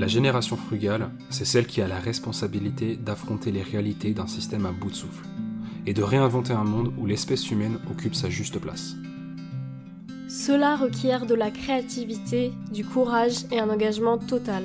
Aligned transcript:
La 0.00 0.06
génération 0.06 0.56
frugale, 0.56 1.10
c'est 1.28 1.44
celle 1.44 1.66
qui 1.66 1.82
a 1.82 1.86
la 1.86 2.00
responsabilité 2.00 2.96
d'affronter 2.96 3.52
les 3.52 3.60
réalités 3.60 4.14
d'un 4.14 4.26
système 4.26 4.64
à 4.64 4.72
bout 4.72 4.88
de 4.88 4.94
souffle 4.94 5.26
et 5.84 5.92
de 5.92 6.02
réinventer 6.02 6.54
un 6.54 6.64
monde 6.64 6.94
où 6.96 7.04
l'espèce 7.04 7.50
humaine 7.50 7.78
occupe 7.90 8.14
sa 8.14 8.30
juste 8.30 8.58
place. 8.58 8.94
Cela 10.26 10.76
requiert 10.76 11.26
de 11.26 11.34
la 11.34 11.50
créativité, 11.50 12.50
du 12.72 12.82
courage 12.82 13.44
et 13.52 13.60
un 13.60 13.68
engagement 13.68 14.16
total. 14.16 14.64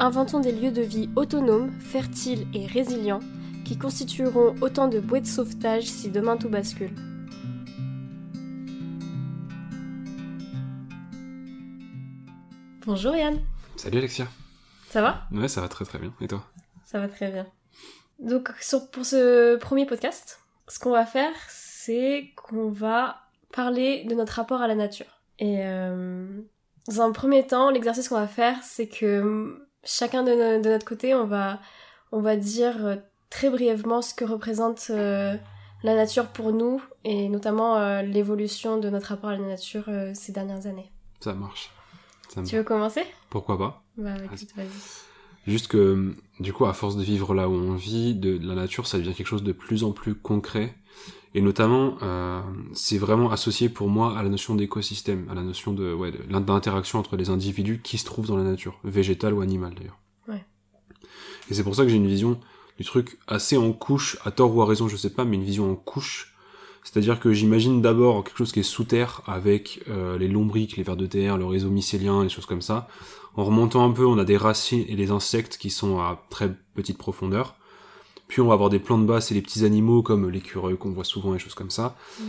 Inventons 0.00 0.40
des 0.40 0.50
lieux 0.50 0.72
de 0.72 0.82
vie 0.82 1.08
autonomes, 1.14 1.70
fertiles 1.78 2.48
et 2.52 2.66
résilients 2.66 3.20
qui 3.64 3.78
constitueront 3.78 4.56
autant 4.60 4.88
de 4.88 4.98
bouées 4.98 5.20
de 5.20 5.26
sauvetage 5.28 5.84
si 5.84 6.08
demain 6.08 6.36
tout 6.36 6.48
bascule. 6.48 6.96
Bonjour 12.84 13.14
Yann. 13.14 13.38
Salut 13.76 13.98
Alexia. 13.98 14.26
Ça 14.90 15.02
va? 15.02 15.22
Ouais, 15.32 15.48
ça 15.48 15.60
va 15.60 15.68
très 15.68 15.84
très 15.84 15.98
bien. 15.98 16.12
Et 16.20 16.28
toi? 16.28 16.44
Ça 16.84 16.98
va 16.98 17.08
très 17.08 17.30
bien. 17.30 17.46
Donc 18.18 18.50
pour 18.92 19.04
ce 19.04 19.56
premier 19.56 19.86
podcast, 19.86 20.40
ce 20.66 20.78
qu'on 20.78 20.90
va 20.90 21.06
faire, 21.06 21.32
c'est 21.48 22.32
qu'on 22.36 22.70
va 22.70 23.20
parler 23.52 24.04
de 24.04 24.14
notre 24.14 24.34
rapport 24.34 24.60
à 24.60 24.66
la 24.66 24.74
nature. 24.74 25.20
Et 25.38 25.58
euh, 25.64 26.26
dans 26.88 27.00
un 27.00 27.12
premier 27.12 27.46
temps, 27.46 27.70
l'exercice 27.70 28.08
qu'on 28.08 28.16
va 28.16 28.26
faire, 28.26 28.56
c'est 28.62 28.88
que 28.88 29.62
chacun 29.84 30.24
de, 30.24 30.68
notre 30.68 30.84
côté, 30.84 31.14
on 31.14 31.26
va, 31.26 31.60
on 32.10 32.20
va 32.20 32.36
dire 32.36 32.84
euh, 32.84 32.96
très 33.30 33.50
brièvement 33.50 34.02
ce 34.02 34.14
que 34.14 34.24
représente 34.24 34.86
euh, 34.90 35.36
la 35.84 35.94
nature 35.94 36.26
pour 36.28 36.52
nous 36.52 36.82
et 37.04 37.28
notamment 37.28 38.00
l'évolution 38.00 38.78
de 38.78 38.90
notre 38.90 39.08
rapport 39.08 39.30
à 39.30 39.34
la 39.34 39.46
nature 39.46 39.84
ces 40.12 40.32
dernières 40.32 40.66
années. 40.66 40.90
Ça 41.20 41.34
marche. 41.34 41.70
Tu 42.44 42.56
veux 42.56 42.62
commencer? 42.62 43.02
Pourquoi 43.30 43.58
pas? 43.58 43.82
Bah 43.96 44.14
écoute, 44.24 44.48
vas-y. 44.56 44.68
Juste 45.46 45.68
que, 45.68 46.14
du 46.40 46.52
coup, 46.52 46.66
à 46.66 46.74
force 46.74 46.96
de 46.96 47.02
vivre 47.02 47.34
là 47.34 47.48
où 47.48 47.52
on 47.52 47.74
vit, 47.74 48.14
de, 48.14 48.38
la 48.46 48.54
nature, 48.54 48.86
ça 48.86 48.98
devient 48.98 49.14
quelque 49.14 49.26
chose 49.26 49.42
de 49.42 49.52
plus 49.52 49.82
en 49.82 49.92
plus 49.92 50.14
concret. 50.14 50.74
Et 51.34 51.40
notamment, 51.40 51.96
euh, 52.02 52.40
c'est 52.74 52.98
vraiment 52.98 53.30
associé 53.30 53.68
pour 53.68 53.88
moi 53.88 54.18
à 54.18 54.22
la 54.22 54.28
notion 54.28 54.54
d'écosystème, 54.54 55.26
à 55.30 55.34
la 55.34 55.42
notion 55.42 55.72
de, 55.72 55.92
ouais, 55.92 56.12
d'interaction 56.28 56.98
entre 56.98 57.16
les 57.16 57.30
individus 57.30 57.80
qui 57.82 57.96
se 57.96 58.04
trouvent 58.04 58.26
dans 58.26 58.36
la 58.36 58.44
nature, 58.44 58.78
végétale 58.84 59.34
ou 59.34 59.40
animale 59.40 59.74
d'ailleurs. 59.74 59.98
Ouais. 60.26 60.44
Et 61.50 61.54
c'est 61.54 61.64
pour 61.64 61.74
ça 61.74 61.84
que 61.84 61.88
j'ai 61.88 61.96
une 61.96 62.06
vision 62.06 62.38
du 62.78 62.84
truc 62.84 63.18
assez 63.26 63.56
en 63.56 63.72
couche, 63.72 64.18
à 64.24 64.30
tort 64.30 64.54
ou 64.54 64.62
à 64.62 64.66
raison, 64.66 64.88
je 64.88 64.96
sais 64.96 65.10
pas, 65.10 65.24
mais 65.24 65.36
une 65.36 65.44
vision 65.44 65.70
en 65.70 65.76
couche. 65.76 66.34
C'est-à-dire 66.84 67.20
que 67.20 67.32
j'imagine 67.32 67.82
d'abord 67.82 68.24
quelque 68.24 68.38
chose 68.38 68.52
qui 68.52 68.60
est 68.60 68.64
sous 68.64 68.84
terre 68.84 69.22
avec 69.26 69.82
euh, 69.88 70.16
les 70.18 70.28
lombriques, 70.28 70.76
les 70.76 70.82
vers 70.82 70.96
de 70.96 71.06
terre, 71.06 71.36
le 71.36 71.44
réseau 71.44 71.68
mycélien, 71.68 72.22
les 72.22 72.28
choses 72.28 72.46
comme 72.46 72.62
ça. 72.62 72.88
En 73.36 73.44
remontant 73.44 73.84
un 73.84 73.92
peu, 73.92 74.06
on 74.06 74.18
a 74.18 74.24
des 74.24 74.36
racines 74.36 74.84
et 74.88 74.96
des 74.96 75.10
insectes 75.10 75.58
qui 75.58 75.70
sont 75.70 75.98
à 76.00 76.24
très 76.30 76.50
petite 76.74 76.98
profondeur. 76.98 77.56
Puis 78.26 78.40
on 78.40 78.48
va 78.48 78.54
avoir 78.54 78.68
des 78.68 78.78
plantes 78.78 79.06
basses 79.06 79.30
et 79.30 79.34
les 79.34 79.42
petits 79.42 79.64
animaux 79.64 80.02
comme 80.02 80.28
l'écureuil 80.28 80.76
qu'on 80.76 80.90
voit 80.90 81.04
souvent 81.04 81.34
et 81.34 81.38
choses 81.38 81.54
comme 81.54 81.70
ça. 81.70 81.96
Mm. 82.18 82.24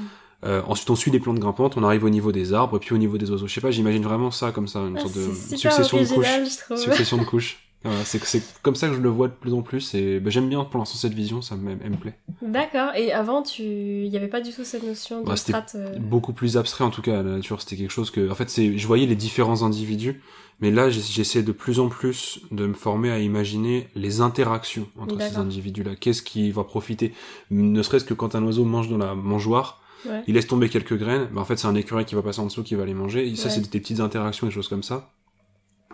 Euh, 0.46 0.62
ensuite 0.68 0.90
on 0.90 0.96
suit 0.96 1.12
les 1.12 1.20
plantes 1.20 1.40
grimpantes, 1.40 1.76
on 1.76 1.84
arrive 1.84 2.06
au 2.06 2.10
niveau 2.10 2.32
des 2.32 2.54
arbres 2.54 2.78
et 2.78 2.80
puis 2.80 2.96
au 2.96 2.98
niveau 2.98 3.18
des 3.18 3.30
oiseaux. 3.30 3.48
Je 3.48 3.54
sais 3.54 3.62
pas, 3.62 3.72
j'imagine 3.72 4.04
vraiment 4.04 4.32
ça 4.32 4.52
comme 4.52 4.68
ça, 4.68 4.80
une 4.80 4.98
ah, 4.98 5.02
sorte 5.02 5.16
de 5.16 5.34
succession 5.34 5.98
de 6.02 6.06
couches. 6.06 6.80
Succession 6.80 7.18
de 7.18 7.24
couches. 7.24 7.69
C'est 8.04 8.62
comme 8.62 8.76
ça 8.76 8.90
que 8.90 8.94
je 8.94 9.00
le 9.00 9.10
vois 9.10 9.30
de 9.30 9.34
plus 9.34 9.54
en 9.54 9.62
plus 9.62 9.94
et 9.94 10.20
ben, 10.20 10.30
j'aime 10.30 10.50
bien 10.50 10.64
pour 10.66 10.80
l'instant 10.80 10.98
cette 10.98 11.14
vision, 11.14 11.42
ça 11.42 11.56
me, 11.56 11.76
me 11.76 11.96
plaît. 11.96 12.16
D'accord, 12.42 12.94
et 12.96 13.14
avant 13.14 13.42
tu 13.42 13.64
il 13.64 14.10
n'y 14.10 14.18
avait 14.18 14.28
pas 14.28 14.42
du 14.42 14.52
tout 14.52 14.64
cette 14.64 14.84
notion 14.84 15.22
de 15.22 15.26
bah, 15.26 15.66
euh 15.76 15.98
Beaucoup 16.00 16.34
plus 16.34 16.58
abstrait 16.58 16.84
en 16.84 16.90
tout 16.90 17.02
cas, 17.02 17.24
la 17.24 17.38
nature 17.38 17.62
c'était 17.62 17.78
quelque 17.78 17.92
chose 17.92 18.12
que. 18.12 18.30
En 18.30 18.36
fait, 18.36 18.50
je 18.50 18.88
voyais 18.88 19.06
les 19.06 19.16
différents 19.16 19.64
individus, 19.64 20.22
mais 20.60 20.72
là 20.72 20.90
j'essaie 20.90 21.42
de 21.42 21.52
plus 21.54 21.80
en 21.80 21.88
plus 21.88 22.42
de 22.52 22.66
me 22.66 22.74
former 22.74 23.12
à 23.12 23.20
imaginer 23.20 23.88
les 23.96 24.20
interactions 24.20 24.88
entre 25.00 25.20
ces 25.22 25.38
individus-là. 25.38 25.96
Qu'est-ce 25.96 26.22
qui 26.22 26.52
va 26.52 26.66
profiter? 26.66 27.14
Ne 27.50 27.82
serait-ce 27.82 28.06
que 28.06 28.14
quand 28.14 28.36
un 28.36 28.44
oiseau 28.44 28.66
mange 28.66 28.90
dans 28.90 28.98
la 28.98 29.16
mangeoire, 29.16 29.82
il 30.28 30.36
laisse 30.36 30.48
tomber 30.48 30.68
quelques 30.68 30.98
graines, 30.98 31.30
ben, 31.32 31.42
en 31.42 31.46
fait 31.46 31.58
c'est 31.58 31.68
un 31.68 31.76
écureuil 31.76 32.04
qui 32.04 32.16
va 32.16 32.22
passer 32.22 32.42
en 32.42 32.46
dessous 32.46 32.64
qui 32.64 32.76
va 32.76 32.86
les 32.86 32.94
manger. 32.94 33.26
Et 33.26 33.38
ça 33.38 33.50
c'est 33.50 33.62
des 33.62 33.80
petites 33.80 34.02
interactions, 34.02 34.48
des 34.48 34.54
choses 34.54 34.68
comme 34.68 34.84
ça, 34.84 35.14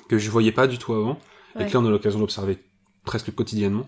que 0.10 0.18
je 0.18 0.32
voyais 0.32 0.52
pas 0.52 0.66
du 0.66 0.80
tout 0.80 0.94
avant 0.96 1.20
et 1.60 1.66
que 1.66 1.74
là 1.74 1.80
on 1.80 1.86
a 1.86 1.90
l'occasion 1.90 2.20
d'observer 2.20 2.58
presque 3.06 3.34
quotidiennement. 3.34 3.88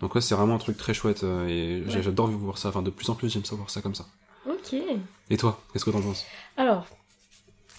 Donc 0.00 0.14
ouais, 0.14 0.20
c'est 0.20 0.34
vraiment 0.34 0.56
un 0.56 0.58
truc 0.58 0.76
très 0.76 0.94
chouette 0.94 1.22
euh, 1.22 1.46
et 1.46 1.84
j'adore 2.02 2.26
voir 2.28 2.58
ça. 2.58 2.70
Enfin, 2.70 2.82
de 2.82 2.90
plus 2.90 3.08
en 3.08 3.14
plus, 3.14 3.32
j'aime 3.32 3.44
savoir 3.44 3.70
ça 3.70 3.80
comme 3.80 3.94
ça. 3.94 4.06
Ok. 4.48 4.74
Et 5.30 5.36
toi, 5.36 5.60
qu'est-ce 5.72 5.84
que 5.84 5.90
t'en 5.90 6.02
penses? 6.02 6.26
Alors, 6.56 6.86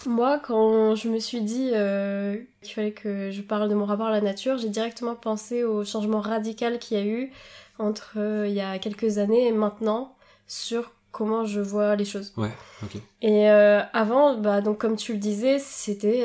moi, 0.06 0.38
quand 0.38 0.94
je 0.94 1.10
me 1.10 1.18
suis 1.18 1.42
dit 1.42 1.70
euh, 1.74 2.38
qu'il 2.62 2.74
fallait 2.74 2.92
que 2.92 3.30
je 3.30 3.42
parle 3.42 3.68
de 3.68 3.74
mon 3.74 3.84
rapport 3.84 4.06
à 4.06 4.10
la 4.10 4.22
nature, 4.22 4.56
j'ai 4.56 4.70
directement 4.70 5.14
pensé 5.14 5.64
au 5.64 5.84
changement 5.84 6.20
radical 6.20 6.78
qu'il 6.78 6.96
y 6.96 7.00
a 7.00 7.04
eu 7.04 7.30
entre 7.78 8.14
euh, 8.16 8.48
il 8.48 8.54
y 8.54 8.60
a 8.62 8.78
quelques 8.78 9.18
années 9.18 9.46
et 9.46 9.52
maintenant 9.52 10.16
sur 10.46 10.92
comment 11.12 11.44
je 11.44 11.60
vois 11.60 11.94
les 11.94 12.06
choses. 12.06 12.32
Ouais, 12.38 12.52
ok. 12.82 12.96
Et 13.20 13.48
avant, 13.48 14.36
bah 14.38 14.62
donc 14.62 14.78
comme 14.78 14.96
tu 14.96 15.12
le 15.12 15.18
disais, 15.18 15.58
c'était 15.58 16.24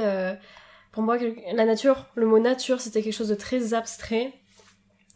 pour 0.92 1.04
moi, 1.04 1.18
la 1.54 1.66
nature, 1.66 2.08
le 2.16 2.26
mot 2.26 2.40
nature, 2.40 2.82
c'était 2.82 3.02
quelque 3.02 3.14
chose 3.14 3.30
de 3.30 3.36
très 3.36 3.74
abstrait. 3.74 4.34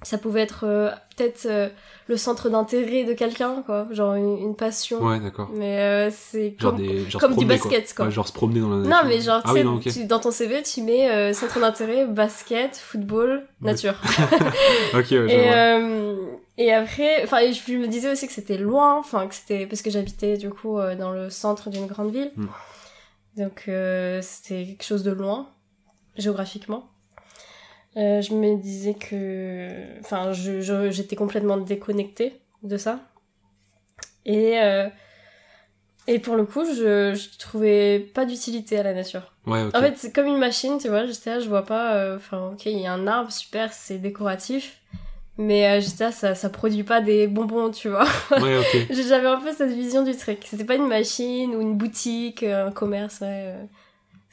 Ça 0.04 0.18
pouvait 0.18 0.42
être 0.42 0.66
euh, 0.66 0.90
peut-être 1.16 1.46
euh, 1.46 1.70
le 2.08 2.18
centre 2.18 2.50
d'intérêt 2.50 3.06
de 3.06 3.14
quelqu'un, 3.14 3.64
quoi. 3.66 3.88
Genre 3.92 4.16
une, 4.16 4.56
passion. 4.56 5.02
Ouais, 5.02 5.20
d'accord. 5.20 5.50
Mais 5.54 5.80
euh, 5.80 6.10
c'est 6.12 6.56
comme, 6.60 6.78
comme 7.20 7.36
du 7.38 7.46
basket, 7.46 7.94
quoi. 7.96 8.10
genre 8.10 8.28
se 8.28 8.34
promener 8.34 8.60
dans 8.60 8.70
la 8.70 8.78
nature. 8.78 8.92
Non, 8.92 9.08
mais 9.08 9.22
genre, 9.22 9.42
ah 9.46 9.54
tu, 9.82 10.06
dans 10.06 10.20
ton 10.20 10.32
CV, 10.32 10.62
tu 10.62 10.82
mets 10.82 11.34
centre 11.34 11.60
d'intérêt, 11.60 12.06
basket, 12.06 12.76
football, 12.76 13.48
nature. 13.62 13.96
ok, 14.94 15.12
ouais, 15.12 16.18
et, 16.58 16.64
et 16.66 16.74
après, 16.74 17.24
enfin, 17.24 17.40
je 17.52 17.74
me 17.74 17.88
disais 17.88 18.12
aussi 18.12 18.28
que 18.28 18.34
c'était 18.34 18.58
loin, 18.58 19.00
enfin, 19.00 19.26
que 19.28 19.34
c'était, 19.34 19.66
parce 19.66 19.82
que 19.82 19.90
j'habitais, 19.90 20.38
du 20.38 20.50
coup, 20.50 20.78
dans 21.00 21.14
le 21.14 21.30
centre 21.30 21.70
d'une 21.70 21.88
grande 21.88 22.12
ville. 22.12 22.32
Hmm. 22.36 22.48
Donc, 23.38 23.70
c'était 24.22 24.66
quelque 24.66 24.84
chose 24.84 25.04
de 25.04 25.12
loin 25.12 25.48
géographiquement. 26.18 26.90
Euh, 27.96 28.22
je 28.22 28.34
me 28.34 28.56
disais 28.58 28.96
que, 28.96 30.00
enfin, 30.00 30.32
j'étais 30.34 31.16
complètement 31.16 31.58
déconnectée 31.58 32.40
de 32.64 32.78
ça. 32.78 33.00
Et 34.26 34.60
euh, 34.60 34.88
et 36.08 36.20
pour 36.20 36.36
le 36.36 36.46
coup, 36.46 36.66
je, 36.66 37.14
je 37.14 37.38
trouvais 37.38 38.00
pas 38.00 38.26
d'utilité 38.26 38.80
à 38.80 38.84
la 38.84 38.94
nature. 38.94 39.34
Ouais, 39.46 39.64
En 39.74 39.80
fait, 39.80 39.94
c'est 39.98 40.12
comme 40.14 40.28
une 40.28 40.38
machine, 40.38 40.78
tu 40.80 40.90
vois. 40.90 41.06
J'étais 41.06 41.30
là, 41.36 41.40
je 41.40 41.48
vois 41.48 41.66
pas. 41.66 41.94
Euh, 41.96 42.18
enfin, 42.18 42.52
ok, 42.54 42.66
il 42.66 42.80
y 42.80 42.88
a 42.88 42.94
un 42.94 43.08
arbre, 43.08 43.32
super, 43.32 43.72
c'est 43.72 44.00
décoratif. 44.00 44.80
Mais 45.38 45.82
j'étais 45.82 46.06
là, 46.06 46.12
ça, 46.12 46.36
ça 46.36 46.50
produit 46.50 46.84
pas 46.84 47.02
des 47.02 47.28
bonbons, 47.28 47.72
tu 47.72 47.90
vois. 47.90 48.06
Ouais, 48.32 48.58
ok. 48.58 48.88
J'avais 48.92 49.28
un 49.28 49.40
peu 49.40 49.52
cette 49.52 49.72
vision 49.72 50.04
du 50.04 50.16
truc. 50.16 50.40
C'était 50.46 50.66
pas 50.66 50.76
une 50.76 50.88
machine 50.88 51.56
ou 51.56 51.62
une 51.62 51.76
boutique, 51.76 52.44
un 52.44 52.72
commerce, 52.72 53.22
ouais. 53.22 53.56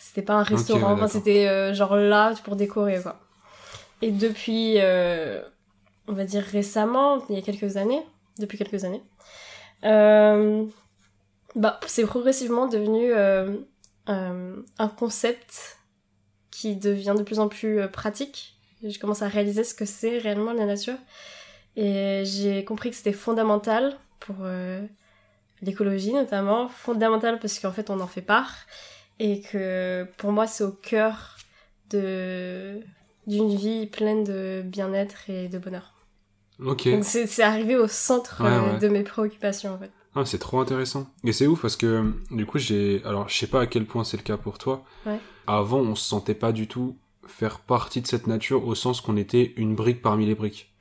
C'était 0.00 0.22
pas 0.22 0.33
un 0.33 0.43
restaurant, 0.43 1.06
c'était 1.09 1.47
euh, 1.47 1.75
genre 1.75 1.94
là 1.94 2.33
pour 2.43 2.56
décorer 2.56 3.03
quoi. 3.03 3.21
Et 4.00 4.11
depuis, 4.11 4.77
euh, 4.78 5.43
on 6.09 6.15
va 6.15 6.25
dire 6.25 6.43
récemment, 6.43 7.22
il 7.28 7.34
y 7.34 7.38
a 7.38 7.43
quelques 7.43 7.77
années, 7.77 8.03
depuis 8.38 8.56
quelques 8.56 8.84
années, 8.84 9.03
euh, 9.84 10.65
bah, 11.55 11.78
c'est 11.87 12.06
progressivement 12.06 12.66
devenu 12.66 13.12
un 14.06 14.88
concept 14.97 15.77
qui 16.50 16.77
devient 16.77 17.15
de 17.17 17.22
plus 17.22 17.38
en 17.38 17.49
plus 17.49 17.87
pratique. 17.88 18.56
Je 18.82 18.99
commence 18.99 19.21
à 19.21 19.28
réaliser 19.28 19.65
ce 19.65 19.75
que 19.75 19.84
c'est 19.84 20.17
réellement 20.17 20.55
la 20.55 20.65
nature. 20.65 20.97
Et 21.77 22.22
j'ai 22.25 22.65
compris 22.65 22.88
que 22.88 22.97
c'était 22.97 23.12
fondamental 23.12 23.99
pour 24.19 24.37
l'écologie 25.61 26.15
notamment, 26.15 26.69
fondamental 26.69 27.38
parce 27.38 27.59
qu'en 27.59 27.72
fait 27.72 27.91
on 27.91 28.00
en 28.00 28.06
fait 28.06 28.22
part 28.22 28.55
et 29.20 29.42
que 29.42 30.06
pour 30.16 30.32
moi 30.32 30.48
c'est 30.48 30.64
au 30.64 30.72
cœur 30.72 31.37
de 31.90 32.81
d'une 33.26 33.55
vie 33.55 33.87
pleine 33.87 34.25
de 34.25 34.62
bien-être 34.64 35.28
et 35.28 35.49
de 35.49 35.58
bonheur. 35.58 35.94
Ok. 36.64 36.88
Donc 36.88 37.05
c'est 37.05 37.43
arrivé 37.43 37.76
au 37.76 37.87
centre 37.87 38.43
euh, 38.44 38.78
de 38.78 38.88
mes 38.88 39.02
préoccupations 39.02 39.75
en 39.75 39.78
fait. 39.78 39.90
Ah, 40.17 40.25
c'est 40.25 40.38
trop 40.38 40.58
intéressant. 40.58 41.08
Et 41.22 41.32
c'est 41.32 41.46
ouf 41.46 41.62
parce 41.62 41.76
que 41.76 42.12
du 42.32 42.46
coup 42.46 42.58
j'ai 42.58 43.02
alors 43.05 43.28
je 43.28 43.37
sais 43.37 43.46
pas 43.46 43.61
à 43.61 43.67
quel 43.67 43.84
point 43.84 44.02
c'est 44.02 44.17
le 44.17 44.25
cas 44.25 44.37
pour 44.37 44.58
toi. 44.58 44.84
Ouais. 45.06 45.20
Avant 45.46 45.78
on 45.78 45.94
se 45.94 46.08
sentait 46.08 46.34
pas 46.34 46.50
du 46.50 46.66
tout 46.66 46.96
faire 47.26 47.61
partie 47.61 48.00
de 48.00 48.06
cette 48.06 48.26
nature 48.26 48.66
au 48.66 48.75
sens 48.75 49.00
qu'on 49.00 49.16
était 49.16 49.52
une 49.56 49.76
brique 49.76 50.02
parmi 50.02 50.26
les 50.26 50.34
briques. 50.34 50.73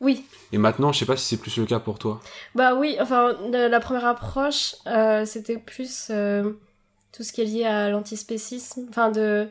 Oui. 0.00 0.26
Et 0.52 0.58
maintenant, 0.58 0.92
je 0.92 0.98
sais 0.98 1.06
pas 1.06 1.16
si 1.16 1.24
c'est 1.24 1.40
plus 1.40 1.56
le 1.56 1.64
cas 1.64 1.80
pour 1.80 1.98
toi. 1.98 2.20
Bah 2.54 2.74
oui, 2.74 2.98
enfin, 3.00 3.34
la, 3.50 3.80
première 3.80 4.04
approche, 4.04 4.74
euh, 4.86 5.24
c'était 5.24 5.56
plus 5.56 6.08
euh, 6.10 6.52
tout 7.16 7.22
ce 7.22 7.32
qui 7.32 7.40
est 7.40 7.46
lié 7.46 7.64
à 7.64 7.88
l'antispécisme, 7.88 8.86
enfin 8.90 9.10
de 9.10 9.48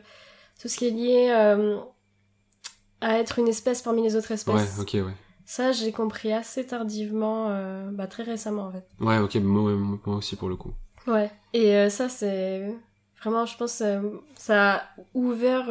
tout 0.60 0.68
ce 0.68 0.76
qui 0.76 0.86
est 0.86 0.90
lié 0.90 1.28
euh, 1.30 1.78
à 3.00 3.18
être 3.18 3.40
une 3.40 3.48
espèce 3.48 3.82
parmi 3.82 4.02
les 4.02 4.14
autres 4.14 4.30
espèces. 4.30 4.54
Ouais, 4.54 4.80
ok, 4.80 5.06
ouais. 5.06 5.14
Ça, 5.44 5.72
j'ai 5.72 5.90
compris 5.90 6.32
assez 6.32 6.64
tardivement, 6.64 7.46
euh, 7.50 7.90
bah 7.90 8.06
très 8.06 8.22
récemment 8.22 8.66
en 8.68 8.72
fait. 8.72 8.86
Ouais, 9.00 9.18
ok, 9.18 9.34
moi, 9.36 9.72
moi 10.06 10.16
aussi 10.16 10.36
pour 10.36 10.48
le 10.48 10.56
coup. 10.56 10.72
Ouais, 11.08 11.30
et 11.52 11.74
euh, 11.76 11.88
ça 11.88 12.08
c'est 12.08 12.72
vraiment, 13.20 13.46
je 13.46 13.56
pense, 13.56 13.82
ça 14.36 14.74
a 14.74 14.82
ouvert 15.14 15.66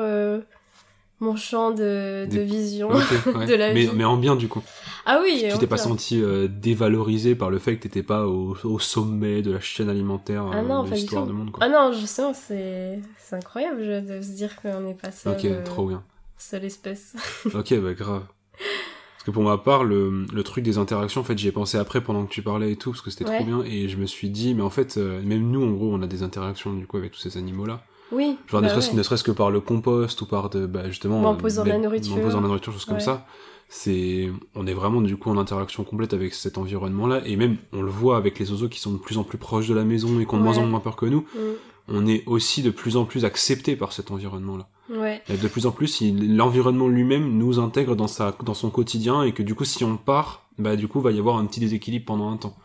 mon 1.21 1.38
champ 1.38 1.71
de, 1.71 2.27
de 2.30 2.39
vision 2.42 2.89
de 2.89 3.53
la 3.56 3.74
mais, 3.74 3.86
vie. 3.86 3.92
Mais 3.94 4.03
en 4.03 4.18
bien 4.18 4.36
du 4.36 4.50
coup. 4.50 4.62
Ah 5.06 5.19
oui. 5.22 5.46
Tu 5.52 5.57
t'es 5.57 5.68
pas 5.68 5.78
senti 5.78 6.22
euh, 6.22 6.48
dévalorisé 6.48 7.36
par 7.36 7.50
le 7.50 7.60
fait 7.60 7.75
que 7.75 7.84
t'étais 7.84 8.04
pas 8.04 8.28
au, 8.28 8.57
au, 8.63 8.80
sommet 8.80 9.42
de 9.42 9.52
la 9.52 9.60
chaîne 9.60 9.90
alimentaire 9.90 10.46
ah 10.52 10.62
non, 10.63 10.84
de 10.84 10.92
l'histoire 10.92 11.28
du 11.28 11.34
monde 11.34 11.52
quoi. 11.52 11.63
Ah 11.63 11.69
non, 11.69 11.94
justement, 11.94 12.34
c'est 12.34 13.00
c'est 13.18 13.36
incroyable 13.36 14.06
de 14.06 14.22
se 14.22 14.31
dire 14.31 14.60
qu'on 14.62 14.81
n'est 14.81 14.96
pas 14.96 15.12
seul. 15.12 15.34
Ok, 15.34 15.63
trop 15.63 15.88
bien. 15.88 16.04
Seule 16.38 16.66
espèce. 16.66 17.16
ok, 17.46 17.80
bah 17.80 17.94
grave. 17.94 18.24
Parce 18.54 19.24
que 19.25 19.31
pour 19.31 19.44
ma 19.44 19.57
part, 19.57 19.84
le, 19.84 20.25
le 20.31 20.44
truc 20.44 20.63
des 20.63 20.78
interactions, 20.78 21.22
en 21.22 21.24
fait, 21.24 21.38
j'y 21.38 21.48
ai 21.48 21.52
pensé 21.52 21.78
après 21.78 22.02
pendant 22.02 22.25
que 22.25 22.31
tu 22.31 22.42
parlais 22.42 22.72
et 22.72 22.75
tout, 22.75 22.92
parce 22.92 23.02
que 23.02 23.10
c'était 23.10 23.25
trop 23.25 23.44
bien, 23.44 23.63
et 23.63 23.88
je 23.88 23.98
me 23.98 24.06
suis 24.06 24.30
dit, 24.30 24.54
mais 24.54 24.62
en 24.62 24.69
fait, 24.69 24.98
même 24.98 25.50
nous, 25.50 25.63
en 25.63 25.72
gros, 25.72 25.94
on 25.94 26.02
a 26.02 26.07
des 26.07 26.24
interactions 26.24 26.74
du 26.74 26.88
coup 26.88 26.98
avec 26.98 27.12
tous 27.12 27.19
ces 27.19 27.38
animaux-là. 27.38 27.84
Oui. 28.16 28.38
Genre, 28.48 28.62
bah 28.62 28.68
ne 28.68 29.04
serait-ce 29.04 29.24
que 29.24 29.32
par 29.32 29.52
le 29.52 29.60
compost 29.60 30.22
ou 30.22 30.26
par 30.26 30.50
de, 30.50 30.66
bah, 30.66 30.88
justement. 30.88 31.22
en 31.24 31.36
posant 31.36 31.64
de 31.64 31.70
la 31.70 31.78
nourriture. 31.78 32.16
En 32.16 32.20
posant 32.20 32.42
la 32.42 32.48
nourriture, 32.48 32.74
choses 32.74 32.86
comme 32.86 33.00
ça. 33.00 33.26
C'est, 33.68 34.30
on 34.54 34.68
est 34.68 34.74
vraiment, 34.74 35.02
du 35.02 35.18
coup, 35.18 35.30
en 35.30 35.38
interaction 35.38 35.84
complète 35.84 36.14
avec 36.14 36.34
cet 36.34 36.58
environnement-là. 36.58 37.22
Et 37.26 37.36
même, 37.36 37.58
on 37.74 37.82
le 37.82 37.90
voit 37.90 38.16
avec 38.16 38.40
les 38.40 38.52
oiseaux 38.52 38.70
qui 38.70 38.80
sont 38.80 38.92
de 38.92 38.98
plus 38.98 39.18
en 39.18 39.24
plus 39.24 39.38
proches 39.38 39.68
de 39.68 39.74
la 39.74 39.84
maison 39.84 40.20
et 40.20 40.26
qui 40.26 40.34
ont 40.34 40.38
de 40.38 40.44
moins 40.44 40.58
en 40.58 40.66
moins 40.66 40.80
peur 40.80 40.96
que 40.96 41.08
nous. 41.08 41.26
Mm. 41.36 41.40
On 41.88 42.08
est 42.08 42.24
aussi 42.26 42.62
de 42.62 42.70
plus 42.70 42.96
en 42.96 43.06
plus 43.06 43.26
accepté 43.26 43.76
par 43.76 43.92
cet 43.92 44.12
environnement-là. 44.12 44.68
Ouais. 44.90 45.22
Et 45.30 45.38
de 45.38 45.48
plus 45.48 45.66
en 45.66 45.72
plus, 45.72 46.02
l'environnement 46.02 46.88
lui-même 46.88 47.38
nous 47.38 47.60
intègre 47.60 47.96
dans 47.96 48.08
sa, 48.08 48.36
dans 48.44 48.54
son 48.54 48.70
quotidien 48.70 49.24
et 49.24 49.34
que 49.34 49.44
du 49.44 49.56
coup, 49.56 49.66
si 49.66 49.84
on 49.84 49.98
part, 49.98 50.44
bah, 50.58 50.76
du 50.76 50.88
coup, 50.88 51.02
va 51.02 51.12
y 51.12 51.20
avoir 51.20 51.38
un 51.38 51.46
petit 51.46 51.60
déséquilibre 51.60 52.06
pendant 52.06 52.30
un 52.30 52.38
temps. 52.38 52.56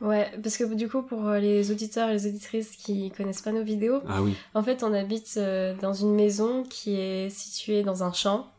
Ouais, 0.00 0.30
parce 0.42 0.56
que 0.56 0.64
du 0.74 0.88
coup, 0.88 1.02
pour 1.02 1.26
euh, 1.26 1.38
les 1.38 1.70
auditeurs 1.70 2.10
et 2.10 2.12
les 2.12 2.26
auditrices 2.26 2.76
qui 2.76 3.10
connaissent 3.10 3.42
pas 3.42 3.52
nos 3.52 3.62
vidéos, 3.62 4.02
ah 4.08 4.22
oui. 4.22 4.36
en 4.54 4.62
fait, 4.62 4.82
on 4.82 4.92
habite 4.92 5.34
euh, 5.38 5.74
dans 5.80 5.94
une 5.94 6.14
maison 6.14 6.64
qui 6.64 7.00
est 7.00 7.30
située 7.30 7.82
dans 7.82 8.02
un 8.02 8.12
champ 8.12 8.52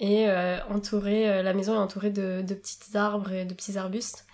et 0.00 0.28
euh, 0.28 0.58
entourée, 0.68 1.42
la 1.42 1.52
maison 1.54 1.74
est 1.74 1.78
entourée 1.78 2.10
de, 2.10 2.42
de 2.42 2.54
petits 2.54 2.96
arbres 2.96 3.32
et 3.32 3.44
de 3.44 3.52
petits 3.54 3.76
arbustes. 3.76 4.26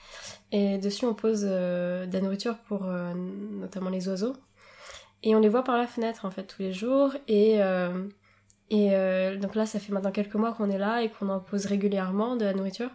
Et 0.52 0.76
dessus, 0.76 1.06
on 1.06 1.14
pose 1.14 1.41
de 1.41 2.12
la 2.12 2.20
nourriture 2.20 2.58
pour 2.69 2.85
notamment 2.85 3.88
les 3.88 4.06
oiseaux. 4.08 4.35
Et 5.23 5.35
on 5.35 5.41
les 5.41 5.49
voit 5.49 5.64
par 5.64 5.79
la 5.79 5.87
fenêtre, 5.87 6.26
en 6.26 6.31
fait, 6.31 6.44
tous 6.44 6.61
les 6.61 6.75
jours. 6.75 7.14
Et, 7.29 7.61
et 8.69 9.37
donc 9.41 9.55
là, 9.55 9.64
ça 9.64 9.81
fait 9.81 9.91
maintenant 9.91 10.12
quelques 10.12 10.35
mois 10.35 10.52
qu'on 10.52 10.69
est 10.69 10.76
là 10.76 11.02
et 11.02 11.08
qu'on 11.08 11.31
en 11.31 11.41
pose 11.41 11.64
régulièrement 11.64 12.37
de 12.37 12.44
la 12.44 12.52
nourriture. 12.52 12.91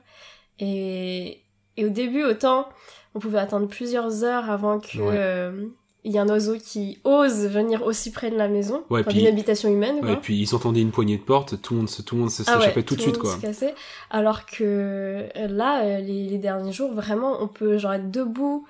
Et, 0.60 1.42
et 1.76 1.86
au 1.86 1.90
début, 1.90 2.24
autant 2.24 2.70
on 3.16 3.20
pouvait 3.20 3.40
attendre 3.40 3.68
plusieurs 3.68 4.24
heures 4.24 4.50
avant 4.50 4.80
que 4.80 4.98
euh, 5.00 5.68
il 6.04 6.14
y 6.14 6.16
ait 6.16 6.20
un 6.20 6.30
oiseau 6.30 6.58
qui 6.58 7.00
ose 7.04 7.48
venir 7.48 7.84
aussi 7.84 8.12
près 8.12 8.32
de 8.32 8.38
la 8.38 8.48
maison, 8.48 8.84
ouais, 8.90 9.04
d'une 9.04 9.28
habitation 9.28 9.70
humaine. 9.70 10.04
Ouais, 10.04 10.14
et 10.14 10.16
puis 10.16 10.40
ils 10.40 10.56
entendaient 10.56 10.82
une 10.82 10.92
poignée 10.92 11.18
de 11.18 11.24
porte, 11.24 11.62
tout 11.62 11.74
le 11.74 11.82
monde, 11.82 11.90
tout 12.06 12.16
le 12.16 12.22
monde 12.22 12.32
ah 12.32 12.44
s'échappait 12.44 12.84
tout 12.84 12.96
de 12.96 13.02
suite, 13.02 13.18
quoi. 13.18 13.36
Cassait. 13.42 13.76
Alors 14.10 14.46
que 14.46 14.64
euh, 14.64 15.48
là, 15.48 15.84
euh, 15.84 16.00
les, 16.00 16.38
derniers 16.38 16.72
jours, 16.72 16.94
vraiment, 16.94 17.42
on 17.42 17.48
peut 17.48 17.78
genre 17.78 17.94
être 17.94 18.10
debout 18.12 18.66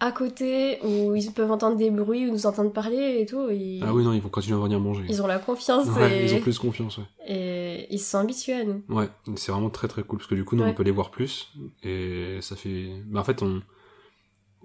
à 0.00 0.10
côté 0.10 0.80
où 0.82 1.14
ils 1.14 1.30
peuvent 1.30 1.52
entendre 1.52 1.76
des 1.76 1.90
bruits 1.90 2.26
ou 2.26 2.32
nous 2.32 2.46
entendre 2.46 2.72
parler 2.72 3.20
et 3.20 3.26
tout. 3.26 3.46
Ah 3.82 3.94
oui, 3.94 4.02
non, 4.02 4.12
ils 4.12 4.20
vont 4.20 4.28
continuer 4.28 4.58
à 4.58 4.62
venir 4.64 4.80
manger. 4.80 5.04
Ils 5.08 5.22
ont 5.22 5.28
la 5.28 5.38
confiance. 5.38 5.86
Ouais, 5.86 6.24
ils 6.24 6.34
ont 6.34 6.40
plus 6.40 6.58
confiance, 6.58 6.98
ouais. 6.98 7.04
Et 7.28 7.94
ils 7.94 8.00
se 8.00 8.10
sont 8.10 8.18
habitués 8.18 8.54
à 8.54 8.64
nous. 8.64 8.82
Ouais, 8.88 9.08
c'est 9.36 9.52
vraiment 9.52 9.70
très 9.70 9.86
très 9.86 10.02
cool 10.02 10.18
parce 10.18 10.28
que 10.28 10.34
du 10.34 10.44
coup, 10.44 10.56
nous, 10.56 10.64
on 10.64 10.74
peut 10.74 10.82
les 10.82 10.90
voir 10.90 11.12
plus 11.12 11.52
et 11.84 12.38
ça 12.40 12.56
fait. 12.56 12.90
Bah, 13.06 13.20
en 13.20 13.24
fait, 13.24 13.40
on 13.42 13.62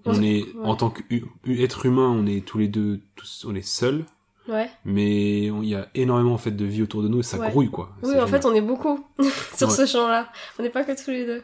on 0.06 0.22
est 0.22 0.46
en 0.64 0.76
tant 0.76 0.92
qu'être 0.92 1.86
humain, 1.86 2.10
on 2.10 2.26
est 2.26 2.46
tous 2.46 2.58
les 2.58 2.68
deux, 2.68 3.02
tous, 3.16 3.46
on 3.48 3.56
est 3.56 3.66
seuls. 3.66 4.06
Ouais. 4.48 4.70
Mais 4.86 5.48
il 5.48 5.66
y 5.66 5.76
a 5.76 5.90
énormément 5.94 6.34
en 6.34 6.38
fait 6.38 6.52
de 6.52 6.64
vie 6.64 6.82
autour 6.82 7.04
de 7.04 7.10
nous 7.10 7.20
et 7.20 7.24
ça 7.24 7.38
grouille 7.38 7.70
quoi. 7.70 7.92
Oui, 8.04 8.18
en 8.20 8.28
fait, 8.28 8.46
on 8.46 8.54
est 8.54 8.62
beaucoup 8.62 9.06
sur 9.56 9.72
ce 9.72 9.86
champ-là. 9.86 10.32
On 10.58 10.64
n'est 10.64 10.70
pas 10.70 10.84
que 10.84 11.02
tous 11.02 11.12
les 11.12 11.26
deux. 11.26 11.44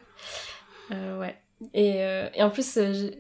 Euh, 0.92 1.20
ouais. 1.20 1.36
Et, 1.74 2.04
euh, 2.04 2.30
et, 2.34 2.44
en 2.44 2.50
plus, 2.50 2.78
euh, 2.78 3.12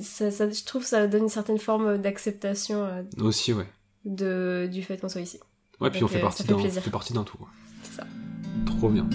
ça, 0.00 0.30
ça, 0.30 0.48
je 0.48 0.64
trouve 0.64 0.84
ça 0.84 1.06
donne 1.06 1.24
une 1.24 1.28
certaine 1.28 1.58
forme 1.58 1.98
d'acceptation. 1.98 2.84
Euh, 2.84 3.02
Aussi, 3.20 3.52
ouais. 3.52 3.66
De, 4.04 4.68
du 4.70 4.82
fait 4.82 4.98
qu'on 4.98 5.08
soit 5.08 5.20
ici. 5.20 5.38
Ouais, 5.80 5.90
puis 5.90 6.02
on 6.04 6.08
fait 6.08 6.20
partie 6.20 6.44
d'un, 6.44 6.58
fait 6.58 6.90
partie 6.90 7.12
d'un 7.12 7.24
tout. 7.24 7.38
C'est 7.82 7.96
ça. 7.96 8.06
Trop 8.66 8.88
bien. 8.88 9.08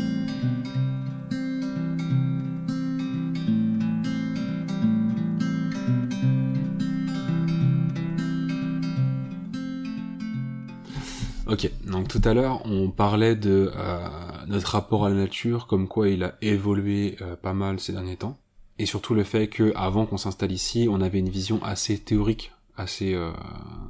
Ok, 11.49 11.71
donc 11.85 12.09
tout 12.09 12.21
à 12.25 12.33
l'heure 12.33 12.61
on 12.65 12.89
parlait 12.89 13.35
de 13.35 13.71
euh, 13.73 14.07
notre 14.47 14.73
rapport 14.73 15.05
à 15.05 15.09
la 15.09 15.15
nature, 15.15 15.65
comme 15.67 15.88
quoi 15.88 16.09
il 16.09 16.23
a 16.25 16.35
évolué 16.41 17.15
euh, 17.21 17.38
pas 17.38 17.53
mal 17.53 17.79
ces 17.79 17.94
derniers 17.94 18.17
temps, 18.17 18.38
et 18.79 18.85
surtout 18.85 19.13
le 19.13 19.23
fait 19.23 19.47
que 19.47 19.71
avant 19.75 20.05
qu'on 20.05 20.17
s'installe 20.17 20.51
ici, 20.51 20.88
on 20.91 20.99
avait 20.99 21.19
une 21.19 21.29
vision 21.29 21.63
assez 21.63 21.99
théorique, 21.99 22.51
assez 22.75 23.13
euh, 23.13 23.31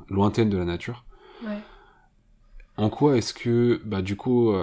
lointaine 0.08 0.52
de 0.52 0.58
la 0.58 0.66
nature. 0.66 1.04
Ouais. 1.44 1.58
En 2.78 2.92
quoi 2.92 3.18
est-ce 3.18 3.34
que, 3.34 3.82
bah 3.86 4.04
du 4.04 4.16
coup, 4.16 4.54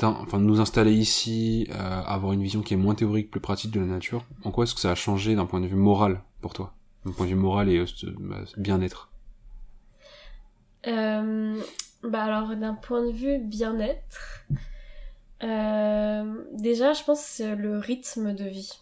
enfin 0.00 0.38
nous 0.38 0.60
installer 0.60 0.92
ici, 0.92 1.68
avoir 1.72 2.32
une 2.32 2.42
vision 2.44 2.62
qui 2.62 2.74
est 2.74 2.76
moins 2.76 2.94
théorique, 2.94 3.32
plus 3.32 3.40
pratique 3.40 3.72
de 3.72 3.80
la 3.80 3.86
nature, 3.86 4.24
en 4.44 4.52
quoi 4.52 4.64
est-ce 4.64 4.74
que 4.76 4.80
ça 4.80 4.92
a 4.92 4.94
changé 4.94 5.34
d'un 5.34 5.46
point 5.46 5.60
de 5.60 5.66
vue 5.66 5.74
moral 5.74 6.22
pour 6.40 6.52
toi, 6.52 6.74
d'un 7.04 7.10
point 7.10 7.26
de 7.26 7.30
vue 7.30 7.36
moral 7.36 7.68
et 7.68 7.84
bah, 8.20 8.36
bien-être? 8.56 9.10
Euh, 10.86 11.60
bah 12.04 12.24
alors 12.24 12.54
d'un 12.56 12.74
point 12.74 13.04
de 13.04 13.12
vue 13.12 13.38
bien-être, 13.38 14.44
euh, 15.42 16.44
déjà 16.52 16.92
je 16.92 17.02
pense 17.02 17.20
c'est 17.20 17.54
le 17.54 17.78
rythme 17.78 18.34
de 18.34 18.44
vie. 18.44 18.72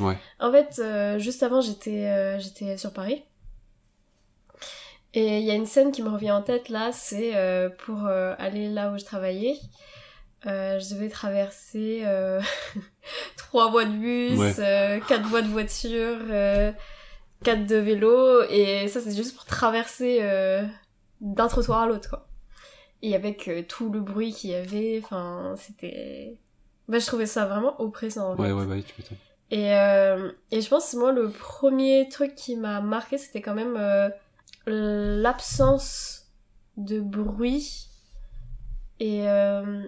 Ouais. 0.00 0.16
En 0.38 0.52
fait, 0.52 0.78
euh, 0.78 1.18
juste 1.18 1.42
avant 1.42 1.60
j'étais 1.60 2.06
euh, 2.06 2.38
j'étais 2.38 2.76
sur 2.76 2.92
Paris. 2.92 3.24
Et 5.14 5.38
il 5.38 5.44
y 5.44 5.50
a 5.50 5.54
une 5.54 5.66
scène 5.66 5.90
qui 5.90 6.02
me 6.02 6.10
revient 6.10 6.30
en 6.30 6.42
tête 6.42 6.68
là, 6.68 6.92
c'est 6.92 7.34
euh, 7.34 7.70
pour 7.70 8.06
aller 8.06 8.68
là 8.68 8.92
où 8.92 8.98
je 8.98 9.04
travaillais. 9.04 9.56
je 10.44 10.94
devais 10.94 11.08
traverser 11.08 12.04
trois 13.36 13.70
voies 13.70 13.86
de 13.86 13.96
bus, 13.96 14.56
quatre 15.08 15.26
voies 15.26 15.42
de 15.42 15.48
voiture, 15.48 16.18
quatre 17.42 17.66
de 17.66 17.76
vélo, 17.76 18.42
et 18.50 18.86
ça 18.88 19.00
c'est 19.00 19.16
juste 19.16 19.34
pour 19.34 19.46
traverser 19.46 20.20
d'un 21.20 21.48
trottoir 21.48 21.80
à 21.80 21.86
l'autre 21.86 22.10
quoi 22.10 22.27
et 23.02 23.14
avec 23.14 23.48
euh, 23.48 23.62
tout 23.62 23.90
le 23.90 24.00
bruit 24.00 24.32
qu'il 24.32 24.50
y 24.50 24.54
avait, 24.54 25.00
enfin, 25.02 25.54
c'était... 25.56 26.36
Bah, 26.88 26.98
je 26.98 27.06
trouvais 27.06 27.26
ça 27.26 27.46
vraiment 27.46 27.80
oppressant. 27.80 28.32
En 28.32 28.36
fait. 28.36 28.42
Ouais, 28.42 28.52
ouais, 28.52 28.66
bah, 28.66 28.74
tu 28.82 28.94
m'étonnes. 28.98 29.18
Et, 29.50 29.74
euh, 29.74 30.30
et 30.50 30.60
je 30.60 30.68
pense, 30.68 30.92
moi, 30.94 31.12
le 31.12 31.30
premier 31.30 32.08
truc 32.10 32.34
qui 32.34 32.56
m'a 32.56 32.80
marqué, 32.80 33.16
c'était 33.16 33.40
quand 33.40 33.54
même 33.54 33.76
euh, 33.78 34.10
l'absence 34.66 36.26
de 36.76 37.00
bruit 37.00 37.88
et, 39.00 39.28
euh, 39.28 39.82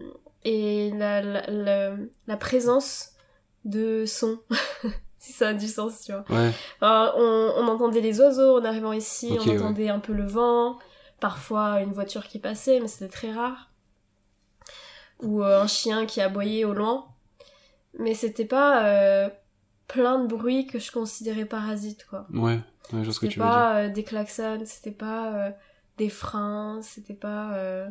et 0.45 0.91
la, 0.93 1.21
la, 1.21 1.97
la, 2.27 2.37
présence 2.39 3.11
de 3.67 4.05
son. 4.07 4.39
si 5.19 5.33
ça 5.33 5.49
a 5.49 5.55
du 5.55 5.69
sens, 5.69 6.05
tu 6.05 6.13
vois. 6.13 6.25
Ouais. 6.31 6.51
on, 6.81 7.53
on, 7.57 7.69
entendait 7.69 8.01
les 8.01 8.21
oiseaux 8.21 8.59
en 8.59 8.65
arrivant 8.65 8.95
ici, 8.95 9.37
on 9.39 9.51
entendait 9.51 9.91
un 9.91 9.99
peu 9.99 10.15
le 10.15 10.25
vent 10.25 10.79
parfois 11.21 11.83
une 11.83 11.93
voiture 11.93 12.27
qui 12.27 12.39
passait, 12.39 12.81
mais 12.81 12.89
c'était 12.89 13.11
très 13.11 13.33
rare. 13.33 13.71
Ou 15.23 15.43
euh, 15.43 15.63
un 15.63 15.67
chien 15.67 16.07
qui 16.07 16.21
aboyait 16.21 16.65
au 16.65 16.75
loin. 16.75 17.07
Mais 17.99 18.15
c'était 18.15 18.45
pas 18.45 18.87
euh, 18.87 19.29
plein 19.87 20.19
de 20.21 20.27
bruit 20.27 20.67
que 20.67 20.79
je 20.79 20.91
considérais 20.91 21.45
parasite, 21.45 22.07
quoi. 22.09 22.27
Ouais, 22.33 22.59
ouais 22.93 23.05
je 23.05 23.11
ce 23.11 23.21
que 23.21 23.27
tu 23.27 23.39
veux 23.39 23.45
dire. 23.45 23.53
C'était 23.53 23.61
pas 23.61 23.77
euh, 23.79 23.89
des 23.89 24.05
klaxons, 24.05 24.63
c'était 24.65 24.91
pas 24.91 25.53
des 25.99 26.09
freins, 26.09 26.81
c'était 26.83 27.15
pas... 27.15 27.87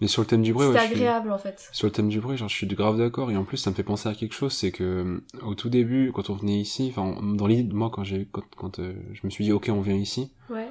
Mais 0.00 0.08
sur 0.08 0.22
le 0.22 0.26
thème 0.26 0.42
du 0.42 0.52
bruit, 0.52 0.66
C'était 0.66 0.80
agréable 0.80 1.30
en 1.30 1.38
fait. 1.38 1.68
Sur 1.70 1.86
le 1.86 1.92
thème 1.92 2.08
du 2.08 2.20
bruit, 2.20 2.36
genre 2.36 2.48
je 2.48 2.56
suis 2.56 2.66
grave 2.66 2.98
d'accord 2.98 3.30
et 3.30 3.36
en 3.36 3.44
plus 3.44 3.58
ça 3.58 3.70
me 3.70 3.76
fait 3.76 3.84
penser 3.84 4.08
à 4.08 4.14
quelque 4.14 4.34
chose, 4.34 4.52
c'est 4.52 4.72
que 4.72 5.22
au 5.40 5.54
tout 5.54 5.68
début, 5.68 6.10
quand 6.12 6.30
on 6.30 6.34
venait 6.34 6.58
ici, 6.58 6.92
enfin 6.94 7.22
dans 7.22 7.46
l'idée, 7.46 7.72
moi 7.72 7.90
quand 7.92 8.02
j'ai 8.02 8.26
quand, 8.32 8.42
quand 8.56 8.80
je 8.80 9.20
me 9.22 9.30
suis 9.30 9.44
dit 9.44 9.52
ok 9.52 9.70
on 9.72 9.80
vient 9.80 9.94
ici, 9.94 10.32
ouais 10.50 10.68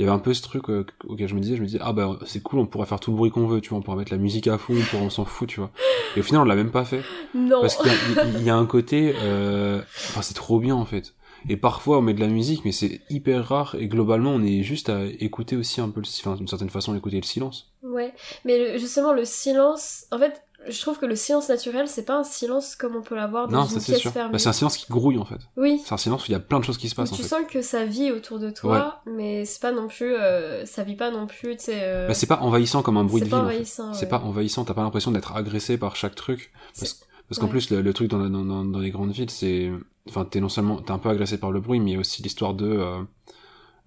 il 0.00 0.04
y 0.04 0.06
avait 0.06 0.16
un 0.16 0.18
peu 0.18 0.32
ce 0.32 0.40
truc 0.40 0.70
euh, 0.70 0.86
auquel 1.06 1.28
je 1.28 1.34
me 1.34 1.40
disais, 1.40 1.56
je 1.56 1.60
me 1.60 1.66
disais, 1.66 1.78
ah 1.82 1.92
bah 1.92 2.18
c'est 2.24 2.42
cool, 2.42 2.58
on 2.58 2.64
pourrait 2.64 2.86
faire 2.86 3.00
tout 3.00 3.10
le 3.10 3.18
bruit 3.18 3.30
qu'on 3.30 3.46
veut, 3.46 3.60
tu 3.60 3.68
vois, 3.68 3.78
on 3.78 3.82
pourrait 3.82 3.98
mettre 3.98 4.12
la 4.12 4.18
musique 4.18 4.46
à 4.46 4.56
fond, 4.56 4.74
on, 4.94 4.96
on 4.96 5.10
s'en 5.10 5.26
fout, 5.26 5.46
tu 5.46 5.60
vois. 5.60 5.70
Et 6.16 6.20
au 6.20 6.22
final, 6.22 6.40
on 6.40 6.44
l'a 6.44 6.54
même 6.54 6.70
pas 6.70 6.86
fait. 6.86 7.02
Non. 7.34 7.60
Parce 7.60 7.76
qu'il 7.76 8.40
y, 8.40 8.44
y, 8.44 8.48
a 8.48 8.56
un 8.56 8.64
côté, 8.64 9.14
euh... 9.22 9.82
enfin 10.08 10.22
c'est 10.22 10.32
trop 10.32 10.58
bien 10.58 10.74
en 10.74 10.86
fait. 10.86 11.12
Et 11.50 11.58
parfois 11.58 11.98
on 11.98 12.00
met 12.00 12.14
de 12.14 12.20
la 12.20 12.28
musique, 12.28 12.64
mais 12.64 12.72
c'est 12.72 13.02
hyper 13.10 13.46
rare. 13.46 13.76
Et 13.78 13.88
globalement, 13.88 14.30
on 14.30 14.42
est 14.42 14.62
juste 14.62 14.88
à 14.88 15.04
écouter 15.04 15.54
aussi 15.56 15.82
un 15.82 15.90
peu, 15.90 16.00
le... 16.00 16.06
enfin 16.06 16.34
d'une 16.34 16.48
certaine 16.48 16.70
façon, 16.70 16.96
écouter 16.96 17.16
le 17.16 17.26
silence. 17.26 17.70
Ouais, 17.82 18.14
mais 18.46 18.78
justement 18.78 19.12
le 19.12 19.26
silence, 19.26 20.06
en 20.12 20.18
fait, 20.18 20.42
je 20.68 20.80
trouve 20.80 20.98
que 20.98 21.06
le 21.06 21.16
silence 21.16 21.48
naturel, 21.48 21.88
c'est 21.88 22.04
pas 22.04 22.18
un 22.18 22.24
silence 22.24 22.76
comme 22.76 22.94
on 22.94 23.02
peut 23.02 23.14
l'avoir 23.14 23.48
dans 23.48 23.66
une 23.66 23.80
pièce 23.80 24.02
fermée. 24.02 24.32
Bah, 24.32 24.38
c'est 24.38 24.48
un 24.48 24.52
silence 24.52 24.76
qui 24.76 24.86
grouille 24.90 25.18
en 25.18 25.24
fait. 25.24 25.40
Oui. 25.56 25.80
C'est 25.84 25.94
un 25.94 25.98
silence 25.98 26.24
où 26.24 26.26
il 26.28 26.32
y 26.32 26.36
a 26.36 26.40
plein 26.40 26.60
de 26.60 26.64
choses 26.64 26.78
qui 26.78 26.88
se 26.88 26.94
passent. 26.94 27.12
tu 27.12 27.22
sens 27.22 27.40
que 27.48 27.62
ça 27.62 27.84
vit 27.84 28.12
autour 28.12 28.38
de 28.38 28.50
toi, 28.50 29.02
mais 29.06 29.44
c'est 29.44 29.60
pas 29.60 29.72
non 29.72 29.88
plus, 29.88 30.14
euh, 30.14 30.66
ça 30.66 30.82
vit 30.82 30.96
pas 30.96 31.10
non 31.10 31.26
plus, 31.26 31.56
tu 31.56 31.64
sais. 31.64 31.80
Euh, 31.82 32.08
bah, 32.08 32.14
c'est 32.14 32.26
pas 32.26 32.38
envahissant 32.40 32.82
comme 32.82 32.96
un 32.96 33.04
bruit 33.04 33.22
de 33.22 33.26
ville. 33.26 33.34
C'est 33.34 33.38
pas 33.38 33.44
envahissant. 33.44 33.94
C'est 33.94 34.08
pas 34.08 34.18
envahissant. 34.18 34.64
T'as 34.64 34.74
pas 34.74 34.82
l'impression 34.82 35.10
d'être 35.10 35.34
agressé 35.34 35.78
par 35.78 35.96
chaque 35.96 36.14
truc. 36.14 36.52
Parce, 36.78 37.00
parce 37.28 37.38
qu'en 37.38 37.48
plus, 37.48 37.70
le, 37.70 37.92
truc 37.92 38.10
dans, 38.10 38.18
dans, 38.28 38.64
dans, 38.64 38.78
les 38.80 38.90
grandes 38.90 39.12
villes, 39.12 39.30
c'est, 39.30 39.70
enfin, 40.08 40.24
t'es 40.24 40.40
non 40.40 40.48
seulement, 40.48 40.82
t'es 40.82 40.90
un 40.90 40.98
peu 40.98 41.08
agressé 41.08 41.38
par 41.38 41.52
le 41.52 41.60
bruit, 41.60 41.80
mais 41.80 41.92
il 41.92 41.94
y 41.94 41.96
a 41.96 42.00
aussi 42.00 42.22
l'histoire 42.22 42.54
de 42.54 42.66
euh, 42.66 43.02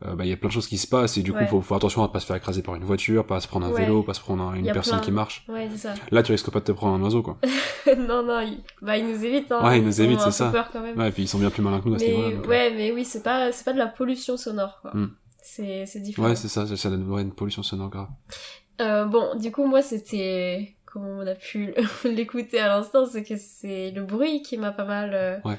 euh, 0.06 0.16
bah, 0.16 0.26
il 0.26 0.30
y 0.30 0.34
a 0.34 0.38
plein 0.38 0.50
de 0.50 0.54
choses 0.54 0.68
qui 0.68 0.78
se 0.78 0.88
passent 0.88 1.18
et 1.18 1.22
du 1.22 1.32
coup 1.32 1.40
il 1.42 1.48
faut 1.48 1.62
faire 1.62 1.78
attention 1.78 2.04
à 2.04 2.10
pas 2.10 2.20
se 2.20 2.26
faire 2.26 2.36
écraser 2.36 2.62
par 2.62 2.76
une 2.76 2.84
voiture, 2.84 3.26
pas 3.26 3.40
se 3.40 3.48
prendre 3.48 3.66
un 3.66 3.72
vélo, 3.72 4.04
pas 4.04 4.14
se 4.14 4.20
prendre 4.20 4.54
une 4.54 4.72
personne 4.72 5.02
qui 5.02 5.12
marche. 5.12 5.46
Ouais, 5.48 5.70
ça. 5.76 5.94
Là 6.12 6.24
tu 6.24 6.32
risques 6.32 6.52
pas 6.52 6.60
de 6.60 6.66
te 6.66 6.72
prendre 6.72 6.96
un 6.96 7.06
oiseau 7.06 7.22
quoi. 7.22 7.38
non 7.98 8.24
non, 8.24 8.42
il... 8.42 8.60
bah 8.82 8.98
ils 8.98 9.08
nous 9.08 9.24
évitent 9.24 9.52
hein. 9.52 9.64
Ouais, 9.64 9.80
ils 9.80 9.86
nous 9.86 10.02
évitent, 10.02 10.20
c'est 10.22 10.32
ça. 10.32 10.50
Peur 10.50 10.70
quand 10.72 10.82
même. 10.82 10.98
Ouais, 10.98 11.10
et 11.10 11.12
puis 11.12 11.24
ils 11.24 11.28
sont 11.28 11.40
bien 11.40 11.50
plus 11.50 11.62
malins 11.62 11.80
que 11.80 11.88
nous 11.88 11.96
à 11.96 12.00
ce 12.00 12.06
niveau-là. 12.06 12.28
Euh. 12.28 12.48
Ouais, 12.48 12.74
mais 12.76 12.92
oui, 12.92 13.06
c'est 13.06 13.24
pas 13.24 13.52
c'est 13.52 13.64
pas 13.64 13.74
de 13.74 13.80
la 13.80 13.88
pollution 13.88 14.36
sonore 14.36 14.80
quoi. 14.82 14.92
Hmm. 14.94 15.12
C'est 15.42 15.86
c'est 15.86 16.00
différent. 16.00 16.28
Ouais, 16.28 16.36
c'est 16.36 16.48
ça, 16.48 16.66
c'est 16.68 16.88
une 16.90 17.32
pollution 17.32 17.64
sonore 17.64 17.90
grave. 17.90 18.10
Euh, 18.82 19.06
bon, 19.06 19.36
du 19.36 19.52
coup 19.52 19.66
moi 19.66 19.82
c'était 19.82 20.76
comme 20.86 21.08
on 21.08 21.26
a 21.26 21.36
pu 21.36 21.74
l'écouter 22.06 22.60
à 22.60 22.68
l'instant, 22.68 23.06
c'est 23.06 23.24
que 23.24 23.36
c'est 23.36 23.92
le 23.92 24.04
bruit 24.04 24.42
qui 24.42 24.58
m'a 24.58 24.72
pas 24.72 24.86
mal 24.86 25.12
euh, 25.14 25.40
ouais. 25.44 25.58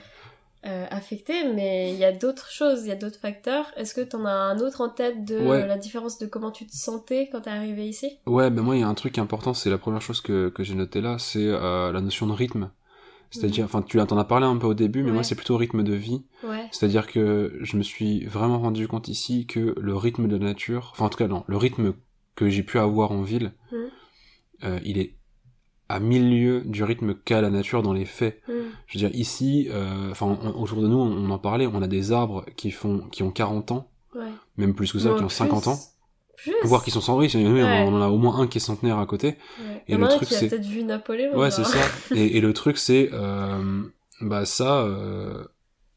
Euh, 0.66 0.86
affecté, 0.90 1.52
mais 1.52 1.92
il 1.92 1.98
y 1.98 2.06
a 2.06 2.12
d'autres 2.12 2.50
choses, 2.50 2.84
il 2.84 2.88
y 2.88 2.92
a 2.92 2.96
d'autres 2.96 3.18
facteurs. 3.18 3.66
Est-ce 3.76 3.92
que 3.92 4.00
tu 4.00 4.16
en 4.16 4.24
as 4.24 4.30
un 4.30 4.58
autre 4.60 4.80
en 4.80 4.88
tête 4.88 5.22
de 5.22 5.36
la 5.36 5.76
différence 5.76 6.18
de 6.18 6.24
comment 6.24 6.50
tu 6.50 6.66
te 6.66 6.74
sentais 6.74 7.28
quand 7.30 7.42
t'es 7.42 7.50
arrivé 7.50 7.86
ici? 7.86 8.16
Ouais, 8.24 8.48
ben 8.48 8.62
moi 8.62 8.74
il 8.74 8.80
y 8.80 8.82
a 8.82 8.88
un 8.88 8.94
truc 8.94 9.18
important, 9.18 9.52
c'est 9.52 9.68
la 9.68 9.76
première 9.76 10.00
chose 10.00 10.22
que, 10.22 10.48
que 10.48 10.64
j'ai 10.64 10.74
noté 10.74 11.02
là, 11.02 11.18
c'est 11.18 11.46
euh, 11.46 11.92
la 11.92 12.00
notion 12.00 12.26
de 12.26 12.32
rythme. 12.32 12.70
C'est-à-dire, 13.30 13.64
mhm. 13.64 13.70
enfin, 13.74 13.82
tu 13.82 14.00
en 14.00 14.16
as 14.16 14.24
parlé 14.24 14.46
un 14.46 14.56
peu 14.56 14.66
au 14.66 14.74
début, 14.74 15.02
mais 15.02 15.12
moi 15.12 15.22
c'est 15.22 15.34
plutôt 15.34 15.58
rythme 15.58 15.82
de 15.82 15.92
vie. 15.92 16.22
Ouais. 16.44 16.66
C'est-à-dire 16.70 17.08
que 17.08 17.58
je 17.60 17.76
me 17.76 17.82
suis 17.82 18.24
vraiment 18.24 18.58
rendu 18.58 18.88
compte 18.88 19.08
ici 19.08 19.46
que 19.46 19.74
le 19.78 19.94
rythme 19.94 20.28
de 20.28 20.36
la 20.38 20.46
nature, 20.46 20.92
enfin 20.92 21.04
en 21.04 21.08
tout 21.10 21.18
cas 21.18 21.28
non, 21.28 21.44
le 21.46 21.58
rythme 21.58 21.92
que 22.36 22.48
j'ai 22.48 22.62
pu 22.62 22.78
avoir 22.78 23.12
en 23.12 23.20
ville, 23.20 23.52
mhm. 23.70 23.90
euh, 24.64 24.80
il 24.82 24.96
est 24.96 25.14
à 25.94 26.00
mille 26.00 26.28
lieues 26.28 26.62
du 26.64 26.82
rythme 26.82 27.14
qu'a 27.14 27.40
la 27.40 27.50
nature 27.50 27.82
dans 27.82 27.92
les 27.92 28.04
faits. 28.04 28.42
Mm. 28.48 28.52
Je 28.88 28.98
veux 28.98 29.08
dire, 29.08 29.16
ici, 29.16 29.68
euh, 29.70 30.10
enfin, 30.10 30.36
autour 30.56 30.82
de 30.82 30.88
nous, 30.88 30.98
on, 30.98 31.30
en 31.30 31.38
parlait, 31.38 31.68
on 31.68 31.82
a 31.82 31.86
des 31.86 32.10
arbres 32.10 32.44
qui 32.56 32.72
font, 32.72 33.06
qui 33.12 33.22
ont 33.22 33.30
40 33.30 33.70
ans, 33.70 33.88
même 34.56 34.74
plus 34.74 34.92
que 34.92 34.98
ça, 34.98 35.14
qui 35.14 35.22
ont 35.22 35.28
50 35.28 35.68
ans. 35.68 35.78
Plus. 36.36 36.52
Voire 36.64 36.82
qui 36.82 36.90
sont 36.90 37.00
sans 37.00 37.16
on 37.16 37.94
en 37.94 38.02
a 38.02 38.08
au 38.08 38.18
moins 38.18 38.40
un 38.40 38.48
qui 38.48 38.58
est 38.58 38.60
centenaire 38.60 38.98
à 38.98 39.06
côté. 39.06 39.36
Et 39.86 39.96
le 39.96 40.08
truc 40.08 40.28
c'est 40.28 40.48
peut-être 40.48 40.66
vu 40.66 40.82
Napoléon. 40.82 41.38
Ouais, 41.38 41.52
c'est 41.52 41.64
ça. 41.64 41.78
Et, 42.16 42.40
le 42.40 42.52
truc 42.52 42.76
c'est 42.76 43.08
euh, 43.12 43.82
bah 44.20 44.44
ça 44.44 44.80
euh, 44.82 45.44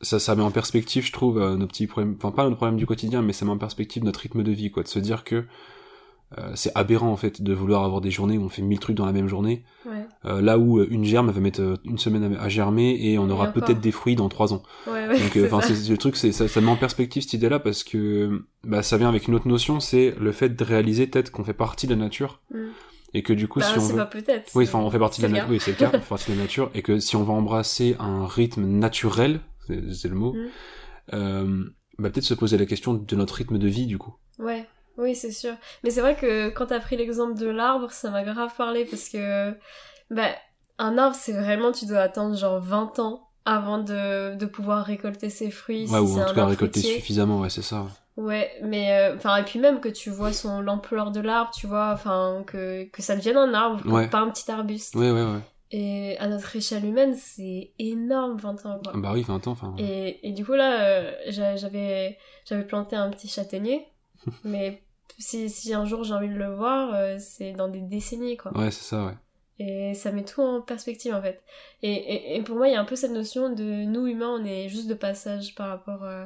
ça 0.02 0.20
ça 0.20 0.36
met 0.36 0.44
en 0.44 0.52
perspective, 0.52 1.04
je 1.06 1.12
trouve 1.12 1.40
nos 1.56 1.66
petits 1.66 1.88
problèmes, 1.88 2.16
enfin 2.18 2.32
pas 2.32 2.48
nos 2.48 2.56
problèmes 2.56 2.78
du 2.78 2.86
quotidien, 2.86 3.24
mais 3.24 3.34
ça 3.34 3.46
met 3.46 3.52
en 3.52 3.58
perspective 3.58 4.04
notre 4.04 4.20
rythme 4.20 4.44
de 4.44 4.52
vie 4.52 4.70
quoi, 4.70 4.84
de 4.84 4.88
se 4.88 5.00
dire 5.00 5.24
que 5.24 5.46
euh, 6.38 6.52
c'est 6.56 6.72
aberrant 6.76 7.10
en 7.10 7.16
fait 7.16 7.42
de 7.42 7.54
vouloir 7.54 7.86
avoir 7.86 8.02
des 8.02 8.12
journées 8.12 8.38
où 8.38 8.44
on 8.44 8.50
fait 8.50 8.62
mille 8.62 8.80
trucs 8.80 8.98
dans 8.98 9.06
la 9.06 9.14
même 9.14 9.30
journée. 9.30 9.64
Ouais. 9.86 10.06
Euh, 10.26 10.42
là 10.42 10.58
où 10.58 10.80
euh, 10.80 10.88
une 10.90 11.06
germe 11.06 11.32
va 11.32 11.40
mettre 11.40 11.80
une 11.86 11.98
semaine 11.98 12.36
à, 12.38 12.50
germer 12.50 12.98
et 13.00 13.18
on 13.18 13.30
aura 13.30 13.54
peut-être 13.54 13.80
des 13.80 13.92
fruits 13.94 14.18
dans 14.18 14.28
trois 14.28 14.52
ans. 14.52 14.62
Ouais, 14.88 15.08
ouais, 15.08 15.20
Donc 15.20 15.38
enfin 15.46 15.66
le 15.70 15.96
truc 15.96 16.18
c'est 16.18 16.34
ça, 16.34 16.50
ça 16.50 16.60
met 16.60 16.70
en 16.70 16.76
perspective 16.76 17.24
cette 17.24 17.34
idée 17.34 17.48
là 17.48 17.60
parce 17.60 17.86
que 17.86 18.44
bah 18.66 18.84
ça 18.84 18.98
vient 18.98 19.08
avec 19.08 19.30
une 19.30 19.36
autre 19.36 19.48
notion 19.48 19.80
c'est 19.80 20.16
le 20.20 20.34
fait 20.34 20.50
de 20.50 20.64
réaliser 20.66 21.08
peut-être 21.08 21.32
qu'on 21.32 21.46
fait 21.46 21.54
partie 21.54 21.88
de 21.88 21.94
la 21.94 22.00
nature. 22.00 22.42
Mm. 22.52 22.58
Et 23.14 23.24
que 23.24 23.32
du 23.32 23.48
coup, 23.48 23.62
bah, 23.62 23.66
si 23.66 23.80
on 23.80 23.88
veut... 23.88 23.96
pas 23.96 24.06
peut-être. 24.06 24.52
Oui, 24.54 24.66
enfin, 24.66 24.80
on 24.80 24.92
fait 24.92 25.00
partie 25.00 25.22
de 25.22 25.28
la 25.28 25.32
nature. 25.32 25.50
Oui, 25.50 25.60
c'est 25.62 25.72
le 25.72 25.78
cas. 25.78 25.88
on 25.94 26.00
fait 26.00 26.00
partie 26.10 26.30
de 26.30 26.36
la 26.36 26.44
nature. 26.44 26.70
Et 26.74 26.82
que 26.82 27.00
si 27.00 27.16
on 27.16 27.24
va 27.24 27.32
embrasser 27.32 27.96
un 28.00 28.28
rythme 28.28 28.66
naturel, 28.66 29.40
c'est 29.94 30.10
le 30.10 30.16
mot, 30.16 30.36
mm. 31.14 31.70
bah 32.00 32.10
peut-être 32.10 32.26
se 32.26 32.34
poser 32.34 32.58
la 32.58 32.66
question 32.66 32.96
de 32.96 33.16
notre 33.16 33.36
rythme 33.36 33.58
de 33.58 33.68
vie, 33.70 33.86
du 33.86 33.98
coup. 33.98 34.14
Ouais. 34.40 34.68
Oui, 34.98 35.16
c'est 35.16 35.32
sûr. 35.32 35.54
Mais 35.84 35.90
c'est 35.90 36.02
vrai 36.02 36.16
que 36.16 36.50
quand 36.50 36.68
t'as 36.68 36.80
pris 36.80 36.98
l'exemple 36.98 37.38
de 37.38 37.48
l'arbre, 37.48 37.92
ça 37.92 38.10
m'a 38.10 38.24
grave 38.24 38.52
parlé 38.58 38.86
parce 38.86 39.10
que, 39.10 39.52
bah, 40.10 40.30
un 40.80 40.98
arbre, 40.98 41.16
c'est 41.16 41.34
vraiment, 41.34 41.72
tu 41.72 41.86
dois 41.86 42.00
attendre 42.00 42.36
genre 42.36 42.60
20 42.60 43.00
ans 43.00 43.30
avant 43.46 43.78
de, 43.78 44.36
de 44.36 44.46
pouvoir 44.46 44.84
récolter 44.86 45.30
ses 45.30 45.52
fruits. 45.52 45.88
Ouais, 45.90 46.00
ou 46.00 46.20
en 46.20 46.26
tout 46.26 46.36
cas 46.36 46.46
récolter 46.46 46.82
suffisamment, 46.82 47.40
ouais, 47.40 47.50
c'est 47.50 47.62
ça. 47.62 47.86
Ouais, 48.18 48.52
mais 48.64 48.94
euh, 48.94 49.16
enfin 49.16 49.38
et 49.38 49.44
puis 49.44 49.60
même 49.60 49.80
que 49.80 49.90
tu 49.90 50.10
vois 50.10 50.34
son 50.34 50.60
l'ampleur 50.60 51.12
de 51.12 51.20
l'arbre, 51.20 51.52
tu 51.52 51.68
vois, 51.68 51.92
enfin 51.94 52.44
que 52.48 52.86
que 52.86 53.04
ça 53.04 53.16
devienne 53.16 53.38
un 53.38 53.54
arbre, 53.54 54.10
pas 54.10 54.20
un 54.20 54.30
petit 54.32 54.50
arbuste. 54.52 54.96
Ouais, 54.96 55.12
ouais, 55.12 55.24
ouais. 55.24 55.40
Et 55.70 56.18
à 56.18 56.28
notre 56.28 56.56
échelle 56.56 56.84
humaine, 56.84 57.14
c'est 57.14 57.74
énorme 57.78 58.38
20 58.38 58.66
ans 58.66 58.80
quoi. 58.84 58.94
Bah 58.96 59.12
oui, 59.14 59.22
20 59.22 59.48
ans 59.48 59.52
enfin. 59.52 59.76
Et 59.78 60.28
et 60.28 60.32
du 60.32 60.44
coup 60.44 60.54
là, 60.54 60.82
euh, 60.82 61.12
j'avais 61.28 62.18
j'avais 62.44 62.64
planté 62.64 62.96
un 62.96 63.12
petit 63.12 63.28
châtaignier, 63.28 63.86
mais 64.44 64.82
si, 65.18 65.50
si 65.50 65.74
un 65.74 65.86
jour 65.86 66.04
j'ai 66.04 66.14
envie 66.14 66.30
de 66.30 66.36
le 66.36 66.54
voir, 66.54 66.94
euh, 66.94 67.18
c'est 67.20 67.54
dans 67.54 67.68
des 67.68 67.82
décennies, 67.82 68.38
quoi. 68.38 68.58
Ouais, 68.58 68.72
c'est 68.72 68.84
ça, 68.84 69.06
ouais. 69.06 69.14
Et 69.60 69.96
ça 69.96 70.12
met 70.12 70.24
tout 70.24 70.42
en 70.42 70.62
perspective, 70.62 71.14
en 71.16 71.22
fait. 71.22 71.42
Et, 71.82 72.36
et, 72.36 72.42
pour 72.44 72.56
moi, 72.56 72.68
il 72.68 72.74
y 72.74 72.76
a 72.76 72.82
un 72.82 72.86
peu 72.86 72.96
cette 72.96 73.12
notion 73.12 73.50
de 73.50 73.86
nous, 73.86 74.06
humains, 74.06 74.38
on 74.40 74.46
est 74.46 74.70
juste 74.70 74.88
de 74.88 74.94
passage 74.94 75.56
par 75.56 75.70
rapport 75.70 76.04
euh, 76.04 76.26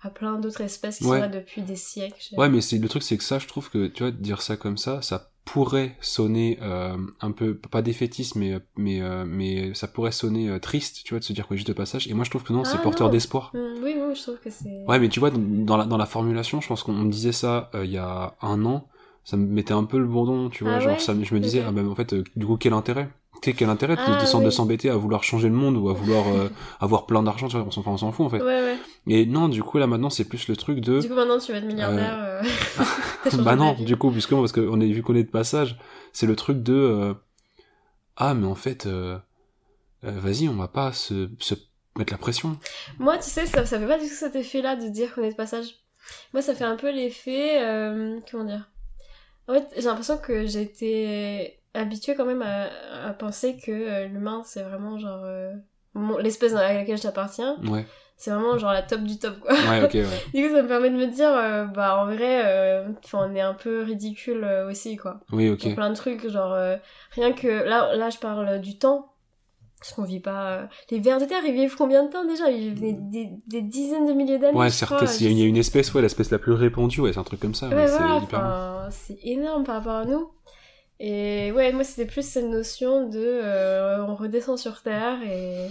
à 0.00 0.08
plein 0.08 0.38
d'autres 0.38 0.62
espèces 0.62 0.98
qui 0.98 1.04
sont 1.04 1.12
là 1.12 1.28
depuis 1.28 1.60
des 1.60 1.76
siècles. 1.76 2.34
Ouais, 2.38 2.48
mais 2.48 2.62
c'est 2.62 2.78
le 2.78 2.88
truc, 2.88 3.02
c'est 3.02 3.18
que 3.18 3.24
ça, 3.24 3.38
je 3.38 3.46
trouve 3.46 3.68
que, 3.70 3.86
tu 3.88 4.02
vois, 4.02 4.12
dire 4.12 4.40
ça 4.40 4.56
comme 4.56 4.78
ça, 4.78 5.02
ça 5.02 5.30
pourrait 5.44 5.96
sonner 6.00 6.58
euh, 6.62 6.96
un 7.20 7.30
peu 7.30 7.54
pas 7.54 7.82
défaitiste 7.82 8.34
mais 8.34 8.58
mais 8.76 9.02
euh, 9.02 9.24
mais 9.26 9.74
ça 9.74 9.86
pourrait 9.86 10.12
sonner 10.12 10.48
euh, 10.48 10.58
triste 10.58 11.02
tu 11.04 11.12
vois 11.12 11.20
de 11.20 11.24
se 11.24 11.32
dire 11.32 11.46
quoi 11.46 11.56
juste 11.56 11.68
de 11.68 11.72
passage. 11.72 12.08
Et 12.08 12.14
moi 12.14 12.24
je 12.24 12.30
trouve 12.30 12.42
que 12.42 12.52
non 12.52 12.64
c'est 12.64 12.76
ah, 12.78 12.82
porteur 12.82 13.10
d'espoir. 13.10 13.50
Mmh, 13.52 13.58
oui 13.82 13.94
oui 13.96 14.14
je 14.14 14.22
trouve 14.22 14.38
que 14.42 14.50
c'est 14.50 14.84
ouais 14.88 14.98
mais 14.98 15.08
tu 15.08 15.20
vois 15.20 15.30
dans 15.30 15.76
la 15.76 15.84
dans 15.84 15.96
la 15.96 16.06
formulation 16.06 16.60
je 16.60 16.68
pense 16.68 16.82
qu'on 16.82 16.92
me 16.92 17.10
disait 17.10 17.32
ça 17.32 17.70
il 17.74 17.90
y 17.90 17.98
a 17.98 18.34
un 18.40 18.64
an. 18.64 18.88
Ça 19.26 19.38
me 19.38 19.46
mettait 19.46 19.72
un 19.72 19.84
peu 19.84 19.98
le 19.98 20.06
bourdon 20.06 20.50
tu 20.50 20.64
vois 20.64 20.74
ah 20.74 20.80
genre 20.80 21.00
ça 21.00 21.14
je 21.20 21.34
me 21.34 21.40
disais 21.40 21.62
ah 21.66 21.72
ben 21.72 21.88
en 21.88 21.94
fait 21.94 22.14
du 22.14 22.46
coup 22.46 22.56
quel 22.56 22.72
intérêt? 22.72 23.08
Quel 23.40 23.68
intérêt 23.68 23.96
de, 23.96 24.00
ah, 24.00 24.40
de 24.42 24.50
s'embêter 24.50 24.88
à 24.88 24.96
vouloir 24.96 25.22
changer 25.22 25.48
le 25.48 25.54
monde 25.54 25.76
ou 25.76 25.90
à 25.90 25.92
vouloir 25.92 26.24
avoir 26.80 27.04
plein 27.04 27.22
d'argent 27.22 27.48
tu 27.48 27.56
vois 27.58 27.66
on 27.66 27.96
s'en 27.96 28.12
fout 28.12 28.26
en 28.26 28.30
fait. 28.30 28.38
Ouais, 28.40 28.62
ouais. 28.62 28.76
Et 29.06 29.26
non 29.26 29.48
du 29.48 29.62
coup 29.62 29.78
là 29.78 29.86
maintenant 29.86 30.10
c'est 30.10 30.24
plus 30.24 30.48
le 30.48 30.56
truc 30.56 30.80
de 30.80 31.00
du 31.00 31.08
coup 31.08 31.14
maintenant 31.14 31.38
tu 31.38 31.52
vas 31.52 31.58
être 31.58 31.66
milliardaire 31.66 32.34
bah 33.38 33.56
non, 33.56 33.74
du 33.74 33.96
coup, 33.96 34.10
puisque 34.10 34.30
parce 34.30 34.52
qu'on 34.52 34.80
est 34.80 34.90
vu 34.90 35.02
qu'on 35.02 35.14
est 35.14 35.24
de 35.24 35.30
passage, 35.30 35.78
c'est 36.12 36.26
le 36.26 36.36
truc 36.36 36.62
de 36.62 36.74
euh, 36.74 37.14
ah 38.16 38.34
mais 38.34 38.46
en 38.46 38.54
fait, 38.54 38.86
euh, 38.86 39.18
euh, 40.04 40.10
vas-y, 40.10 40.48
on 40.48 40.54
va 40.54 40.68
pas 40.68 40.92
se, 40.92 41.28
se, 41.38 41.54
mettre 41.96 42.12
la 42.12 42.18
pression. 42.18 42.58
Moi, 42.98 43.16
tu 43.18 43.30
sais, 43.30 43.46
ça, 43.46 43.64
ça 43.66 43.78
fait 43.78 43.86
pas 43.86 43.98
du 43.98 44.06
tout 44.06 44.14
cet 44.14 44.36
effet-là 44.36 44.76
de 44.76 44.88
dire 44.88 45.14
qu'on 45.14 45.22
est 45.22 45.30
de 45.30 45.36
passage. 45.36 45.76
Moi, 46.32 46.42
ça 46.42 46.54
fait 46.54 46.64
un 46.64 46.76
peu 46.76 46.90
l'effet, 46.90 47.58
comment 48.30 48.44
dire? 48.44 48.70
En 49.48 49.54
fait, 49.54 49.68
j'ai 49.76 49.82
l'impression 49.82 50.18
que 50.18 50.56
été 50.58 51.60
habituée 51.74 52.14
quand 52.14 52.24
même 52.24 52.42
à, 52.42 52.68
à 53.06 53.12
penser 53.12 53.56
que 53.56 54.06
l'humain, 54.06 54.42
c'est 54.44 54.62
vraiment 54.62 54.98
genre 54.98 55.24
l'espèce 56.18 56.54
à 56.54 56.74
laquelle 56.74 56.98
j'appartiens. 56.98 57.56
Ouais 57.64 57.86
c'est 58.16 58.30
vraiment 58.30 58.56
genre 58.58 58.72
la 58.72 58.82
top 58.82 59.02
du 59.02 59.18
top 59.18 59.40
quoi. 59.40 59.52
Ouais, 59.52 59.84
ok, 59.84 59.94
ouais. 59.94 60.04
du 60.34 60.46
coup, 60.46 60.54
ça 60.54 60.62
me 60.62 60.68
permet 60.68 60.90
de 60.90 60.96
me 60.96 61.06
dire, 61.06 61.30
euh, 61.30 61.64
bah 61.64 61.98
en 62.00 62.06
vrai, 62.06 62.42
euh, 62.44 62.88
on 63.12 63.34
est 63.34 63.40
un 63.40 63.54
peu 63.54 63.82
ridicule 63.82 64.44
euh, 64.44 64.70
aussi 64.70 64.96
quoi. 64.96 65.20
Oui, 65.32 65.50
ok. 65.50 65.60
Pour 65.60 65.74
plein 65.74 65.90
de 65.90 65.96
trucs, 65.96 66.28
genre 66.28 66.56
rien 67.12 67.32
que 67.32 67.48
là, 67.48 67.94
là 67.96 68.10
je 68.10 68.18
parle 68.18 68.60
du 68.60 68.78
temps. 68.78 69.10
Parce 69.80 69.92
qu'on 69.92 70.04
vit 70.04 70.20
pas. 70.20 70.66
Les 70.90 70.98
vers 70.98 71.20
de 71.20 71.26
terre, 71.26 71.42
ils 71.44 71.52
vivent 71.52 71.76
combien 71.76 72.04
de 72.04 72.10
temps 72.10 72.24
déjà? 72.24 72.50
Ils 72.50 72.72
vivent 72.72 73.10
des, 73.10 73.28
des, 73.46 73.60
dizaines 73.60 74.06
de 74.06 74.14
milliers 74.14 74.38
d'années. 74.38 74.56
Ouais, 74.56 74.70
certes, 74.70 74.94
il 75.20 75.38
y, 75.38 75.42
a 75.42 75.46
une 75.46 75.58
espèce, 75.58 75.92
ouais, 75.92 76.00
l'espèce 76.00 76.30
la 76.30 76.38
plus 76.38 76.52
répandue, 76.52 77.02
ouais, 77.02 77.12
c'est 77.12 77.18
un 77.18 77.24
truc 77.24 77.40
comme 77.40 77.54
ça. 77.54 77.68
Ouais, 77.68 77.74
ouais 77.74 78.88
c'est 78.90 79.18
énorme 79.24 79.64
par 79.64 79.74
rapport 79.76 79.96
à 79.96 80.04
nous. 80.06 80.30
Et 81.00 81.52
ouais, 81.52 81.72
moi 81.72 81.84
c'était 81.84 82.06
plus 82.06 82.26
cette 82.26 82.46
notion 82.46 83.10
de 83.10 84.00
on 84.08 84.14
redescend 84.14 84.56
sur 84.56 84.80
Terre 84.80 85.18
et 85.22 85.68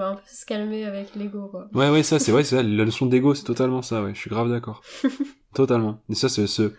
on 0.00 0.12
un 0.12 0.14
peu 0.14 0.22
se 0.26 0.46
calmer 0.46 0.84
avec 0.84 1.14
l'ego, 1.14 1.48
quoi. 1.48 1.68
Ouais, 1.74 1.90
ouais, 1.90 2.02
ça, 2.02 2.18
c'est 2.18 2.42
ça, 2.44 2.62
la 2.62 2.84
notion 2.84 3.06
d'ego, 3.06 3.34
c'est 3.34 3.44
totalement 3.44 3.82
ça, 3.82 4.02
ouais, 4.02 4.14
je 4.14 4.20
suis 4.20 4.30
grave 4.30 4.50
d'accord. 4.50 4.82
totalement. 5.54 6.00
Et 6.08 6.14
ça, 6.14 6.28
c'est 6.28 6.46
se 6.46 6.72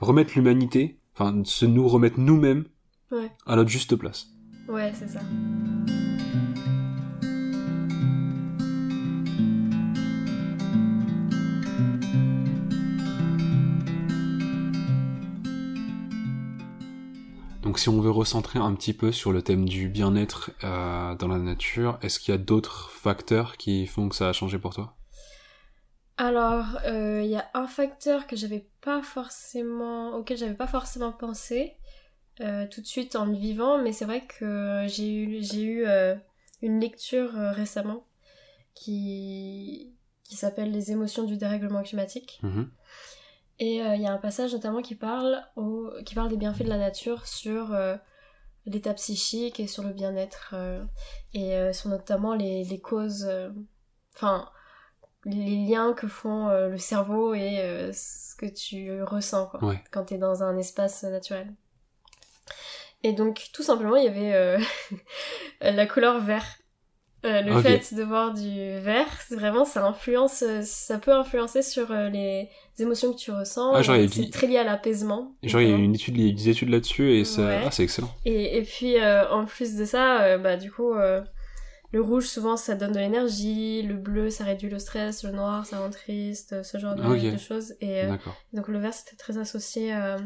remettre 0.00 0.32
l'humanité, 0.34 0.98
enfin, 1.14 1.42
se 1.44 1.66
nous 1.66 1.86
remettre 1.88 2.18
nous-mêmes 2.20 2.64
à 3.46 3.56
notre 3.56 3.70
juste 3.70 3.96
place. 3.96 4.28
Ouais, 4.68 4.92
c'est 4.94 5.08
ça. 5.08 5.20
Donc 17.76 17.80
si 17.80 17.90
on 17.90 18.00
veut 18.00 18.10
recentrer 18.10 18.58
un 18.58 18.74
petit 18.74 18.94
peu 18.94 19.12
sur 19.12 19.32
le 19.32 19.42
thème 19.42 19.68
du 19.68 19.90
bien-être 19.90 20.50
euh, 20.64 21.14
dans 21.14 21.28
la 21.28 21.36
nature, 21.36 21.98
est-ce 22.00 22.18
qu'il 22.18 22.32
y 22.32 22.34
a 22.34 22.38
d'autres 22.38 22.90
facteurs 22.90 23.58
qui 23.58 23.86
font 23.86 24.08
que 24.08 24.16
ça 24.16 24.30
a 24.30 24.32
changé 24.32 24.58
pour 24.58 24.72
toi? 24.72 24.96
Alors, 26.16 26.78
il 26.86 26.90
euh, 26.90 27.22
y 27.24 27.36
a 27.36 27.50
un 27.52 27.66
facteur 27.66 28.26
que 28.26 28.34
j'avais 28.34 28.66
pas 28.80 29.02
forcément, 29.02 30.14
auquel 30.16 30.38
j'avais 30.38 30.54
pas 30.54 30.66
forcément 30.66 31.12
pensé, 31.12 31.76
tout 32.38 32.80
de 32.80 32.86
suite 32.86 33.14
en 33.14 33.26
le 33.26 33.36
vivant, 33.36 33.76
mais 33.82 33.92
c'est 33.92 34.06
vrai 34.06 34.26
que 34.26 34.86
j'ai 34.88 35.12
eu, 35.12 35.42
j'ai 35.42 35.64
eu 35.64 35.86
une 36.62 36.80
lecture 36.80 37.32
récemment 37.34 38.06
qui, 38.72 39.94
qui 40.24 40.36
s'appelle 40.36 40.72
Les 40.72 40.92
émotions 40.92 41.24
du 41.24 41.36
dérèglement 41.36 41.82
climatique. 41.82 42.40
Mhm. 42.42 42.70
Et 43.58 43.76
il 43.76 44.00
y 44.00 44.06
a 44.06 44.12
un 44.12 44.18
passage 44.18 44.52
notamment 44.52 44.82
qui 44.82 44.94
parle, 44.94 45.42
au, 45.56 45.90
qui 46.04 46.14
parle 46.14 46.28
des 46.28 46.36
bienfaits 46.36 46.64
de 46.64 46.68
la 46.68 46.76
nature 46.76 47.26
sur 47.26 47.74
l'état 48.66 48.92
psychique 48.92 49.60
et 49.60 49.66
sur 49.66 49.82
le 49.82 49.94
bien-être 49.94 50.54
et 51.32 51.72
sur 51.72 51.88
notamment 51.88 52.34
les, 52.34 52.64
les 52.64 52.80
causes, 52.80 53.26
enfin 54.14 54.50
les 55.26 55.66
liens 55.66 55.92
que 55.92 56.06
font 56.06 56.48
euh, 56.48 56.68
le 56.68 56.78
cerveau 56.78 57.34
et 57.34 57.60
euh, 57.60 57.90
ce 57.92 58.34
que 58.36 58.46
tu 58.46 59.02
ressens 59.02 59.46
quoi, 59.46 59.74
quand 59.90 60.06
tu 60.06 60.14
es 60.14 60.18
dans 60.18 60.42
un 60.42 60.56
espace 60.56 61.02
naturel. 61.02 61.52
Et 63.02 63.12
donc 63.12 63.50
tout 63.52 63.62
simplement 63.62 63.96
il 63.96 64.04
y 64.04 64.08
avait 64.08 64.34
euh, 64.34 64.58
la 65.60 65.86
couleur 65.86 66.20
vert. 66.20 66.46
Le 67.24 67.60
fait 67.60 67.94
de 67.94 68.02
voir 68.02 68.32
du 68.32 68.78
vert, 68.80 69.08
vraiment 69.30 69.64
ça 69.64 69.84
influence, 69.84 70.44
ça 70.62 70.98
peut 70.98 71.12
influencer 71.12 71.62
sur 71.62 71.92
les 71.92 72.48
émotions 72.78 73.12
que 73.12 73.18
tu 73.18 73.32
ressens. 73.32 73.74
Ah, 73.74 73.82
c'est 73.82 74.30
très 74.30 74.46
lié 74.46 74.58
à 74.58 74.64
l'apaisement. 74.64 75.34
Genre 75.42 75.60
il 75.60 75.68
y 75.68 75.72
a 75.72 75.76
une 75.76 75.94
étude, 75.94 76.14
des 76.14 76.48
études 76.48 76.68
là-dessus 76.68 77.18
et 77.18 77.22
ah, 77.38 77.70
c'est 77.70 77.82
excellent. 77.82 78.10
Et, 78.24 78.58
et 78.58 78.62
puis 78.62 78.96
en 79.02 79.44
plus 79.44 79.74
de 79.74 79.84
ça, 79.84 80.38
bah 80.38 80.56
du 80.56 80.70
coup 80.70 80.94
le 81.92 82.02
rouge, 82.02 82.26
souvent, 82.26 82.58
ça 82.58 82.74
donne 82.74 82.92
de 82.92 82.98
l'énergie. 82.98 83.82
Le 83.82 83.94
bleu, 83.94 84.28
ça 84.28 84.44
réduit 84.44 84.68
le 84.68 84.78
stress. 84.78 85.24
Le 85.24 85.30
noir, 85.30 85.64
ça 85.64 85.78
rend 85.78 85.90
triste. 85.90 86.62
Ce 86.62 86.76
genre 86.78 86.94
de, 86.94 87.36
choses. 87.38 87.74
Et 87.80 88.02
euh, 88.04 88.16
donc, 88.52 88.68
le 88.68 88.78
vert, 88.78 88.92
c'était 88.92 89.16
très 89.16 89.38
associé 89.38 89.92
à, 89.92 90.18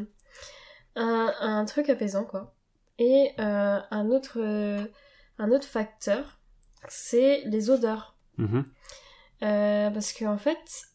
un 0.95 1.65
truc 1.65 1.89
apaisant, 1.89 2.25
quoi. 2.25 2.55
Et 2.99 3.31
euh, 3.39 3.79
un, 3.89 4.09
autre, 4.09 4.41
un 5.37 5.51
autre 5.51 5.65
facteur, 5.65 6.40
c'est 6.87 7.43
les 7.45 7.69
odeurs. 7.69 8.15
Mm-hmm. 8.39 8.63
Euh, 9.43 9.89
parce 9.89 10.13
que, 10.13 10.25
en 10.25 10.37
fait, 10.37 10.85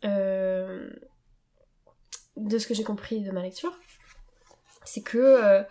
de 2.36 2.58
ce 2.58 2.66
que 2.66 2.74
j'ai 2.74 2.84
compris 2.84 3.22
de 3.22 3.30
ma 3.30 3.42
lecture, 3.42 3.76
c'est 4.84 5.02
que 5.02 5.64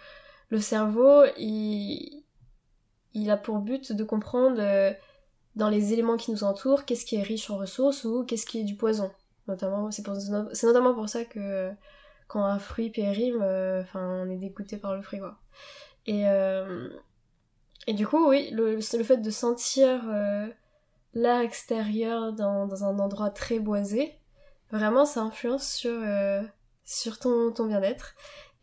le 0.49 0.59
cerveau, 0.59 1.23
il 1.37 2.25
il 3.15 3.31
a 3.31 3.37
pour 3.37 3.59
but 3.59 3.93
de 3.93 4.03
comprendre 4.03 4.57
euh, 4.59 4.93
dans 5.55 5.69
les 5.69 5.93
éléments 5.93 6.17
qui 6.17 6.31
nous 6.31 6.43
entourent 6.43 6.85
qu'est-ce 6.85 7.05
qui 7.05 7.15
est 7.15 7.23
riche 7.23 7.49
en 7.49 7.57
ressources 7.57 8.03
ou 8.03 8.25
qu'est-ce 8.25 8.45
qui 8.45 8.59
est 8.59 8.63
du 8.63 8.75
poison. 8.75 9.09
Notamment, 9.47 9.89
c'est, 9.89 10.05
notamment 10.63 10.93
pour 10.93 11.07
ça 11.07 11.23
que 11.23 11.71
quand 12.27 12.43
un 12.43 12.59
fruit 12.59 12.89
périme, 12.89 13.41
euh, 13.41 13.81
enfin, 13.81 14.25
on 14.25 14.29
est 14.29 14.37
dégoûté 14.37 14.77
par 14.77 14.95
le 14.95 15.01
fruit, 15.01 15.19
quoi. 15.19 15.37
Et, 16.05 16.27
euh, 16.27 16.89
et 17.87 17.93
du 17.93 18.07
coup, 18.07 18.29
oui, 18.29 18.49
le, 18.51 18.75
le 18.75 19.03
fait 19.03 19.17
de 19.17 19.29
sentir 19.29 20.03
l'air 21.13 21.39
extérieur 21.41 22.33
dans, 22.33 22.67
dans, 22.67 22.83
un 22.83 22.99
endroit 22.99 23.29
très 23.29 23.59
boisé, 23.59 24.13
vraiment, 24.71 25.05
ça 25.05 25.21
influence 25.21 25.67
sur, 25.67 26.01
sur 26.83 27.19
ton, 27.19 27.51
ton 27.51 27.65
bien-être. 27.65 28.15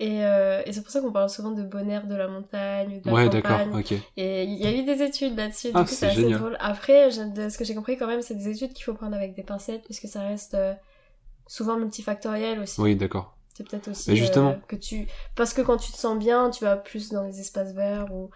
Euh, 0.02 0.62
et, 0.66 0.72
c'est 0.72 0.82
pour 0.82 0.90
ça 0.90 1.00
qu'on 1.00 1.12
parle 1.12 1.30
souvent 1.30 1.52
de 1.52 1.62
bon 1.62 1.88
air 1.88 2.06
de 2.06 2.14
la 2.14 2.26
montagne, 2.26 3.00
de 3.00 3.06
la 3.06 3.12
ouais, 3.12 3.28
d'accord, 3.28 3.60
ok. 3.72 3.92
Et 4.16 4.44
il 4.44 4.58
y 4.58 4.66
a 4.66 4.72
eu 4.72 4.82
des 4.82 5.02
études 5.02 5.36
là-dessus, 5.36 5.68
du 5.68 5.74
ah, 5.76 5.84
coup 5.84 5.90
c'est 5.90 6.06
assez 6.06 6.28
drôle. 6.28 6.56
Après, 6.58 7.10
de 7.28 7.48
ce 7.48 7.56
que 7.56 7.64
j'ai 7.64 7.74
compris 7.74 7.96
quand 7.96 8.08
même, 8.08 8.22
c'est 8.22 8.34
des 8.34 8.48
études 8.48 8.72
qu'il 8.72 8.84
faut 8.84 8.94
prendre 8.94 9.14
avec 9.14 9.34
des 9.34 9.42
pincettes, 9.42 9.84
puisque 9.84 10.08
ça 10.08 10.22
reste 10.22 10.54
euh, 10.54 10.74
souvent 11.46 11.76
multifactoriel 11.76 12.58
aussi. 12.58 12.80
Oui, 12.80 12.96
d'accord. 12.96 13.36
C'est 13.54 13.68
peut-être 13.68 13.88
aussi 13.88 14.16
justement... 14.16 14.50
Euh, 14.50 14.56
que 14.66 14.76
tu... 14.76 15.06
Parce 15.34 15.52
que 15.52 15.60
quand 15.60 15.76
tu 15.76 15.92
te 15.92 15.96
sens 15.96 16.18
bien, 16.18 16.50
tu 16.50 16.64
vas 16.64 16.76
plus 16.76 17.10
dans 17.10 17.22
les 17.22 17.38
espaces 17.38 17.74
verts 17.74 18.12
ou, 18.12 18.30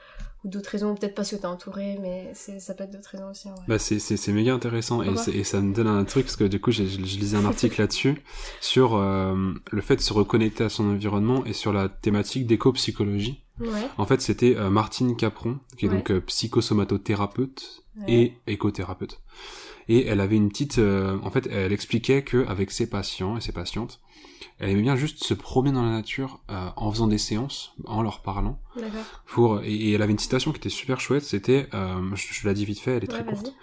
ou 0.45 0.49
d'autres 0.49 0.69
raisons, 0.69 0.95
peut-être 0.95 1.15
parce 1.15 1.31
que 1.31 1.37
t'es 1.37 1.47
entouré, 1.47 1.99
mais 2.03 2.33
ça 2.35 2.75
peut 2.75 2.85
être 2.85 2.93
d'autres 2.93 3.11
raisons 3.11 3.31
aussi. 3.31 3.49
Bah 3.67 3.79
c'est 3.79 4.33
méga 4.33 4.53
intéressant 4.53 5.03
et, 5.03 5.09
et, 5.33 5.45
ça 5.45 5.61
me 5.61 5.73
donne 5.75 5.87
un 5.87 6.05
truc, 6.05 6.27
parce 6.27 6.37
que 6.37 6.45
du 6.45 6.61
coup 6.61 6.71
je, 6.71 6.85
je 6.85 6.99
lisais 6.99 7.37
un 7.37 7.47
article 7.47 7.81
là-dessus, 7.81 8.23
sur 8.61 8.95
euh, 8.95 9.55
le 9.71 9.81
fait 9.81 9.97
de 9.97 10.03
se 10.03 10.13
reconnecter 10.13 10.65
à 10.65 10.69
son 10.69 10.91
environnement 10.91 11.45
et 11.47 11.55
sur 11.55 11.73
la 11.73 11.89
thématique 11.89 12.47
d'éco-psychologie. 12.47 13.43
Ouais. 13.59 13.69
En 13.97 14.05
fait 14.05 14.21
c'était 14.21 14.55
euh, 14.57 14.69
Martine 14.69 15.17
Capron, 15.17 15.59
qui 15.79 15.87
est 15.87 15.89
donc 15.89 16.13
psychosomatothérapeute 16.13 17.85
et 18.07 18.35
écothérapeute. 18.47 19.21
Et 19.89 20.07
elle 20.07 20.21
avait 20.21 20.37
une 20.37 20.51
petite... 20.51 20.79
en 20.79 21.31
fait 21.31 21.47
elle 21.47 21.73
expliquait 21.73 22.23
que 22.23 22.45
avec 22.49 22.71
ses 22.71 22.91
patients 22.91 23.39
et 23.39 23.41
ses 23.41 23.53
patientes, 23.53 24.01
elle 24.59 24.71
aimait 24.71 24.83
bien 24.83 24.97
juste 24.97 25.23
se 25.23 25.35
promener 25.35 25.73
dans 25.73 25.83
la 25.83 25.91
nature 25.91 26.41
euh, 26.51 26.71
en 26.77 26.91
faisant 26.91 27.09
des 27.09 27.19
séances, 27.19 27.75
en 27.85 28.03
leur 28.03 28.23
parlant. 28.23 28.59
Pour 29.27 29.61
et, 29.63 29.93
elle 29.93 30.01
avait 30.01 30.13
une 30.13 30.19
citation 30.19 30.53
qui 30.53 30.59
était 30.59 30.69
super 30.71 30.99
chouette. 30.99 31.25
C'était, 31.25 31.69
euh, 31.75 32.01
je, 32.15 32.47
la 32.47 32.55
dis 32.55 32.65
vite 32.65 32.81
fait, 32.81 32.93
elle 32.93 33.05
est 33.05 33.09
très 33.09 33.25
courte. 33.25 33.55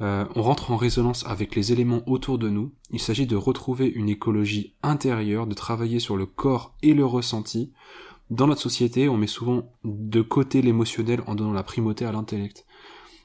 Euh, 0.00 0.24
on 0.36 0.42
rentre 0.42 0.70
en 0.70 0.76
résonance 0.76 1.26
avec 1.26 1.54
les 1.54 1.72
éléments 1.72 2.02
autour 2.06 2.38
de 2.38 2.48
nous. 2.48 2.72
Il 2.90 3.00
s'agit 3.00 3.26
de 3.26 3.36
retrouver 3.36 3.88
une 3.88 4.08
écologie 4.08 4.74
intérieure, 4.82 5.46
de 5.46 5.54
travailler 5.54 5.98
sur 5.98 6.16
le 6.16 6.24
corps 6.24 6.74
et 6.82 6.94
le 6.94 7.04
ressenti. 7.04 7.72
Dans 8.30 8.46
notre 8.46 8.60
société, 8.60 9.08
on 9.08 9.16
met 9.16 9.26
souvent 9.26 9.70
de 9.84 10.22
côté 10.22 10.62
l'émotionnel 10.62 11.22
en 11.26 11.34
donnant 11.34 11.52
la 11.52 11.62
primauté 11.62 12.04
à 12.04 12.12
l'intellect. 12.12 12.64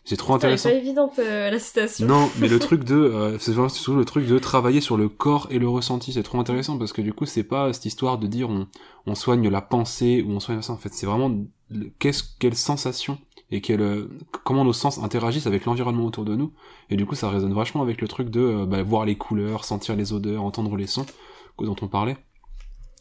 C'est 0.06 0.18
trop 0.18 0.34
intéressant. 0.34 0.70
C'est 0.70 0.76
pas 0.76 0.82
évidente 0.82 1.20
euh, 1.20 1.50
la 1.50 1.60
citation. 1.60 2.06
Non, 2.06 2.30
mais 2.39 2.50
le 2.50 2.60
truc 2.60 2.84
de, 2.84 2.96
euh, 2.96 3.39
c'est 3.39 3.54
surtout 3.54 3.96
le 3.96 4.06
truc 4.06 4.28
de 4.28 4.38
travailler 4.38 4.82
sur 4.82 4.98
le 4.98 5.08
corps 5.08 5.48
et 5.50 5.60
le 5.60 5.70
ressenti. 5.70 6.12
C'est 6.13 6.24
trop 6.24 6.39
intéressant 6.39 6.78
parce 6.78 6.92
que 6.92 7.02
du 7.02 7.13
coup, 7.13 7.26
c'est 7.26 7.44
pas 7.44 7.72
cette 7.72 7.86
histoire 7.86 8.18
de 8.18 8.28
dire 8.28 8.50
on, 8.50 8.68
on 9.06 9.16
soigne 9.16 9.48
la 9.50 9.62
pensée 9.62 10.22
ou 10.22 10.32
on 10.32 10.39
soigne 10.39 10.62
ça. 10.62 10.74
En 10.74 10.78
fait, 10.78 10.94
c'est 10.94 11.06
vraiment 11.06 11.34
qu'est-ce 12.00 12.24
quelle 12.39 12.56
sensation 12.56 13.18
et 13.50 13.62
quelle, 13.62 13.82
euh, 13.82 14.10
comment 14.44 14.66
nos 14.66 14.74
sens 14.74 14.98
interagissent 14.98 15.48
avec 15.48 15.66
l'environnement 15.66 16.06
autour 16.06 16.26
de 16.26 16.36
nous. 16.36 16.52
Et 16.89 16.98
du 16.98 17.06
coup, 17.06 17.16
ça 17.16 17.30
résonne 17.30 17.54
vachement 17.54 17.82
avec 17.82 18.02
le 18.02 18.08
truc 18.10 18.30
de 18.30 18.66
bah, 18.66 18.84
voir 18.84 19.06
les 19.06 19.16
couleurs, 19.16 19.63
sentir 19.63 19.96
les 19.96 20.12
odeurs, 20.12 20.44
entendre 20.44 20.76
les 20.76 20.88
sons 20.88 21.06
dont 21.60 21.76
on 21.82 21.88
parlait. 21.88 22.18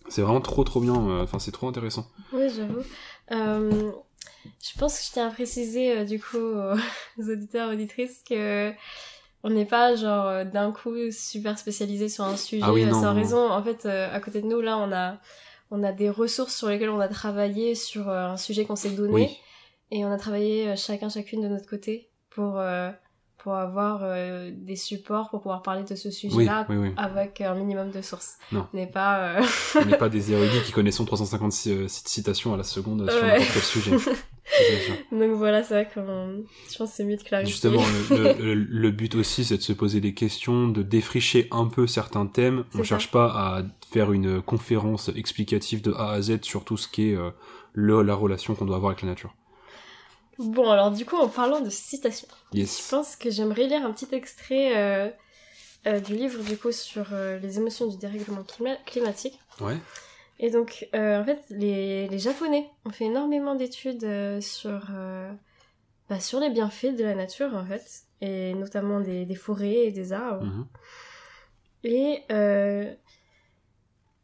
C'est 0.09 0.23
vraiment 0.23 0.41
trop 0.41 0.63
trop 0.63 0.81
bien. 0.81 0.95
Enfin, 1.23 1.39
c'est 1.39 1.53
trop 1.53 1.69
intéressant. 1.69 2.07
Oui, 2.33 2.49
j'avoue. 2.55 2.83
Euh 3.31 3.93
je 4.61 4.79
pense 4.79 4.99
que 4.99 5.05
je 5.07 5.13
tiens 5.13 5.29
à 5.29 5.31
préciser 5.31 5.93
euh, 5.93 6.05
du 6.05 6.21
coup 6.21 6.39
aux 6.39 7.29
auditeurs 7.31 7.71
auditrices 7.71 8.23
que 8.29 8.73
on 9.45 9.51
n'est 9.51 9.67
pas 9.67 9.97
genre 9.97 10.27
euh, 10.27 10.45
d'un 10.45 10.73
coup 10.73 10.95
super 11.11 11.59
spécialisé 11.59 12.09
sur 12.09 12.25
un 12.25 12.37
sujet 12.37 12.63
ah 12.65 12.71
euh, 12.71 12.93
sans 12.93 13.15
raison. 13.15 13.51
En 13.51 13.63
fait, 13.63 13.87
à 13.87 14.21
côté 14.21 14.41
de 14.41 14.47
nous 14.47 14.61
là, 14.61 14.79
on 14.79 14.93
a 14.93 15.19
on 15.71 15.83
a 15.83 15.93
des 15.93 16.11
ressources 16.11 16.55
sur 16.55 16.69
lesquelles 16.69 16.91
on 16.91 17.01
a 17.01 17.09
travaillé 17.09 17.75
sur 17.75 18.09
un 18.11 18.37
sujet 18.37 18.65
qu'on 18.65 18.77
s'est 18.77 18.91
donné 18.91 19.39
et 19.91 20.05
on 20.05 20.13
a 20.13 20.19
travaillé 20.19 20.77
chacun 20.77 21.09
chacune 21.09 21.43
de 21.43 21.49
notre 21.49 21.67
côté 21.67 22.11
pour 22.29 22.61
pour 23.39 23.55
avoir 23.55 24.05
des 24.53 24.77
supports 24.77 25.31
pour 25.31 25.41
pouvoir 25.41 25.63
parler 25.63 25.83
de 25.83 25.97
ce 25.97 26.11
sujet-là 26.11 26.67
avec 26.99 27.41
un 27.41 27.55
minimum 27.55 27.91
de 27.91 28.03
sources. 28.03 28.37
Non. 28.53 28.69
On 28.73 28.77
n'est 28.77 28.87
pas... 28.87 29.41
On 29.75 29.85
n'est 29.87 29.97
pas 29.97 30.09
des 30.11 30.31
érudits 30.31 30.61
qui 30.63 30.73
connaissent 30.73 31.03
350 31.05 31.53
citations 31.89 32.53
à 32.53 32.59
la 32.59 32.65
seconde 32.65 33.11
sur 33.11 33.23
n'importe 33.23 33.51
quel 33.53 33.63
sujet. 33.63 33.97
Donc 35.13 35.33
voilà, 35.33 35.63
c'est 35.63 35.75
vrai 35.75 35.89
que 35.93 36.01
je 36.01 36.77
pense 36.79 36.91
que 36.91 36.97
c'est 36.97 37.05
mieux 37.05 37.17
de 37.17 37.23
clarifier. 37.23 37.53
Justement, 37.53 37.83
le, 38.11 38.55
le, 38.55 38.91
but 38.91 39.15
aussi, 39.15 39.45
c'est 39.45 39.57
de 39.57 39.63
se 39.63 39.73
poser 39.73 40.01
des 40.01 40.15
questions, 40.15 40.69
de 40.69 40.83
défricher 40.83 41.49
un 41.51 41.67
peu 41.67 41.87
certains 41.87 42.27
thèmes. 42.27 42.65
On 42.75 42.79
ne 42.79 42.83
cherche 42.83 43.11
pas 43.11 43.27
à 43.27 43.63
faire 43.91 44.13
une 44.13 44.43
conférence 44.43 45.11
explicative 45.15 45.83
de 45.83 45.93
A 45.93 46.13
à 46.13 46.23
Z 46.23 46.43
sur 46.43 46.65
tout 46.65 46.77
ce 46.77 46.89
qui 46.89 47.11
est 47.11 47.17
euh, 47.17 47.31
le, 47.73 48.03
la 48.03 48.15
relation 48.15 48.55
qu'on 48.55 48.65
doit 48.65 48.77
avoir 48.77 48.91
avec 48.91 49.03
la 49.03 49.09
nature. 49.09 49.35
Bon, 50.39 50.71
alors 50.71 50.91
du 50.91 51.05
coup, 51.05 51.17
en 51.17 51.29
parlant 51.29 51.61
de 51.61 51.71
citations, 51.71 52.29
je 52.53 52.91
pense 52.91 53.17
que 53.17 53.31
j'aimerais 53.31 53.67
lire 53.67 53.85
un 53.85 53.93
petit 53.93 54.09
extrait 54.13 54.77
euh, 54.77 55.09
euh, 55.87 56.01
du 56.01 56.15
livre 56.15 56.43
du 56.43 56.57
coup 56.57 56.73
sur 56.73 57.07
les 57.41 57.59
émotions 57.59 57.87
du 57.87 57.97
dérèglement 57.97 58.45
climatique. 58.87 59.39
Ouais. 59.61 59.77
Et 60.43 60.51
donc, 60.51 60.89
en 60.93 61.25
fait, 61.25 61.43
les, 61.49 62.09
les, 62.09 62.19
Japonais 62.19 62.69
ont 62.85 62.91
fait 62.91 63.05
énormément 63.05 63.55
d'études 63.55 64.41
sur, 64.41 64.91
bah, 66.11 66.21
sur 66.21 66.41
les 66.41 66.51
bienfaits 66.51 66.97
de 66.97 67.05
la 67.05 67.15
nature, 67.15 67.55
en 67.55 67.65
fait, 67.65 68.03
et 68.21 68.53
notamment 68.55 69.01
des, 69.01 69.25
des 69.25 69.35
forêts 69.37 69.87
et 69.87 69.93
des 69.93 70.13
arbres. 70.13 70.45
Mhm. 70.45 70.67
Et 71.85 72.25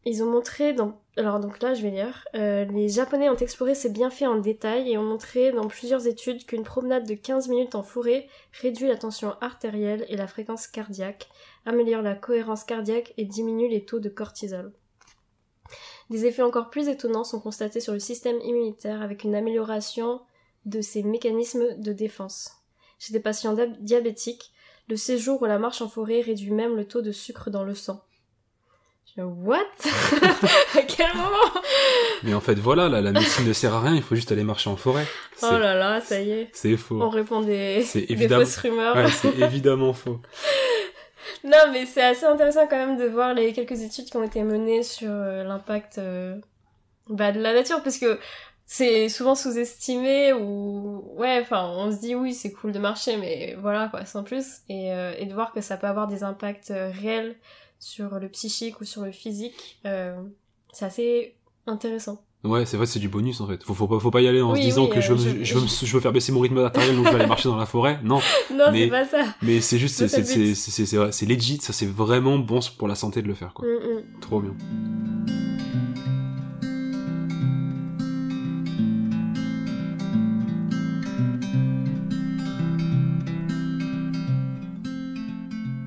ils 0.08 0.22
ont 0.22 0.30
montré 0.30 0.72
dans... 0.72 1.00
Alors 1.16 1.38
donc 1.38 1.60
là, 1.60 1.74
je 1.74 1.82
vais 1.82 1.90
lire. 1.90 2.26
Euh, 2.34 2.64
les 2.64 2.88
Japonais 2.88 3.28
ont 3.28 3.36
exploré 3.36 3.74
ces 3.74 3.90
bienfaits 3.90 4.22
en 4.22 4.36
détail 4.36 4.90
et 4.90 4.96
ont 4.96 5.02
montré 5.02 5.52
dans 5.52 5.66
plusieurs 5.66 6.06
études 6.06 6.46
qu'une 6.46 6.62
promenade 6.62 7.06
de 7.06 7.14
15 7.14 7.48
minutes 7.48 7.74
en 7.74 7.82
forêt 7.82 8.26
réduit 8.52 8.88
la 8.88 8.96
tension 8.96 9.34
artérielle 9.40 10.06
et 10.08 10.16
la 10.16 10.26
fréquence 10.26 10.66
cardiaque, 10.66 11.28
améliore 11.66 12.02
la 12.02 12.14
cohérence 12.14 12.64
cardiaque 12.64 13.12
et 13.18 13.24
diminue 13.24 13.68
les 13.68 13.84
taux 13.84 14.00
de 14.00 14.08
cortisol. 14.08 14.72
Des 16.10 16.24
effets 16.24 16.42
encore 16.42 16.70
plus 16.70 16.88
étonnants 16.88 17.24
sont 17.24 17.40
constatés 17.40 17.80
sur 17.80 17.92
le 17.92 17.98
système 17.98 18.40
immunitaire 18.40 19.02
avec 19.02 19.24
une 19.24 19.34
amélioration 19.34 20.20
de 20.64 20.80
ses 20.80 21.02
mécanismes 21.02 21.78
de 21.78 21.92
défense. 21.92 22.52
Chez 22.98 23.12
des 23.12 23.20
patients 23.20 23.56
diabétiques, 23.80 24.52
le 24.88 24.96
séjour 24.96 25.42
ou 25.42 25.44
la 25.44 25.58
marche 25.58 25.82
en 25.82 25.88
forêt 25.88 26.20
réduit 26.20 26.50
même 26.50 26.76
le 26.76 26.86
taux 26.86 27.02
de 27.02 27.12
sucre 27.12 27.50
dans 27.50 27.64
le 27.64 27.74
sang. 27.74 28.02
What? 29.16 29.58
À 30.74 30.82
quel 30.82 31.12
moment? 31.16 31.62
Mais 32.22 32.34
en 32.34 32.40
fait, 32.40 32.54
voilà, 32.54 32.88
la 32.88 33.10
médecine 33.10 33.48
ne 33.48 33.52
sert 33.52 33.74
à 33.74 33.80
rien, 33.80 33.94
il 33.94 34.02
faut 34.02 34.14
juste 34.14 34.30
aller 34.30 34.44
marcher 34.44 34.70
en 34.70 34.76
forêt. 34.76 35.06
Oh 35.42 35.50
là 35.50 35.74
là, 35.74 36.00
ça 36.00 36.20
y 36.20 36.30
est. 36.30 36.50
C'est 36.52 36.76
faux. 36.76 37.00
On 37.02 37.08
répond 37.08 37.40
des, 37.40 37.82
fausses 37.82 38.56
rumeurs. 38.58 38.96
Ouais, 38.96 39.10
c'est 39.10 39.38
évidemment 39.40 39.92
faux. 39.92 40.20
Non, 41.44 41.72
mais 41.72 41.86
c'est 41.86 42.02
assez 42.02 42.26
intéressant 42.26 42.66
quand 42.66 42.76
même 42.76 42.96
de 42.96 43.04
voir 43.06 43.34
les 43.34 43.52
quelques 43.52 43.80
études 43.82 44.06
qui 44.06 44.16
ont 44.16 44.24
été 44.24 44.42
menées 44.42 44.82
sur 44.82 45.10
euh, 45.10 45.44
l'impact 45.44 45.98
euh, 45.98 46.36
bah, 47.08 47.32
de 47.32 47.40
la 47.40 47.54
nature, 47.54 47.82
parce 47.82 47.98
que 47.98 48.18
c'est 48.66 49.08
souvent 49.08 49.34
sous-estimé 49.34 50.34
ou 50.34 51.02
ouais 51.16 51.38
enfin 51.40 51.72
on 51.74 51.90
se 51.90 52.00
dit 52.00 52.14
oui 52.14 52.34
c'est 52.34 52.52
cool 52.52 52.70
de 52.70 52.78
marcher 52.78 53.16
mais 53.16 53.54
voilà 53.58 53.88
quoi 53.88 54.04
sans 54.04 54.22
plus 54.22 54.58
et, 54.68 54.92
euh, 54.92 55.14
et 55.16 55.24
de 55.24 55.32
voir 55.32 55.52
que 55.52 55.62
ça 55.62 55.78
peut 55.78 55.86
avoir 55.86 56.06
des 56.06 56.22
impacts 56.22 56.70
réels 56.76 57.36
sur 57.78 58.18
le 58.18 58.28
psychique 58.28 58.80
ou 58.80 58.84
sur 58.84 59.04
le 59.04 59.12
physique, 59.12 59.78
euh, 59.86 60.22
c'est 60.72 60.84
assez 60.84 61.36
intéressant. 61.66 62.24
Ouais, 62.44 62.64
c'est 62.66 62.76
vrai, 62.76 62.86
c'est 62.86 63.00
du 63.00 63.08
bonus 63.08 63.40
en 63.40 63.48
fait. 63.48 63.64
Faut, 63.64 63.74
faut, 63.74 63.88
pas, 63.88 63.98
faut 63.98 64.12
pas 64.12 64.20
y 64.20 64.28
aller 64.28 64.40
en 64.40 64.54
se 64.54 64.60
disant 64.60 64.86
que 64.86 65.00
je, 65.00 65.08
je, 65.08 65.54
veux, 65.58 65.66
je, 65.66 65.92
veux 65.92 66.00
faire 66.00 66.12
baisser 66.12 66.30
mon 66.30 66.38
rythme 66.38 66.58
artériel 66.58 66.94
donc 66.94 67.06
je 67.06 67.10
vais 67.10 67.16
aller 67.16 67.26
marcher 67.26 67.48
dans 67.48 67.56
la 67.56 67.66
forêt. 67.66 67.98
Non. 68.04 68.20
Non, 68.54 68.66
c'est 68.72 68.86
pas 68.86 69.04
ça. 69.04 69.24
Mais 69.42 69.60
c'est 69.60 69.78
juste, 69.78 69.96
c'est, 69.96 70.08
c'est, 70.08 70.54
c'est, 70.54 71.12
c'est, 71.12 71.26
legit, 71.26 71.58
ça 71.60 71.72
c'est 71.72 71.86
vraiment 71.86 72.38
bon 72.38 72.60
pour 72.76 72.86
la 72.86 72.94
santé 72.94 73.22
de 73.22 73.28
le 73.28 73.34
faire 73.34 73.54
quoi. 73.54 73.66
Mm, 73.66 73.70
mm. 73.70 74.20
Trop 74.20 74.40
bien. 74.40 74.54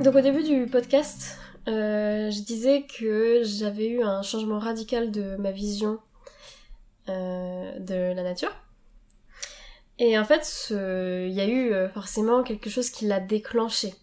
Donc 0.04 0.16
au 0.16 0.22
début 0.22 0.44
du 0.44 0.66
podcast, 0.66 1.38
euh, 1.68 2.30
je 2.30 2.42
disais 2.42 2.86
que 2.86 3.42
j'avais 3.44 3.88
eu 3.88 4.04
un 4.04 4.22
changement 4.22 4.60
radical 4.60 5.12
de 5.12 5.36
ma 5.38 5.52
vision 5.52 6.00
euh, 7.10 7.80
de 7.80 8.14
la 8.14 8.24
nature. 8.24 8.52
Et 10.00 10.18
en 10.18 10.26
fait, 10.26 10.68
il 10.72 11.32
y 11.32 11.42
a 11.42 11.46
eu 11.46 11.72
euh, 11.72 11.90
forcément 11.90 12.44
quelque 12.44 12.70
chose 12.70 12.90
qui 12.90 13.06
l'a 13.06 13.20
déclenché. 13.20 13.94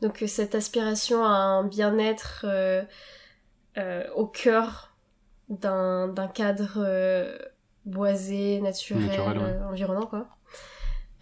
Donc 0.00 0.22
cette 0.26 0.54
aspiration 0.54 1.24
à 1.24 1.28
un 1.28 1.64
bien-être 1.64 2.46
au 4.14 4.26
cœur 4.26 4.94
d'un 5.48 6.30
cadre 6.32 7.38
boisé, 7.84 8.60
naturel, 8.60 9.20
environnant, 9.70 10.06
quoi. 10.06 10.28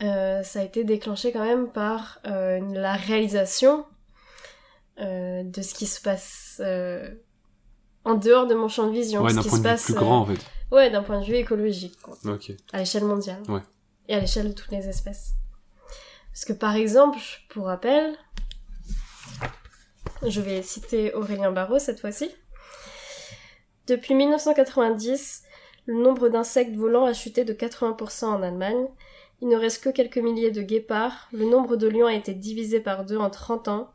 ça 0.00 0.60
a 0.60 0.62
été 0.62 0.84
déclenché 0.84 1.32
quand 1.32 1.44
même 1.44 1.68
par 1.68 2.20
la 2.24 2.94
réalisation 2.94 3.84
euh, 5.00 5.42
de 5.42 5.60
ce 5.60 5.74
qui 5.74 5.86
se 5.86 6.00
passe 6.00 6.60
euh, 6.64 7.10
en 8.04 8.14
dehors 8.14 8.46
de 8.46 8.54
mon 8.54 8.68
champ 8.68 8.86
de 8.86 8.92
vision. 8.92 9.22
Ouais, 9.22 9.34
d'un 9.34 9.42
point 9.42 9.58
de 9.58 9.68
vue 9.68 9.84
plus 9.84 9.94
grand 9.94 10.20
en 10.20 10.26
fait. 10.26 10.38
Ouais, 10.70 10.90
d'un 10.90 11.02
point 11.02 11.20
de 11.20 11.24
vue 11.24 11.36
écologique. 11.36 12.00
Quoi. 12.00 12.16
À 12.72 12.78
l'échelle 12.78 13.04
mondiale. 13.04 13.42
Ouais. 13.48 13.62
Et 14.08 14.14
à 14.14 14.20
l'échelle 14.20 14.48
de 14.48 14.52
toutes 14.52 14.70
les 14.70 14.88
espèces. 14.88 15.34
Parce 16.32 16.44
que 16.44 16.52
par 16.52 16.74
exemple, 16.74 17.18
pour 17.48 17.66
rappel, 17.66 18.16
je 20.26 20.40
vais 20.40 20.62
citer 20.62 21.14
Aurélien 21.14 21.52
Barraud 21.52 21.78
cette 21.78 22.00
fois-ci. 22.00 22.30
Depuis 23.86 24.14
1990, 24.14 25.42
le 25.86 25.94
nombre 25.94 26.28
d'insectes 26.28 26.74
volants 26.74 27.04
a 27.04 27.12
chuté 27.12 27.44
de 27.44 27.52
80% 27.52 28.24
en 28.24 28.42
Allemagne. 28.42 28.86
Il 29.42 29.48
ne 29.48 29.56
reste 29.56 29.84
que 29.84 29.90
quelques 29.90 30.18
milliers 30.18 30.50
de 30.50 30.62
guépards. 30.62 31.28
Le 31.32 31.44
nombre 31.44 31.76
de 31.76 31.86
lions 31.86 32.06
a 32.06 32.14
été 32.14 32.34
divisé 32.34 32.80
par 32.80 33.04
deux 33.04 33.18
en 33.18 33.30
30 33.30 33.68
ans. 33.68 33.90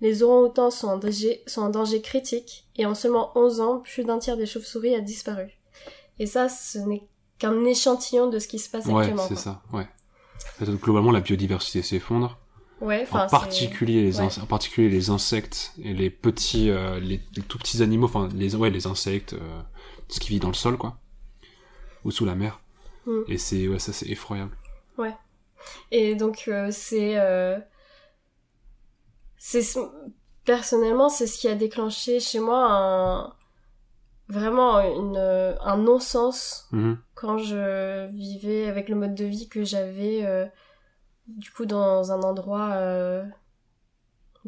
Les 0.00 0.22
orang-outans 0.22 0.70
sont 0.70 0.88
en 0.88 0.96
danger, 0.96 1.42
sont 1.46 1.62
en 1.62 1.70
danger 1.70 2.02
critique 2.02 2.66
et 2.76 2.86
en 2.86 2.94
seulement 2.94 3.32
11 3.34 3.60
ans, 3.60 3.78
plus 3.80 4.04
d'un 4.04 4.18
tiers 4.18 4.36
des 4.36 4.46
chauves-souris 4.46 4.94
a 4.94 5.00
disparu. 5.00 5.55
Et 6.18 6.26
ça, 6.26 6.48
ce 6.48 6.78
n'est 6.78 7.06
qu'un 7.38 7.64
échantillon 7.64 8.28
de 8.28 8.38
ce 8.38 8.48
qui 8.48 8.58
se 8.58 8.70
passe 8.70 8.88
actuellement. 8.88 9.22
Ouais, 9.22 9.28
c'est 9.28 9.36
ça, 9.36 9.62
ouais. 9.72 9.86
globalement, 10.60 11.10
la 11.10 11.20
biodiversité 11.20 11.82
s'effondre. 11.82 12.38
Ouais, 12.80 13.06
en 13.10 13.26
particulier 13.26 14.02
les 14.02 14.20
en 14.20 14.46
particulier 14.46 14.90
les 14.90 15.08
insectes 15.08 15.72
et 15.82 15.94
les 15.94 16.10
petits 16.10 16.68
euh, 16.68 17.00
les, 17.00 17.22
tout 17.48 17.56
petits 17.56 17.82
animaux 17.82 18.04
enfin 18.04 18.28
les 18.34 18.54
ouais 18.54 18.68
les 18.68 18.86
insectes 18.86 19.32
euh, 19.32 19.62
ce 20.08 20.20
qui 20.20 20.28
vit 20.28 20.40
dans 20.40 20.48
le 20.48 20.54
sol 20.54 20.76
quoi 20.76 20.98
ou 22.04 22.10
sous 22.10 22.26
la 22.26 22.34
mer 22.34 22.60
mm. 23.06 23.20
et 23.28 23.38
c'est 23.38 23.66
ouais 23.66 23.78
ça 23.78 23.94
c'est 23.94 24.10
effroyable 24.10 24.54
ouais 24.98 25.14
et 25.90 26.16
donc 26.16 26.44
euh, 26.48 26.68
c'est 26.70 27.16
c'est 29.38 29.62
personnellement 30.44 31.08
c'est 31.08 31.26
ce 31.26 31.38
qui 31.38 31.48
a 31.48 31.54
déclenché 31.54 32.20
chez 32.20 32.40
moi 32.40 32.68
un 32.70 33.34
vraiment 34.28 34.80
une, 34.80 35.16
un 35.16 35.76
non-sens 35.76 36.68
mhm. 36.72 36.98
quand 37.14 37.38
je 37.38 38.06
vivais 38.08 38.66
avec 38.66 38.88
le 38.88 38.96
mode 38.96 39.14
de 39.14 39.24
vie 39.24 39.48
que 39.48 39.64
j'avais 39.64 40.24
euh, 40.24 40.46
du 41.28 41.50
coup 41.50 41.66
dans 41.66 42.12
un 42.12 42.20
endroit 42.22 42.70
euh, 42.72 43.24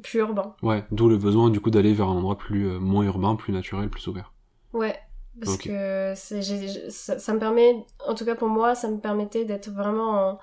plus 0.03 0.19
urbain. 0.19 0.55
Ouais, 0.63 0.85
d'où 0.91 1.09
le 1.09 1.17
besoin 1.17 1.51
du 1.51 1.61
coup 1.61 1.71
d'aller 1.71 1.93
vers 1.93 2.09
un 2.09 2.17
endroit 2.17 2.39
plus 2.39 2.69
euh, 2.69 2.79
moins 2.79 3.05
urbain, 3.05 3.37
plus 3.37 3.53
naturel, 3.53 3.89
plus 3.89 4.07
ouvert. 4.09 4.33
Ouais, 4.73 4.99
parce 5.41 5.57
que 5.57 6.13
c'est 6.17 6.43
ça, 6.91 7.19
ça, 7.19 7.33
me 7.33 7.39
permet, 7.39 7.87
en 8.07 8.15
tout 8.15 8.25
cas 8.25 8.35
pour 8.35 8.49
moi, 8.49 8.75
ça 8.75 8.89
me 8.89 8.99
permettait 8.99 9.45
d'être 9.45 9.71
vraiment 9.71 10.31
en, 10.31 10.39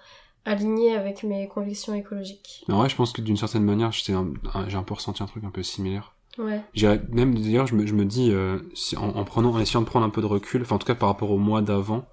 aligné 0.45 0.95
avec 0.95 1.23
mes 1.23 1.47
convictions 1.47 1.93
écologiques. 1.93 2.63
Mais 2.67 2.75
ouais, 2.75 2.87
je 2.87 2.95
pense 2.95 3.11
que 3.11 3.21
d'une 3.21 3.37
certaine 3.37 3.63
manière, 3.63 3.91
j'ai 3.91 4.13
un, 4.13 4.31
un, 4.53 4.83
peu 4.83 4.93
ressenti 4.93 5.21
un 5.21 5.25
truc 5.25 5.43
un 5.43 5.49
peu 5.49 5.63
similaire. 5.63 6.14
Ouais. 6.37 6.61
Même 7.09 7.37
d'ailleurs, 7.37 7.67
je 7.67 7.75
me, 7.75 7.85
je 7.85 7.93
me 7.93 8.05
dis, 8.05 8.31
euh, 8.31 8.59
si, 8.73 8.97
en, 8.97 9.23
prenant, 9.23 9.53
en 9.53 9.59
essayant 9.59 9.81
de 9.81 9.85
prendre 9.85 10.05
un 10.05 10.09
peu 10.09 10.21
de 10.21 10.25
recul, 10.25 10.61
enfin 10.61 10.75
en 10.75 10.79
tout 10.79 10.87
cas 10.87 10.95
par 10.95 11.09
rapport 11.09 11.31
au 11.31 11.37
mois 11.37 11.61
d'avant, 11.61 12.07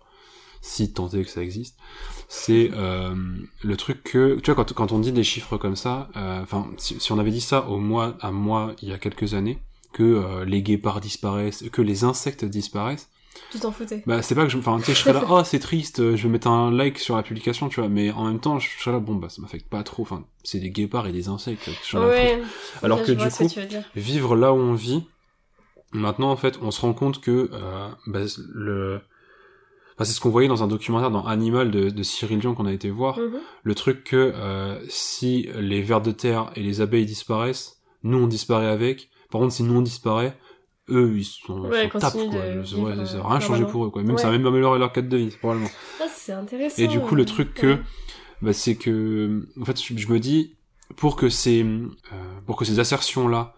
si 0.61 0.93
tant 0.93 1.09
est 1.09 1.25
que 1.25 1.31
ça 1.31 1.43
existe, 1.43 1.77
c'est 2.29 2.71
euh, 2.73 3.15
le 3.63 3.77
truc 3.77 4.05
que, 4.05 4.39
tu 4.41 4.53
vois, 4.53 4.65
quand, 4.65 4.73
quand 4.73 4.93
on 4.93 5.01
dit 5.01 5.13
des 5.13 5.25
chiffres 5.25 5.59
comme 5.59 5.77
ça, 5.77 6.09
euh, 6.17 6.43
enfin, 6.43 6.71
si, 6.79 6.99
si, 7.01 7.13
on 7.13 7.19
avait 7.19 7.33
dit 7.33 7.41
ça 7.41 7.69
au 7.69 7.79
mois, 7.79 8.17
à 8.21 8.31
mois 8.31 8.75
il 8.81 8.89
y 8.89 8.93
a 8.93 8.99
quelques 8.99 9.35
années, 9.35 9.59
que 9.93 10.03
euh, 10.03 10.45
les 10.45 10.63
guépards 10.63 11.01
disparaissent, 11.01 11.65
que 11.71 11.83
les 11.83 12.05
insectes 12.05 12.45
disparaissent, 12.45 13.11
tu 13.51 13.59
t'en 13.59 13.73
foutais. 13.73 14.03
Bah, 14.07 14.23
c'est 14.23 14.35
pas 14.35 14.45
que 14.45 14.49
je, 14.49 14.59
enfin, 14.59 14.79
tu 14.79 14.85
sais, 14.85 14.95
je 14.95 14.99
serais 14.99 15.13
là, 15.13 15.25
oh, 15.31 15.43
c'est 15.45 15.59
triste, 15.59 16.01
euh, 16.01 16.17
je 16.17 16.23
vais 16.25 16.29
mettre 16.29 16.49
un 16.49 16.71
like 16.71 16.99
sur 16.99 17.17
la 17.17 17.23
publication, 17.23 17.69
tu 17.69 17.81
vois, 17.81 17.89
mais 17.89 18.11
en 18.11 18.25
même 18.25 18.41
temps, 18.41 18.59
je 18.59 18.69
serais 18.79 18.93
là, 18.93 18.99
bon, 18.99 19.15
bah, 19.15 19.29
ça 19.29 19.43
m'affecte 19.43 19.69
pas 19.69 19.83
trop, 19.83 20.03
enfin, 20.03 20.25
c'est 20.43 20.59
des 20.59 20.71
guépards 20.71 21.07
et 21.07 21.13
des 21.13 21.29
insectes, 21.29 21.69
ouais, 21.95 22.43
Alors 22.83 23.03
que 23.05 23.13
du 23.13 23.29
coup, 23.29 23.49
vivre 23.95 24.37
là 24.37 24.53
où 24.53 24.57
on 24.57 24.75
vit, 24.75 25.05
maintenant, 25.93 26.31
en 26.31 26.37
fait, 26.37 26.59
on 26.63 26.71
se 26.71 26.81
rend 26.81 26.95
compte 26.95 27.21
que, 27.21 27.51
euh, 27.53 27.89
bah, 28.07 28.21
le, 28.55 29.01
enfin, 29.95 30.05
c'est 30.05 30.13
ce 30.13 30.21
qu'on 30.21 30.31
voyait 30.31 30.49
dans 30.49 30.63
un 30.63 30.69
documentaire 30.69 31.11
dans 31.11 31.27
Animal 31.27 31.71
de, 31.71 31.91
de 31.91 32.03
Cyril 32.03 32.39
Dion 32.39 32.55
qu'on 32.55 32.67
a 32.67 32.73
été 32.73 32.91
voir, 32.91 33.19
mhm. 33.19 33.39
le 33.63 33.75
truc 33.75 34.05
que, 34.05 34.33
euh, 34.35 34.81
si 34.89 35.49
les 35.57 35.83
vers 35.83 36.01
de 36.01 36.13
terre 36.13 36.51
et 36.57 36.63
les 36.63 36.81
abeilles 36.81 37.07
disparaissent, 37.07 37.83
nous 38.03 38.19
on 38.19 38.27
disparaît 38.27 38.71
avec, 38.71 39.11
par 39.31 39.41
contre, 39.41 39.55
si 39.55 39.63
nous 39.63 39.75
on 39.75 39.83
disparaît, 39.83 40.37
eux 40.93 41.15
ils 41.17 41.25
sont, 41.25 41.61
ouais, 41.63 41.91
sont 41.91 41.99
tapent, 41.99 42.13
quoi. 42.13 42.25
ouais, 42.29 43.07
ça 43.07 43.17
n'a 43.17 43.29
rien 43.29 43.41
changé 43.41 43.65
pour 43.65 43.87
eux 43.87 43.91
quoi. 43.91 44.03
Même 44.03 44.19
ça 44.19 44.29
a 44.29 44.31
même 44.31 44.47
amélioré 44.47 44.79
leur 44.79 44.93
cadre 44.93 45.09
de 45.09 45.17
vie 45.17 45.31
probablement. 45.39 45.71
Ah, 46.01 46.05
c'est 46.15 46.33
intéressant 46.33 46.83
et 46.83 46.87
du 46.87 47.01
coup 47.01 47.15
le 47.15 47.25
truc 47.25 47.55
que 47.55 47.79
bah, 48.41 48.53
c'est 48.53 48.77
que 48.77 49.49
en 49.61 49.65
fait 49.65 49.81
je 49.81 50.09
me 50.09 50.19
dis 50.19 50.55
pour 50.97 51.17
que 51.17 51.29
ces 51.29 51.63
euh, 51.65 51.87
pour 52.47 52.57
que 52.57 52.65
ces 52.65 52.79
assertions 52.79 53.29
là 53.29 53.55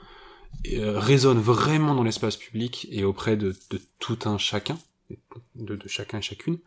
euh, 0.73 0.99
résonnent 0.99 1.41
vraiment 1.41 1.95
dans 1.95 2.05
l'espace 2.05 2.37
public 2.37 2.87
et 2.91 3.05
auprès 3.05 3.37
de, 3.37 3.55
de 3.71 3.81
tout 3.99 4.19
un 4.27 4.39
chacun 4.39 4.79
de, 5.57 5.77
de 5.77 5.89
chacun 5.89 6.19
et 6.19 6.23
chacune 6.23 6.59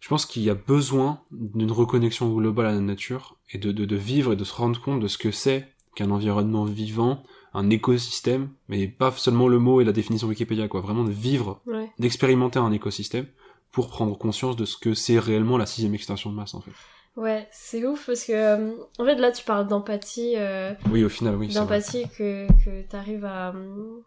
je 0.00 0.08
pense 0.08 0.24
qu'il 0.24 0.42
y 0.42 0.50
a 0.50 0.54
besoin 0.54 1.20
d'une 1.30 1.70
reconnexion 1.70 2.32
globale 2.34 2.66
à 2.66 2.72
la 2.72 2.80
nature 2.80 3.36
et 3.52 3.58
de, 3.58 3.70
de, 3.70 3.84
de 3.84 3.96
vivre 3.96 4.32
et 4.32 4.36
de 4.36 4.44
se 4.44 4.54
rendre 4.54 4.80
compte 4.80 5.00
de 5.00 5.08
ce 5.08 5.18
que 5.18 5.30
c'est 5.30 5.68
qu'un 5.94 6.10
environnement 6.10 6.64
vivant 6.64 7.22
un 7.54 7.70
écosystème, 7.70 8.50
mais 8.68 8.86
pas 8.86 9.10
seulement 9.12 9.48
le 9.48 9.58
mot 9.58 9.80
et 9.80 9.84
la 9.84 9.92
définition 9.92 10.28
Wikipédia, 10.28 10.68
quoi. 10.68 10.80
Vraiment 10.80 11.04
de 11.04 11.10
vivre, 11.10 11.60
d'expérimenter 11.98 12.58
un 12.58 12.72
écosystème 12.72 13.26
pour 13.72 13.88
prendre 13.88 14.16
conscience 14.16 14.56
de 14.56 14.64
ce 14.64 14.76
que 14.76 14.94
c'est 14.94 15.18
réellement 15.18 15.58
la 15.58 15.66
sixième 15.66 15.94
extinction 15.94 16.30
de 16.30 16.36
masse, 16.36 16.54
en 16.54 16.60
fait. 16.60 16.72
Ouais, 17.16 17.48
c'est 17.50 17.84
ouf 17.84 18.06
parce 18.06 18.24
que 18.24 18.32
euh, 18.32 18.72
en 18.98 19.04
fait 19.04 19.16
là 19.16 19.32
tu 19.32 19.44
parles 19.44 19.66
d'empathie. 19.66 20.34
Euh, 20.36 20.72
oui, 20.90 21.04
au 21.04 21.08
final, 21.08 21.34
oui. 21.34 21.48
D'empathie 21.48 22.08
que 22.16 22.46
que 22.64 22.82
t'arrives 22.82 23.24
à 23.24 23.48
euh, 23.50 23.98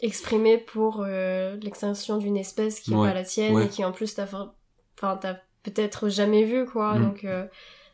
exprimer 0.00 0.58
pour 0.58 1.04
l'extinction 1.04 2.18
d'une 2.18 2.36
espèce 2.36 2.80
qui 2.80 2.92
est 2.92 2.96
pas 2.96 3.14
la 3.14 3.24
tienne 3.24 3.58
et 3.58 3.68
qui 3.68 3.84
en 3.84 3.92
plus 3.92 4.14
t'as 4.14 4.24
enfin 4.24 5.16
t'as 5.16 5.36
peut-être 5.62 6.10
jamais 6.10 6.44
vu 6.44 6.66
quoi. 6.66 6.98
Mm. 6.98 7.02
Donc 7.02 7.26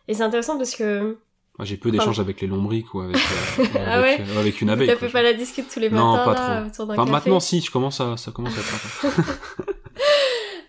et 0.08 0.14
c'est 0.14 0.22
intéressant 0.22 0.58
parce 0.58 0.74
que 0.74 1.16
j'ai 1.64 1.76
peu 1.76 1.90
d'échanges 1.90 2.20
avec 2.20 2.40
les 2.40 2.46
lombriques 2.46 2.92
ou 2.94 3.00
avec, 3.00 3.16
euh, 3.16 3.64
ah 3.86 4.00
ouais 4.00 4.20
euh, 4.20 4.40
avec, 4.40 4.60
une 4.60 4.70
abeille. 4.70 4.88
Tu 4.88 4.96
fais 4.96 5.08
pas 5.08 5.22
la 5.22 5.34
discute 5.34 5.68
tous 5.72 5.80
les 5.80 5.90
matins 5.90 6.04
non, 6.04 6.24
pas 6.24 6.34
là, 6.34 6.70
trop. 6.70 6.90
enfin, 6.90 7.04
maintenant 7.04 7.40
si, 7.40 7.60
je 7.60 7.70
commence 7.70 8.00
à, 8.00 8.16
ça 8.16 8.30
commence 8.32 8.54
à 8.56 8.60
être 8.60 9.26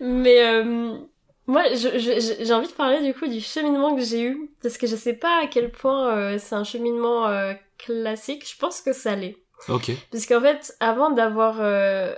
Mais 0.00 0.44
euh, 0.44 0.94
moi, 1.46 1.62
j'ai 1.74 2.52
envie 2.52 2.68
de 2.68 2.72
parler 2.72 3.02
du 3.02 3.14
coup 3.14 3.26
du 3.26 3.40
cheminement 3.40 3.94
que 3.94 4.02
j'ai 4.02 4.22
eu 4.22 4.50
parce 4.62 4.78
que 4.78 4.86
je 4.86 4.96
sais 4.96 5.14
pas 5.14 5.42
à 5.42 5.46
quel 5.46 5.70
point 5.70 6.38
c'est 6.38 6.54
un 6.54 6.64
cheminement 6.64 7.28
classique. 7.78 8.48
Je 8.48 8.56
pense 8.58 8.80
que 8.80 8.92
ça 8.92 9.14
l'est. 9.14 9.36
Ok. 9.68 9.92
Parce 10.10 10.26
qu'en 10.26 10.40
fait, 10.40 10.76
avant 10.80 11.10
d'avoir... 11.10 11.60
euh, 11.60 12.14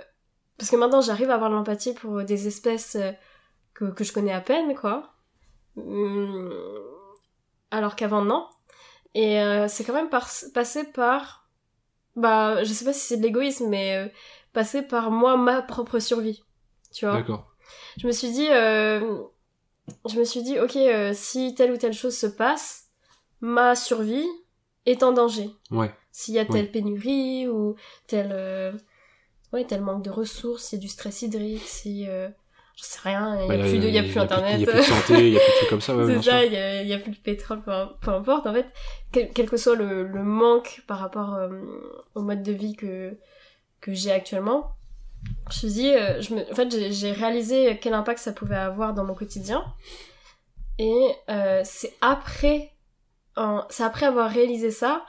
Parce 0.57 0.71
que 0.71 0.75
maintenant, 0.75 1.01
j'arrive 1.01 1.29
à 1.29 1.35
avoir 1.35 1.49
l'empathie 1.49 1.93
pour 1.93 2.23
des 2.23 2.47
espèces 2.47 2.95
euh, 2.95 3.11
que, 3.73 3.85
que 3.85 4.03
je 4.03 4.13
connais 4.13 4.33
à 4.33 4.41
peine, 4.41 4.75
quoi. 4.75 5.13
Hum, 5.77 6.51
Alors 7.71 7.95
qu'avant, 7.95 8.23
non. 8.23 8.47
Et 9.15 9.41
euh, 9.41 9.67
c'est 9.67 9.83
quand 9.83 9.93
même 9.93 10.09
par... 10.09 10.29
passé 10.53 10.83
par... 10.83 11.49
Bah, 12.15 12.63
je 12.63 12.71
sais 12.71 12.85
pas 12.85 12.93
si 12.93 12.99
c'est 12.99 13.17
de 13.17 13.23
l'égoïsme, 13.23 13.67
mais 13.67 13.95
euh, 13.97 14.07
passer 14.53 14.83
par 14.83 15.09
moi, 15.09 15.35
ma 15.35 15.61
propre 15.63 15.97
survie. 15.99 16.43
Tu 16.93 17.05
vois 17.05 17.15
D'accord. 17.15 17.51
je 17.97 18.07
me 18.07 18.11
suis 18.13 18.31
dit 18.31 18.47
euh, 18.51 19.21
je 20.07 20.17
me 20.17 20.23
suis 20.23 20.43
dit 20.43 20.59
ok 20.59 20.77
euh, 20.77 21.11
si 21.13 21.53
telle 21.55 21.71
ou 21.73 21.77
telle 21.77 21.91
chose 21.93 22.15
se 22.15 22.27
passe 22.27 22.85
ma 23.41 23.75
survie 23.75 24.25
est 24.85 25.03
en 25.03 25.11
danger 25.11 25.49
Ouais. 25.71 25.91
s'il 26.13 26.35
y 26.35 26.39
a 26.39 26.45
telle 26.45 26.71
pénurie 26.71 27.49
ou 27.49 27.75
tel 28.07 28.29
euh, 28.31 28.71
ouais 29.51 29.65
tel 29.65 29.81
manque 29.81 30.03
de 30.03 30.09
ressources 30.09 30.63
s'il 30.67 30.79
y 30.79 30.81
a 30.81 30.83
du 30.83 30.87
stress 30.87 31.21
hydrique 31.23 31.67
si 31.67 32.07
euh, 32.07 32.29
je 32.75 32.83
sais 32.83 32.99
rien 33.03 33.37
il 33.41 33.47
y 33.47 33.51
a 33.51 33.57
Bah, 33.57 33.63
plus 33.63 33.79
de 33.79 33.87
y 33.89 33.97
a 33.97 34.03
plus 34.03 34.17
internet. 34.17 34.55
Il 34.59 34.61
y 34.61 34.69
a 34.69 34.71
plus 34.71 34.79
de 34.79 34.83
santé, 34.83 35.29
il 35.31 35.37
a 35.37 35.39
plus 35.39 35.51
de 35.51 35.57
trucs 35.57 35.69
comme 35.69 35.81
ça, 35.81 35.95
ouais, 35.97 36.05
c'est 36.15 36.21
ça 36.21 36.45
il 36.45 36.55
a, 36.91 36.95
a 36.95 36.99
plus 36.99 37.11
de 37.11 37.17
pétrole 37.17 37.61
peu, 37.63 38.11
importe. 38.11 38.47
En 38.47 38.53
fait 38.53 38.67
quel, 39.11 39.31
quel 39.31 39.49
que 39.49 39.57
soit 39.57 39.75
le, 39.75 40.03
le 40.07 40.23
manque 40.23 40.83
par 40.87 40.99
rapport 40.99 41.35
euh, 41.35 41.49
au 42.15 42.21
mode 42.21 42.43
de 42.43 42.51
vie 42.51 42.75
que 42.75 43.17
que 43.81 43.93
j'ai 43.93 44.11
actuellement 44.11 44.71
je 45.49 45.65
me 45.65 45.71
dit, 45.71 45.89
euh, 45.89 46.21
je 46.21 46.35
me, 46.35 46.51
en 46.51 46.53
fait, 46.53 46.69
j'ai- 46.69 46.91
j'ai 46.91 47.11
réalisé 47.11 47.79
quel 47.81 47.95
impact 47.95 48.19
ça 48.19 48.31
pouvait 48.31 48.55
avoir 48.55 48.93
dans 48.93 49.03
mon 49.03 49.15
quotidien. 49.15 49.65
Et 50.77 51.07
euh, 51.29 51.61
c'est 51.63 51.93
après, 52.01 52.73
en- 53.35 53.65
c'est 53.69 53.83
après 53.83 54.05
avoir 54.05 54.29
réalisé 54.29 54.69
ça 54.69 55.03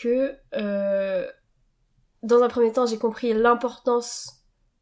que, 0.00 0.34
euh, 0.54 1.26
dans 2.22 2.42
un 2.42 2.48
premier 2.48 2.72
temps, 2.72 2.86
j'ai 2.86 2.98
compris 2.98 3.34
l'importance 3.34 4.37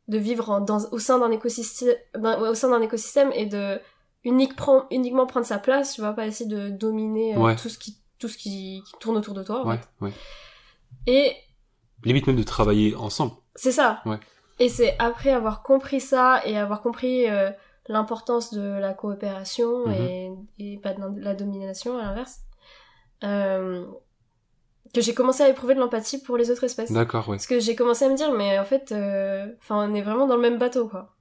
de 0.08 0.18
vivre 0.18 0.50
en- 0.50 0.60
dans, 0.60 0.78
au 0.92 0.98
sein 0.98 1.18
d'un 1.18 1.30
écosystème, 1.30 1.96
au 2.40 2.54
sein 2.54 2.70
d'un 2.70 2.80
écosystème 2.82 3.30
et 3.34 3.46
de 3.46 3.80
unique, 4.24 4.56
prend- 4.56 4.86
uniquement 4.90 5.26
prendre 5.26 5.46
sa 5.46 5.58
place. 5.58 5.94
Tu 5.94 6.00
vois, 6.00 6.12
pas 6.12 6.26
essayer 6.26 6.48
de 6.48 6.68
dominer 6.70 7.34
euh, 7.36 7.40
Ouais. 7.40 7.56
tout 7.56 7.68
ce 7.68 7.78
qui, 7.78 7.98
tout 8.18 8.28
ce 8.28 8.36
qui, 8.38 8.82
qui 8.86 8.92
tourne 9.00 9.16
autour 9.16 9.34
de 9.34 9.42
toi. 9.42 9.62
en 9.64 9.68
Ouais, 9.68 9.78
fait. 9.78 9.88
ouais. 10.04 10.12
Et 11.06 11.32
Limite 12.04 12.26
même 12.26 12.36
de 12.36 12.42
travailler 12.42 12.94
ensemble. 12.94 13.32
C'est 13.54 13.72
ça. 13.72 14.02
Et 14.58 14.68
c'est 14.68 14.96
après 14.98 15.30
avoir 15.30 15.62
compris 15.62 16.00
ça 16.00 16.40
et 16.44 16.56
avoir 16.58 16.82
compris 16.82 17.28
euh, 17.28 17.50
l'importance 17.88 18.52
de 18.54 18.60
la 18.78 18.92
coopération 18.94 19.86
Mhm. 19.86 19.92
et, 19.94 20.30
et 20.58 20.78
pas 20.78 20.92
de 20.94 21.00
la 21.20 21.34
domination 21.34 21.98
à 21.98 22.02
l'inverse, 22.02 22.40
euh, 23.24 23.86
que 24.94 25.00
j'ai 25.00 25.14
commencé 25.14 25.42
à 25.42 25.48
éprouver 25.48 25.74
de 25.74 25.80
l'empathie 25.80 26.20
pour 26.22 26.36
les 26.36 26.50
autres 26.50 26.64
espèces. 26.64 26.92
D'accord, 26.92 27.28
ouais. 27.28 27.36
Parce 27.36 27.46
que 27.46 27.60
j'ai 27.60 27.74
commencé 27.76 28.04
à 28.04 28.08
me 28.08 28.16
dire, 28.16 28.32
mais 28.32 28.58
en 28.58 28.64
fait, 28.64 28.92
euh, 28.92 29.46
enfin, 29.62 29.88
on 29.90 29.94
est 29.94 30.02
vraiment 30.02 30.26
dans 30.26 30.36
le 30.36 30.42
même 30.42 30.58
bateau, 30.58 30.88
quoi. 30.88 31.12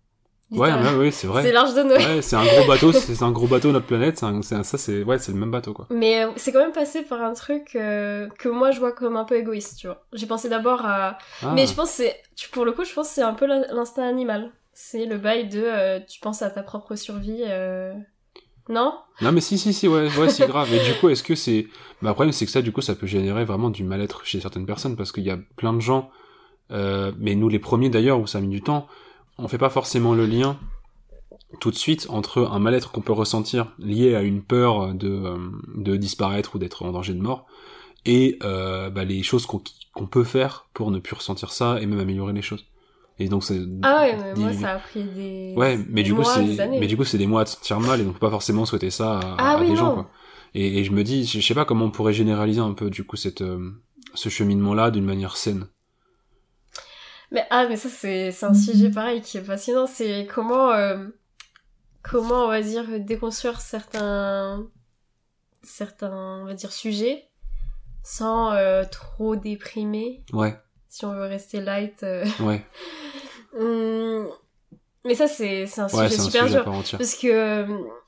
Ouais, 0.51 0.71
ouais, 0.71 0.95
ouais, 0.95 1.11
c'est 1.11 1.25
vrai. 1.25 1.41
C'est 1.41 1.51
large 1.51 1.73
de 1.73 1.81
Noé. 1.81 1.97
Ouais, 1.97 2.21
c'est 2.21 2.35
un 2.35 2.45
gros 2.45 2.67
bateau, 2.67 2.91
c'est 2.93 3.23
un 3.23 3.31
gros 3.31 3.47
bateau 3.47 3.71
notre 3.71 3.87
planète, 3.87 4.19
c'est 4.19 4.27
un- 4.27 4.41
ça 4.63 4.77
c'est 4.77 5.01
ouais, 5.03 5.17
c'est 5.17 5.31
le 5.31 5.39
même 5.39 5.49
bateau 5.49 5.73
quoi. 5.73 5.87
Mais 5.89 6.23
euh, 6.23 6.29
c'est 6.35 6.51
quand 6.51 6.59
même 6.59 6.71
passé 6.71 7.01
par 7.01 7.21
un 7.23 7.33
truc 7.33 7.75
euh, 7.75 8.29
que 8.37 8.47
moi 8.47 8.69
je 8.69 8.79
vois 8.79 8.91
comme 8.91 9.17
un 9.17 9.25
peu 9.25 9.35
égoïste, 9.35 9.79
tu 9.79 9.87
vois. 9.87 10.05
J'ai 10.13 10.27
pensé 10.27 10.47
d'abord 10.47 10.85
à 10.85 11.17
Ah, 11.41 11.51
Mais 11.55 11.65
je 11.65 11.73
pense 11.73 11.89
que 11.97 12.03
c'est, 12.03 12.21
pour 12.51 12.63
le 12.63 12.73
coup, 12.73 12.83
je 12.85 12.93
pense 12.93 13.07
que 13.09 13.15
c'est 13.15 13.21
un 13.23 13.33
peu 13.33 13.47
l'in- 13.47 13.65
l'instinct 13.71 14.07
animal. 14.07 14.51
C'est 14.71 15.05
le 15.07 15.17
bail 15.17 15.49
de, 15.49 15.63
euh, 15.65 15.99
tu 16.07 16.19
penses 16.19 16.43
à 16.43 16.51
ta 16.51 16.61
propre 16.61 16.95
survie, 16.95 17.41
euh... 17.47 17.93
non? 18.69 18.97
Non 19.21 19.31
mais 19.31 19.41
si 19.41 19.57
si 19.57 19.73
si 19.73 19.87
ouais, 19.87 20.09
ouais 20.17 20.29
c'est 20.29 20.47
grave. 20.47 20.73
Et 20.73 20.79
du 20.79 20.99
coup, 20.99 21.09
est-ce 21.09 21.23
que 21.23 21.35
c'est 21.35 21.67
bah, 22.01 22.09
le 22.09 22.13
problème 22.13 22.31
c'est 22.31 22.45
que 22.45 22.51
ça 22.51 22.61
du 22.61 22.71
coup 22.71 22.81
ça 22.81 22.95
peut 22.95 23.07
générer 23.07 23.45
vraiment 23.45 23.69
du 23.69 23.83
mal-être 23.83 24.25
chez 24.25 24.39
certaines 24.39 24.65
personnes 24.65 24.95
parce 24.95 25.11
qu'il 25.11 25.23
y 25.23 25.29
a 25.29 25.37
plein 25.55 25.73
de 25.73 25.79
gens 25.79 26.09
euh, 26.71 27.11
mais 27.19 27.35
nous 27.35 27.49
les 27.49 27.59
premiers 27.59 27.89
d'ailleurs 27.89 28.19
où 28.19 28.27
ça 28.27 28.39
a 28.39 28.41
mis 28.41 28.49
du 28.49 28.61
temps, 28.61 28.87
on 29.37 29.47
fait 29.47 29.57
pas 29.57 29.69
forcément 29.69 30.13
le 30.13 30.25
lien 30.25 30.57
tout 31.59 31.71
de 31.71 31.75
suite 31.75 32.07
entre 32.09 32.41
un 32.51 32.59
mal-être 32.59 32.91
qu'on 32.91 33.01
peut 33.01 33.13
ressentir 33.13 33.71
lié 33.77 34.15
à 34.15 34.21
une 34.21 34.41
peur 34.41 34.93
de 34.93 35.09
euh, 35.09 35.37
de 35.75 35.95
disparaître 35.95 36.55
ou 36.55 36.59
d'être 36.59 36.83
en 36.83 36.91
danger 36.91 37.13
de 37.13 37.21
mort 37.21 37.45
et 38.05 38.37
euh, 38.43 38.89
bah, 38.89 39.03
les 39.05 39.23
choses 39.23 39.45
qu'on 39.45 39.61
qu'on 39.93 40.07
peut 40.07 40.23
faire 40.23 40.67
pour 40.73 40.91
ne 40.91 40.99
plus 40.99 41.15
ressentir 41.15 41.51
ça 41.51 41.79
et 41.81 41.85
même 41.85 41.99
améliorer 41.99 42.33
les 42.33 42.41
choses. 42.41 42.65
Et 43.17 43.29
donc 43.29 43.43
c'est 43.43 43.59
Ah 43.81 44.01
ouais, 44.01 44.17
mais 44.17 44.33
moi 44.35 44.53
ça 44.53 44.71
a 44.73 44.79
pris 44.79 45.03
des. 45.03 45.53
Ouais, 45.55 45.79
mais 45.89 46.03
du 46.03 46.13
coup 46.13 46.21
mois, 46.21 46.37
des 46.39 46.59
années. 46.59 46.79
mais 46.79 46.87
du 46.87 46.97
coup 46.97 47.05
c'est 47.05 47.17
des 47.17 47.27
mois 47.27 47.41
à 47.41 47.45
se 47.45 47.53
sentir 47.55 47.79
mal 47.79 48.01
et 48.01 48.03
donc 48.03 48.11
on 48.11 48.13
peut 48.19 48.25
pas 48.25 48.29
forcément 48.31 48.65
souhaiter 48.65 48.89
ça 48.91 49.19
à, 49.19 49.35
Ah 49.37 49.51
à 49.51 49.59
oui, 49.61 49.69
des 49.69 49.75
gens 49.75 49.93
quoi. 49.93 50.11
Et, 50.53 50.79
et 50.79 50.83
je 50.83 50.91
me 50.91 51.03
dis, 51.03 51.25
je 51.25 51.39
je 51.39 51.45
sais 51.45 51.53
pas 51.53 51.65
comment 51.65 51.85
on 51.85 51.91
pourrait 51.91 52.13
généraliser 52.13 52.59
un 52.59 52.73
peu 52.73 52.89
du 52.89 53.05
coup 53.05 53.15
cette 53.15 53.41
euh, 53.41 53.71
ce 54.13 54.29
cheminement 54.29 54.73
là 54.73 54.91
d'une 54.91 55.05
manière 55.05 55.37
saine. 55.37 55.67
Mais 57.31 57.45
ah, 57.49 57.67
mais 57.69 57.77
ça 57.77 57.89
c'est 57.89 58.31
c'est 58.31 58.45
un 58.45 58.53
sujet 58.53 58.89
pareil 58.91 59.21
qui 59.21 59.37
est 59.37 59.43
fascinant. 59.43 59.87
C'est 59.87 60.27
comment 60.33 60.71
euh, 60.71 61.07
comment 62.03 62.45
on 62.45 62.47
va 62.49 62.61
dire 62.61 62.85
déconstruire 62.99 63.61
certains 63.61 64.67
certains 65.63 66.41
on 66.41 66.45
va 66.45 66.53
dire 66.53 66.71
sujets 66.71 67.29
sans 68.03 68.51
euh, 68.51 68.83
trop 68.89 69.35
déprimer. 69.35 70.23
Ouais, 70.31 70.55
Si 70.95 71.03
on 71.03 71.13
veut 71.13 71.25
rester 71.25 71.59
light. 71.59 72.03
euh. 72.03 72.23
ouais, 72.39 72.65
Hum, 73.59 74.27
Mais 75.05 75.13
ça 75.15 75.27
c'est 75.27 75.63
un 75.79 75.83
ouais, 75.87 75.89
sujet 75.89 76.03
un 76.03 76.09
super 76.09 76.43
sujet 76.47 76.53
dur. 76.63 76.65
Parce 76.97 77.15
que, 77.15 77.65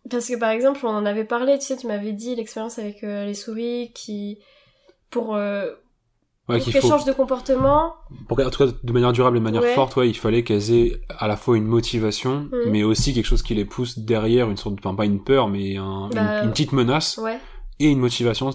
parce 0.10 0.28
que 0.28 0.38
par 0.39 0.52
exemple, 0.52 0.80
on 0.86 0.89
en 0.89 1.06
avait 1.06 1.26
parlé, 1.26 1.58
tu 1.60 1.65
sais, 1.65 1.76
tu 1.78 1.86
m'avais 1.88 2.13
dit 2.13 2.36
l'expérience 2.36 2.80
avec 2.80 3.04
euh, 3.04 3.26
les 3.26 3.34
souris 3.34 3.91
qui, 3.93 4.39
pour, 5.10 5.36
euh, 5.36 5.69
Ouais, 6.50 6.60
pour 6.60 6.71
qu'elles 6.71 6.82
changent 6.82 7.04
de 7.04 7.12
comportement, 7.12 7.93
pour 8.30 8.38
qu'en 8.38 8.50
tout 8.50 8.65
cas 8.65 8.71
de 8.82 8.93
manière 8.93 9.12
durable 9.12 9.36
et 9.36 9.39
de 9.41 9.43
manière 9.43 9.62
Ouais. 9.63 9.73
forte, 9.76 9.97
ouais, 9.97 10.08
il 10.10 10.13
fallait 10.17 10.45
qu'elles 10.45 10.71
aient 10.71 11.02
à 11.10 11.28
la 11.28 11.36
fois 11.36 11.58
une 11.58 11.65
motivation, 11.65 12.47
Mhm. 12.54 12.71
mais 12.71 12.84
aussi 12.84 13.13
quelque 13.13 13.26
chose 13.26 13.41
qui 13.43 13.54
les 13.54 13.65
pousse 13.65 14.00
derrière 14.00 14.50
une 14.50 14.56
sorte 14.56 14.76
de, 14.76 14.80
enfin 14.80 14.95
pas 14.95 15.04
une 15.04 15.21
peur, 15.21 15.50
mais 15.50 15.76
un- 15.76 16.08
Bah, 16.13 16.39
une, 16.39 16.45
une 16.45 16.52
petite 16.52 16.71
menace 16.71 17.17
ouais. 17.17 17.38
et 17.80 17.88
une 17.89 18.00
motivation. 18.00 18.50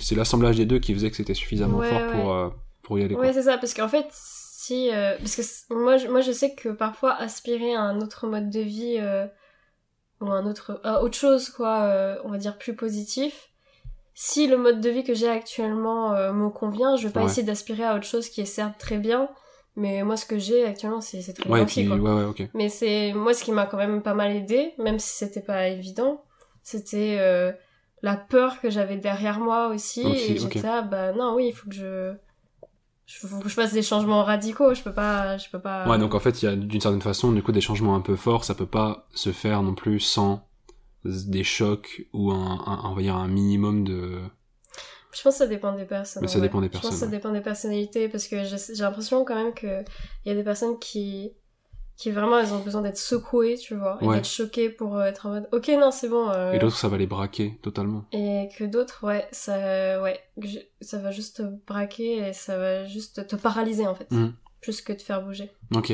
C'est 0.00 0.16
l'assemblage 0.16 0.56
des 0.56 0.66
deux 0.66 0.80
qui 0.80 0.92
faisait 0.92 1.08
que 1.08 1.14
c'était 1.16 1.34
suffisamment 1.34 1.82
fort 1.82 2.02
pour 2.12 2.32
euh, 2.32 2.48
pour 2.86 2.98
y 2.98 3.02
aller. 3.04 3.14
quoi. 3.14 3.24
Ouais, 3.24 3.32
c'est 3.32 3.42
ça, 3.42 3.58
parce 3.58 3.74
qu'en 3.74 3.88
fait, 3.88 4.06
si, 4.12 4.90
euh, 4.92 5.16
parce 5.18 5.36
que 5.36 5.74
moi, 5.74 5.96
je- 5.98 6.08
moi, 6.08 6.20
je 6.20 6.32
sais 6.32 6.54
que 6.54 6.70
parfois 6.70 7.14
aspirer 7.14 7.74
à 7.74 7.80
un 7.82 8.00
autre 8.00 8.26
mode 8.26 8.48
de 8.50 8.60
vie, 8.60 8.96
euh, 8.98 9.26
ou 10.20 10.26
un 10.30 10.46
autre, 10.46 10.80
à 10.84 11.02
autre 11.02 11.16
chose, 11.16 11.50
quoi, 11.50 11.82
euh, 11.82 12.16
on 12.24 12.30
va 12.30 12.38
dire 12.38 12.56
plus 12.58 12.74
positif, 12.74 13.50
si 14.14 14.46
le 14.46 14.56
mode 14.56 14.80
de 14.80 14.88
vie 14.90 15.04
que 15.04 15.14
j'ai 15.14 15.28
actuellement 15.28 16.14
euh, 16.14 16.32
me 16.32 16.48
convient, 16.48 16.96
je 16.96 17.06
vais 17.08 17.12
pas 17.12 17.20
Ouais. 17.20 17.26
essayer 17.26 17.42
d'aspirer 17.46 17.84
à 17.84 17.94
autre 17.96 18.06
chose 18.06 18.28
qui 18.30 18.40
est 18.40 18.46
certes 18.46 18.78
très 18.78 18.98
bien, 18.98 19.28
mais 19.76 20.02
moi, 20.04 20.16
ce 20.16 20.24
que 20.26 20.38
j'ai 20.38 20.64
actuellement, 20.64 21.02
c'est 21.02 21.20
c'est 21.22 21.34
très 21.34 21.50
Ouais, 21.50 21.56
bien 21.58 21.66
aussi, 21.66 21.86
quoi. 21.86 21.96
ouais, 21.98 22.12
ouais, 22.12 22.24
ok. 22.24 22.42
Mais 22.54 22.68
c'est 22.70 23.12
moi 23.12 23.34
ce 23.34 23.44
qui 23.44 23.52
m'a 23.52 23.66
quand 23.66 23.76
même 23.76 24.02
pas 24.02 24.14
mal 24.14 24.32
aidé, 24.34 24.72
même 24.78 24.98
si 24.98 25.14
c'était 25.16 25.42
pas 25.42 25.68
évident, 25.68 26.24
c'était 26.62 27.18
euh, 27.20 27.52
la 28.02 28.16
peur 28.16 28.60
que 28.62 28.70
j'avais 28.70 28.96
derrière 28.96 29.38
moi 29.38 29.68
aussi. 29.68 30.00
Et 30.06 30.36
j'étais 30.38 30.62
là, 30.62 30.80
bah 30.82 31.12
non, 31.12 31.34
oui, 31.34 31.48
il 31.48 31.52
faut 31.52 31.68
que 31.68 31.74
je, 31.74 32.14
je- 33.06 33.26
faut 33.26 33.38
que 33.38 33.48
je 33.48 33.54
fasse 33.54 33.72
des 33.72 33.82
changements 33.82 34.24
radicaux. 34.24 34.74
Je 34.74 34.82
peux 34.82 34.92
pas, 34.92 35.36
je 35.38 35.48
peux 35.50 35.60
pas. 35.60 35.88
Ouais, 35.88 35.98
donc 35.98 36.14
en 36.14 36.20
fait, 36.20 36.42
il 36.42 36.46
y 36.46 36.48
a 36.48 36.56
d'une 36.56 36.80
certaine 36.80 37.02
façon, 37.02 37.32
du 37.32 37.42
coup, 37.42 37.52
des 37.52 37.60
changements 37.60 37.94
un 37.96 38.00
peu 38.00 38.16
forts, 38.16 38.44
ça 38.44 38.54
peut 38.54 38.66
pas 38.66 39.08
se 39.14 39.32
faire 39.32 39.62
non 39.62 39.74
plus 39.74 40.00
sans 40.00 40.48
des 41.04 41.44
chocs 41.44 42.06
ou 42.12 42.32
un, 42.32 42.64
un, 42.66 42.90
on 42.90 42.94
va 42.94 43.02
dire 43.02 43.16
un 43.16 43.28
minimum 43.28 43.84
de. 43.84 44.20
Je 45.12 45.22
pense 45.22 45.34
que 45.34 45.38
ça 45.38 45.46
dépend 45.46 45.72
des 45.72 45.84
personnes. 45.84 46.22
Mais 46.22 46.28
ça 46.28 46.36
ouais. 46.38 46.42
dépend 46.42 46.60
des 46.60 46.66
Je 46.66 46.72
pense 46.72 46.80
que 46.82 46.86
personnes, 46.88 47.08
ça 47.08 47.16
dépend 47.16 47.32
des 47.32 47.40
personnalités 47.40 48.08
parce 48.08 48.26
que 48.28 48.44
j'ai 48.44 48.56
j'ai 48.74 48.82
l'impression 48.82 49.24
quand 49.24 49.34
même 49.36 49.54
que 49.54 49.82
il 50.24 50.28
y 50.28 50.30
a 50.30 50.34
des 50.34 50.42
personnes 50.44 50.78
qui 50.78 51.32
qui 51.96 52.10
vraiment 52.10 52.38
elles 52.38 52.52
ont 52.52 52.60
besoin 52.60 52.82
d'être 52.82 52.98
secouées, 52.98 53.56
tu 53.56 53.74
vois, 53.74 53.98
et 54.02 54.06
Ouais. 54.06 54.16
d'être 54.16 54.28
choquées 54.28 54.68
pour 54.68 54.96
euh, 54.96 55.04
être 55.06 55.26
en 55.26 55.30
mode 55.30 55.48
ok 55.52 55.68
non 55.80 55.90
c'est 55.90 56.08
bon. 56.08 56.28
euh, 56.30 56.52
Et 56.52 56.58
d'autres, 56.58 56.76
ça 56.76 56.88
va 56.88 56.96
les 56.98 57.06
braquer 57.06 57.58
totalement. 57.62 58.04
Et 58.12 58.48
que 58.56 58.64
d'autres, 58.64 59.04
ouais, 59.06 59.26
ça, 59.32 60.00
ouais, 60.02 60.20
ça 60.82 60.98
va 60.98 61.10
juste 61.10 61.36
te 61.38 61.42
braquer 61.66 62.28
et 62.28 62.32
ça 62.32 62.58
va 62.58 62.84
juste 62.84 63.26
te 63.26 63.36
paralyser 63.36 63.86
en 63.86 63.94
fait, 63.94 64.10
Mhm. 64.10 64.34
plus 64.60 64.80
que 64.82 64.92
te 64.92 65.02
faire 65.02 65.22
bouger. 65.22 65.50
Ok. 65.74 65.90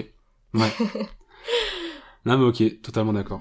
Ouais. 0.55 0.61
non, 2.27 2.39
mais 2.39 2.45
ok, 2.45 2.83
totalement 2.83 3.13
d'accord. 3.13 3.41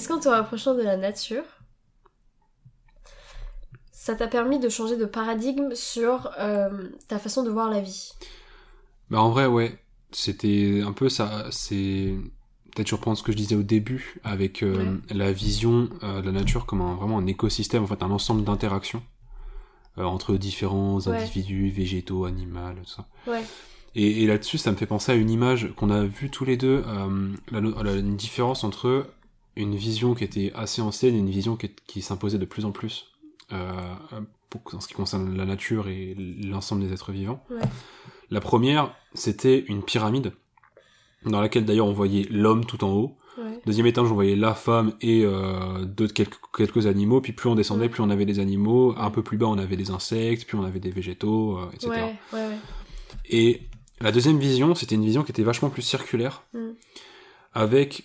Est-ce 0.00 0.08
qu'en 0.08 0.18
te 0.18 0.30
rapprochant 0.30 0.74
de 0.74 0.80
la 0.80 0.96
nature, 0.96 1.42
ça 3.92 4.14
t'a 4.14 4.28
permis 4.28 4.58
de 4.58 4.70
changer 4.70 4.96
de 4.96 5.04
paradigme 5.04 5.74
sur 5.74 6.30
euh, 6.38 6.88
ta 7.06 7.18
façon 7.18 7.42
de 7.42 7.50
voir 7.50 7.68
la 7.68 7.82
vie? 7.82 8.12
Bah, 9.10 9.20
en 9.20 9.28
vrai, 9.28 9.44
ouais. 9.44 9.78
C'était 10.10 10.80
un 10.82 10.92
peu 10.92 11.10
ça. 11.10 11.48
C'est. 11.50 12.14
Peut-être 12.74 12.88
je 12.88 12.94
reprends 12.94 13.14
ce 13.14 13.22
que 13.22 13.30
je 13.30 13.36
disais 13.36 13.56
au 13.56 13.62
début 13.62 14.18
avec 14.24 14.62
euh, 14.62 14.96
la 15.10 15.32
vision 15.32 15.90
euh, 16.02 16.22
de 16.22 16.26
la 16.26 16.32
nature 16.32 16.64
comme 16.64 16.80
un, 16.80 16.94
vraiment 16.94 17.18
un 17.18 17.26
écosystème, 17.26 17.82
en 17.82 17.86
fait, 17.86 18.02
un 18.02 18.10
ensemble 18.10 18.42
d'interactions 18.42 19.02
entre 19.98 20.36
différents 20.36 20.98
Ouais. 21.00 21.24
individus, 21.24 21.68
végétaux, 21.68 22.24
animaux, 22.24 22.72
tout 22.82 22.88
ça. 22.88 23.06
Ouais. 23.26 23.44
Et, 23.94 24.26
là-dessus, 24.26 24.56
ça 24.56 24.70
me 24.70 24.76
fait 24.76 24.86
penser 24.86 25.12
à 25.12 25.14
une 25.14 25.28
image 25.28 25.74
qu'on 25.76 25.90
a 25.90 26.04
vue 26.04 26.30
tous 26.30 26.46
les 26.46 26.56
deux, 26.56 26.82
la, 27.50 27.58
une 27.58 28.16
différence 28.16 28.64
entre 28.64 29.04
une 29.62 29.76
vision 29.76 30.14
qui 30.14 30.24
était 30.24 30.52
assez 30.54 30.82
ancienne 30.82 31.14
et 31.14 31.18
une 31.18 31.30
vision 31.30 31.56
qui, 31.56 31.70
qui 31.86 32.02
s'imposait 32.02 32.38
de 32.38 32.44
plus 32.44 32.64
en 32.64 32.72
plus 32.72 33.06
euh, 33.52 33.94
en 34.72 34.80
ce 34.80 34.88
qui 34.88 34.94
concerne 34.94 35.36
la 35.36 35.44
nature 35.44 35.88
et 35.88 36.14
l'ensemble 36.14 36.82
des 36.82 36.92
êtres 36.92 37.12
vivants. 37.12 37.44
La 38.30 38.40
première, 38.40 38.94
c'était 39.14 39.60
une 39.68 39.82
pyramide, 39.82 40.32
dans 41.24 41.40
laquelle 41.40 41.64
d'ailleurs 41.64 41.86
on 41.86 41.92
voyait 41.92 42.26
l'homme 42.30 42.64
tout 42.64 42.84
en 42.84 42.90
haut. 42.92 43.16
Deuxième 43.64 43.86
étage, 43.86 44.10
on 44.10 44.14
voyait 44.14 44.36
la 44.36 44.54
femme 44.54 44.92
et 45.00 45.22
euh, 45.24 45.84
d'autres 45.84 46.12
quelques, 46.12 46.38
quelques 46.54 46.86
animaux. 46.86 47.20
Puis 47.20 47.32
plus 47.32 47.48
on 47.48 47.54
descendait, 47.54 47.88
plus 47.88 48.02
on 48.02 48.10
avait 48.10 48.26
des 48.26 48.38
animaux. 48.38 48.94
Un 48.98 49.10
peu 49.10 49.22
plus 49.22 49.38
bas, 49.38 49.46
on 49.46 49.56
avait 49.56 49.76
des 49.76 49.90
insectes. 49.90 50.46
Puis 50.46 50.56
on 50.56 50.64
avait 50.64 50.80
des 50.80 50.90
végétaux, 50.90 51.58
euh, 51.58 51.70
etc. 51.72 51.90
Et 53.30 53.62
la 54.00 54.12
deuxième 54.12 54.38
vision, 54.38 54.74
c'était 54.74 54.94
une 54.94 55.04
vision 55.04 55.22
qui 55.22 55.32
était 55.32 55.42
vachement 55.42 55.70
plus 55.70 55.82
circulaire, 55.82 56.42
mm. 56.52 56.70
avec 57.54 58.04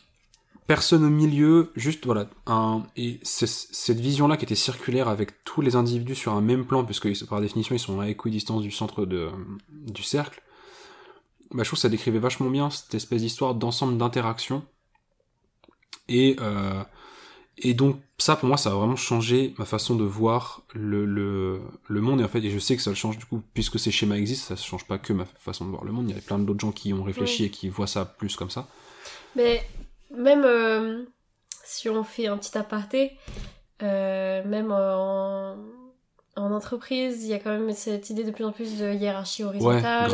personne 0.67 1.03
au 1.03 1.09
milieu, 1.09 1.71
juste 1.75 2.05
voilà, 2.05 2.27
un, 2.47 2.83
et 2.97 3.19
cette 3.23 3.99
vision-là 3.99 4.37
qui 4.37 4.45
était 4.45 4.55
circulaire 4.55 5.07
avec 5.07 5.43
tous 5.43 5.61
les 5.61 5.75
individus 5.75 6.15
sur 6.15 6.33
un 6.33 6.41
même 6.41 6.65
plan, 6.65 6.83
puisque 6.83 7.25
par 7.27 7.41
définition 7.41 7.75
ils 7.75 7.79
sont 7.79 7.99
à 7.99 8.09
équidistance 8.09 8.63
du 8.63 8.71
centre 8.71 9.05
de, 9.05 9.29
du 9.69 10.01
cercle, 10.01 10.41
bah, 11.51 11.63
je 11.63 11.69
trouve 11.69 11.77
que 11.77 11.81
ça 11.81 11.89
décrivait 11.89 12.19
vachement 12.19 12.49
bien 12.49 12.69
cette 12.69 12.95
espèce 12.95 13.21
d'histoire 13.21 13.53
d'ensemble 13.53 13.97
d'interactions. 13.97 14.65
Et, 16.07 16.35
euh, 16.39 16.83
et 17.57 17.73
donc 17.73 17.99
ça 18.17 18.35
pour 18.35 18.47
moi 18.47 18.57
ça 18.57 18.71
a 18.71 18.73
vraiment 18.75 18.95
changé 18.95 19.55
ma 19.57 19.65
façon 19.65 19.95
de 19.95 20.03
voir 20.03 20.63
le, 20.73 21.05
le, 21.05 21.61
le 21.87 22.01
monde. 22.01 22.21
Et 22.21 22.23
en 22.23 22.27
fait 22.27 22.43
et 22.43 22.51
je 22.51 22.59
sais 22.59 22.75
que 22.75 22.81
ça 22.81 22.89
le 22.91 22.95
change 22.95 23.17
du 23.17 23.25
coup 23.25 23.41
puisque 23.53 23.79
ces 23.79 23.91
schémas 23.91 24.15
existent 24.15 24.47
ça 24.49 24.53
ne 24.55 24.65
change 24.65 24.85
pas 24.85 24.97
que 24.97 25.13
ma 25.13 25.25
façon 25.25 25.65
de 25.65 25.69
voir 25.71 25.83
le 25.83 25.91
monde. 25.91 26.09
Il 26.09 26.15
y 26.15 26.17
a 26.17 26.21
plein 26.21 26.37
d'autres 26.37 26.59
gens 26.59 26.71
qui 26.71 26.93
ont 26.93 27.03
réfléchi 27.03 27.45
et 27.45 27.49
qui 27.49 27.69
voient 27.69 27.87
ça 27.87 28.05
plus 28.05 28.35
comme 28.35 28.49
ça. 28.51 28.67
Mais 29.35 29.63
même 30.11 30.43
euh, 30.45 31.03
si 31.63 31.89
on 31.89 32.03
fait 32.03 32.27
un 32.27 32.37
petit 32.37 32.57
aparté, 32.57 33.17
euh, 33.81 34.43
même 34.45 34.71
en, 34.71 35.57
en, 36.35 36.51
entreprise, 36.51 37.23
il 37.23 37.29
y 37.29 37.33
a 37.33 37.39
quand 37.39 37.51
même 37.51 37.71
cette 37.73 38.09
idée 38.09 38.23
de 38.23 38.31
plus 38.31 38.45
en 38.45 38.51
plus 38.51 38.77
de 38.79 38.93
hiérarchie 38.93 39.43
horizontale. 39.43 40.11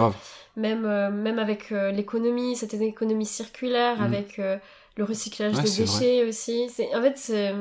Même, 0.58 0.86
euh, 0.86 1.10
même 1.10 1.40
avec 1.40 1.70
l'économie, 1.70 2.58
cette 2.58 2.74
économie 2.74 3.26
circulaire, 3.26 4.00
mm. 4.00 4.04
avec 4.04 4.38
le 4.38 5.04
recyclage 5.04 5.54
des 5.54 5.84
déchets 5.84 6.28
aussi. 6.28 6.70
C'est, 6.70 6.94
en 6.96 7.02
fait, 7.02 7.18
c'est... 7.18 7.54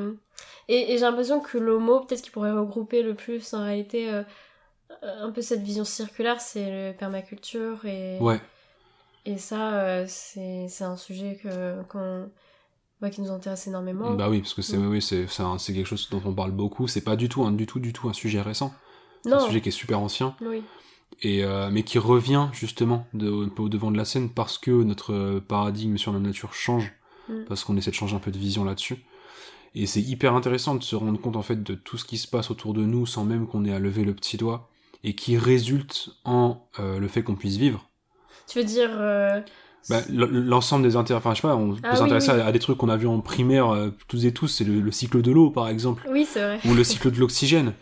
Et, 0.67 0.93
et 0.93 0.97
j'ai 0.97 1.05
l'impression 1.05 1.39
que 1.39 1.57
le 1.57 1.77
mot, 1.77 2.01
peut-être 2.01 2.21
qu'il 2.21 2.31
pourrait 2.31 2.51
regrouper 2.51 3.01
le 3.01 3.13
plus 3.13 3.53
en 3.53 3.63
réalité 3.63 4.09
un 5.01 5.31
peu 5.31 5.41
cette 5.41 5.61
vision 5.61 5.85
circulaire, 5.85 6.41
c'est 6.41 6.69
le 6.69 6.97
permaculture 6.97 7.85
et... 7.85 8.17
Ouais 8.19 8.39
et 9.25 9.37
ça, 9.37 9.73
euh, 9.73 10.05
c'est 10.07 10.83
un 10.83 10.97
sujet 10.97 11.39
que, 11.41 11.81
qui 13.09 13.21
nous 13.21 13.31
intéresse 13.31 13.67
énormément. 13.67 14.13
Bah 14.13 14.29
oui, 14.29 14.39
parce 14.39 14.53
que 14.53 14.61
c'est 14.61 14.77
mm. 14.77 14.89
oui, 14.89 14.99
quelque 15.01 15.85
chose 15.85 16.09
dont 16.09 16.21
on 16.25 16.33
parle 16.33 16.51
beaucoup. 16.51 16.87
C'est 16.87 17.01
pas 17.01 17.15
du 17.15 17.29
tout, 17.29 17.43
un, 17.43 17.51
du 17.51 17.65
tout, 17.65 17.79
du 17.79 17.93
tout 17.93 18.09
un 18.09 18.13
sujet 18.13 18.41
récent. 18.41 18.73
C'est 19.23 19.33
un 19.33 19.39
sujet 19.39 19.61
qui 19.61 19.69
est 19.69 19.73
super 19.73 19.99
ancien. 19.99 20.35
Oui. 20.41 20.63
Et, 21.21 21.43
euh, 21.43 21.69
mais 21.71 21.83
qui 21.83 21.99
revient 21.99 22.47
justement 22.51 23.05
de, 23.13 23.29
au 23.29 23.69
devant 23.69 23.91
de 23.91 23.97
la 23.97 24.05
scène 24.05 24.29
parce 24.29 24.57
que 24.57 24.71
notre 24.71 25.39
paradigme 25.39 25.97
sur 25.97 26.13
la 26.13 26.19
nature 26.19 26.53
change. 26.53 26.93
Mm. 27.29 27.43
Parce 27.47 27.63
qu'on 27.63 27.77
essaie 27.77 27.91
de 27.91 27.95
changer 27.95 28.15
un 28.15 28.19
peu 28.19 28.31
de 28.31 28.39
vision 28.39 28.63
là-dessus. 28.63 29.03
Et 29.75 29.85
c'est 29.85 30.01
hyper 30.01 30.33
intéressant 30.33 30.75
de 30.75 30.83
se 30.83 30.95
rendre 30.95 31.19
compte 31.19 31.35
en 31.37 31.41
fait 31.43 31.63
de 31.63 31.75
tout 31.75 31.97
ce 31.97 32.05
qui 32.05 32.17
se 32.17 32.27
passe 32.27 32.51
autour 32.51 32.73
de 32.73 32.81
nous 32.81 33.05
sans 33.05 33.23
même 33.23 33.47
qu'on 33.47 33.63
ait 33.65 33.73
à 33.73 33.79
lever 33.79 34.03
le 34.03 34.13
petit 34.13 34.37
doigt 34.37 34.69
et 35.03 35.15
qui 35.15 35.37
résulte 35.37 36.09
en 36.25 36.67
euh, 36.79 36.99
le 36.99 37.07
fait 37.07 37.23
qu'on 37.23 37.35
puisse 37.35 37.57
vivre. 37.57 37.87
Tu 38.47 38.59
veux 38.59 38.65
dire. 38.65 38.89
Euh, 38.93 39.41
bah, 39.89 40.01
l'ensemble 40.11 40.83
des 40.83 40.95
intérêts, 40.95 41.17
enfin 41.17 41.31
je 41.33 41.41
sais 41.41 41.47
pas, 41.47 41.55
on 41.55 41.73
peut 41.73 41.79
ah 41.83 41.95
s'intéresser 41.95 42.29
À, 42.29 42.51
des 42.51 42.59
trucs 42.59 42.77
qu'on 42.77 42.89
a 42.89 42.97
vus 42.97 43.07
en 43.07 43.19
primaire 43.19 43.69
euh, 43.69 43.89
tous 44.07 44.25
et 44.25 44.31
tous, 44.31 44.47
c'est 44.47 44.63
le, 44.63 44.91
cycle 44.91 45.21
de 45.21 45.31
l'eau 45.31 45.49
par 45.49 45.69
exemple. 45.69 46.07
Oui, 46.11 46.27
c'est 46.29 46.39
vrai. 46.39 46.59
Ou 46.65 46.75
le 46.75 46.83
cycle 46.83 47.09
de 47.11 47.19
l'oxygène. 47.19 47.73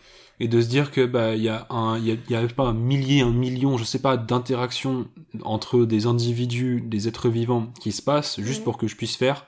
Et 0.42 0.48
de 0.48 0.58
se 0.62 0.68
dire 0.68 0.90
que 0.90 1.04
bah 1.04 1.34
il 1.36 1.42
y 1.42 1.50
a 1.50 1.66
un 1.68 1.98
il 1.98 2.18
y 2.30 2.34
a, 2.34 2.48
pas 2.48 2.64
un 2.64 2.72
millier, 2.72 3.20
un 3.20 3.32
million, 3.32 3.76
je 3.76 3.84
sais 3.84 3.98
pas, 3.98 4.16
d'interactions 4.16 5.06
entre 5.42 5.84
des 5.84 6.06
individus, 6.06 6.80
des 6.80 7.08
êtres 7.08 7.28
vivants 7.28 7.70
qui 7.78 7.92
se 7.92 8.00
passent 8.00 8.40
juste 8.40 8.64
pour 8.64 8.78
que 8.78 8.88
je 8.88 8.96
puisse 8.96 9.16
faire. 9.16 9.46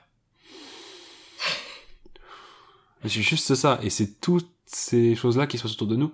c'est 3.03 3.21
juste 3.21 3.55
ça, 3.55 3.79
et 3.81 3.89
c'est 3.89 4.21
toutes 4.21 4.49
ces 4.67 5.15
choses-là 5.15 5.47
qui 5.47 5.57
se 5.57 5.63
passent 5.63 5.73
autour 5.73 5.87
de 5.87 5.95
nous. 5.95 6.11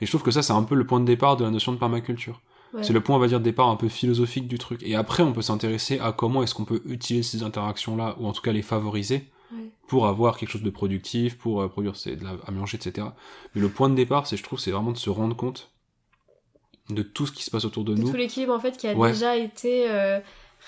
Et 0.00 0.06
je 0.06 0.10
trouve 0.10 0.22
que 0.22 0.30
ça, 0.30 0.42
c'est 0.42 0.52
un 0.52 0.62
peu 0.62 0.74
le 0.74 0.86
point 0.86 1.00
de 1.00 1.04
départ 1.04 1.36
de 1.36 1.44
la 1.44 1.50
notion 1.50 1.72
de 1.72 1.78
permaculture. 1.78 2.40
C'est 2.80 2.92
le 2.92 3.02
point, 3.02 3.16
on 3.16 3.18
va 3.18 3.28
dire, 3.28 3.38
de 3.38 3.44
départ 3.44 3.68
un 3.68 3.76
peu 3.76 3.88
philosophique 3.88 4.48
du 4.48 4.58
truc. 4.58 4.82
Et 4.82 4.94
après, 4.94 5.22
on 5.22 5.32
peut 5.32 5.42
s'intéresser 5.42 5.98
à 5.98 6.12
comment 6.12 6.42
est-ce 6.42 6.54
qu'on 6.54 6.64
peut 6.64 6.80
utiliser 6.86 7.22
ces 7.22 7.42
interactions-là, 7.42 8.16
ou 8.18 8.26
en 8.26 8.32
tout 8.32 8.40
cas 8.40 8.52
les 8.52 8.62
favoriser, 8.62 9.28
pour 9.86 10.06
avoir 10.06 10.38
quelque 10.38 10.48
chose 10.48 10.62
de 10.62 10.70
productif, 10.70 11.36
pour 11.36 11.60
euh, 11.60 11.68
produire 11.68 11.92
de 11.92 12.24
la, 12.24 12.36
à 12.46 12.50
manger, 12.50 12.78
etc. 12.78 13.08
Mais 13.54 13.60
le 13.60 13.68
point 13.68 13.90
de 13.90 13.94
départ, 13.94 14.26
c'est, 14.26 14.38
je 14.38 14.42
trouve, 14.42 14.58
c'est 14.58 14.70
vraiment 14.70 14.92
de 14.92 14.96
se 14.96 15.10
rendre 15.10 15.36
compte 15.36 15.70
de 16.88 17.02
tout 17.02 17.26
ce 17.26 17.32
qui 17.32 17.44
se 17.44 17.50
passe 17.50 17.64
autour 17.64 17.84
de, 17.84 17.94
nous. 17.94 18.10
Tout 18.10 18.16
l'équilibre, 18.16 18.54
en 18.54 18.60
fait, 18.60 18.76
qui 18.76 18.86
a 18.86 18.94
déjà 18.94 19.36
été 19.36 19.90
euh, 19.90 20.20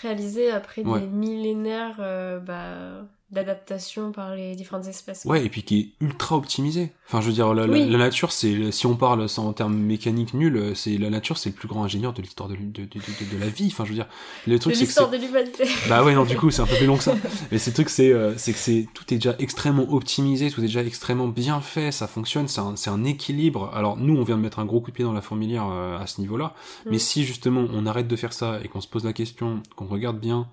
réalisé 0.02 0.50
après 0.50 0.82
des 0.82 1.06
millénaires, 1.06 1.96
euh, 2.00 2.38
bah 2.38 3.08
d'adaptation 3.30 4.12
par 4.12 4.34
les 4.34 4.54
différentes 4.54 4.86
espèces. 4.86 5.24
Ouais, 5.24 5.44
et 5.44 5.48
puis 5.48 5.62
qui 5.62 5.80
est 5.80 6.04
ultra 6.04 6.36
optimisé. 6.36 6.92
Enfin, 7.08 7.20
je 7.20 7.26
veux 7.26 7.32
dire, 7.32 7.52
la, 7.52 7.66
nature, 7.66 8.32
c'est, 8.32 8.70
si 8.70 8.86
on 8.86 8.96
parle 8.96 9.26
en 9.36 9.52
termes 9.52 9.76
mécaniques 9.76 10.34
nuls, 10.34 10.72
c'est 10.74 10.96
la 10.98 11.10
nature, 11.10 11.36
c'est 11.36 11.50
le 11.50 11.54
plus 11.54 11.68
grand 11.68 11.84
ingénieur 11.84 12.12
de 12.12 12.22
l'histoire 12.22 12.48
de, 12.48 12.54
de, 12.54 12.84
de, 12.84 13.38
la 13.38 13.48
vie. 13.48 13.68
Enfin, 13.72 13.84
je 13.84 13.90
veux 13.90 13.94
dire, 13.94 14.08
le 14.46 14.58
truc, 14.58 14.74
c'est 14.74 14.84
l'histoire 14.84 15.10
de 15.10 15.16
l'humanité. 15.16 15.64
Bah 15.88 16.02
ouais, 16.04 16.14
non, 16.14 16.24
du 16.24 16.36
coup, 16.36 16.50
c'est 16.50 16.62
un 16.62 16.66
peu 16.66 16.76
plus 16.76 16.86
long 16.86 16.96
que 16.96 17.02
ça. 17.02 17.14
Mais 17.50 17.58
c'est 17.58 17.72
truc, 17.72 17.88
c'est, 17.88 18.12
euh, 18.12 18.34
c'est 18.36 18.52
que 18.52 18.58
c'est 18.58 18.88
tout 18.94 19.04
est 19.12 19.16
déjà 19.16 19.34
extrêmement 19.38 19.92
optimisé, 19.92 20.50
tout 20.50 20.60
est 20.60 20.66
déjà 20.66 20.82
extrêmement 20.82 21.28
bien 21.28 21.60
fait, 21.60 21.92
ça 21.92 22.06
fonctionne, 22.06 22.48
c'est 22.48 22.60
un, 22.60 22.74
un, 22.86 23.04
équilibre. 23.04 23.70
Alors 23.74 23.96
nous, 23.96 24.16
on 24.16 24.22
vient 24.22 24.36
de 24.36 24.42
mettre 24.42 24.60
un 24.60 24.64
gros 24.64 24.80
coup 24.80 24.90
de 24.90 24.96
pied 24.96 25.04
dans 25.04 25.12
la 25.12 25.20
fourmilière 25.20 25.68
euh, 25.68 25.98
à 25.98 26.06
ce 26.06 26.20
niveau-là. 26.20 26.54
Mm. 26.86 26.90
Mais 26.90 26.98
si 26.98 27.24
justement 27.24 27.66
on 27.72 27.86
arrête 27.86 28.08
de 28.08 28.16
faire 28.16 28.32
ça 28.32 28.60
et 28.62 28.68
qu'on 28.68 28.80
se 28.80 28.88
pose 28.88 29.04
la 29.04 29.12
question, 29.12 29.62
qu'on 29.76 29.86
regarde 29.86 30.18
bien 30.18 30.48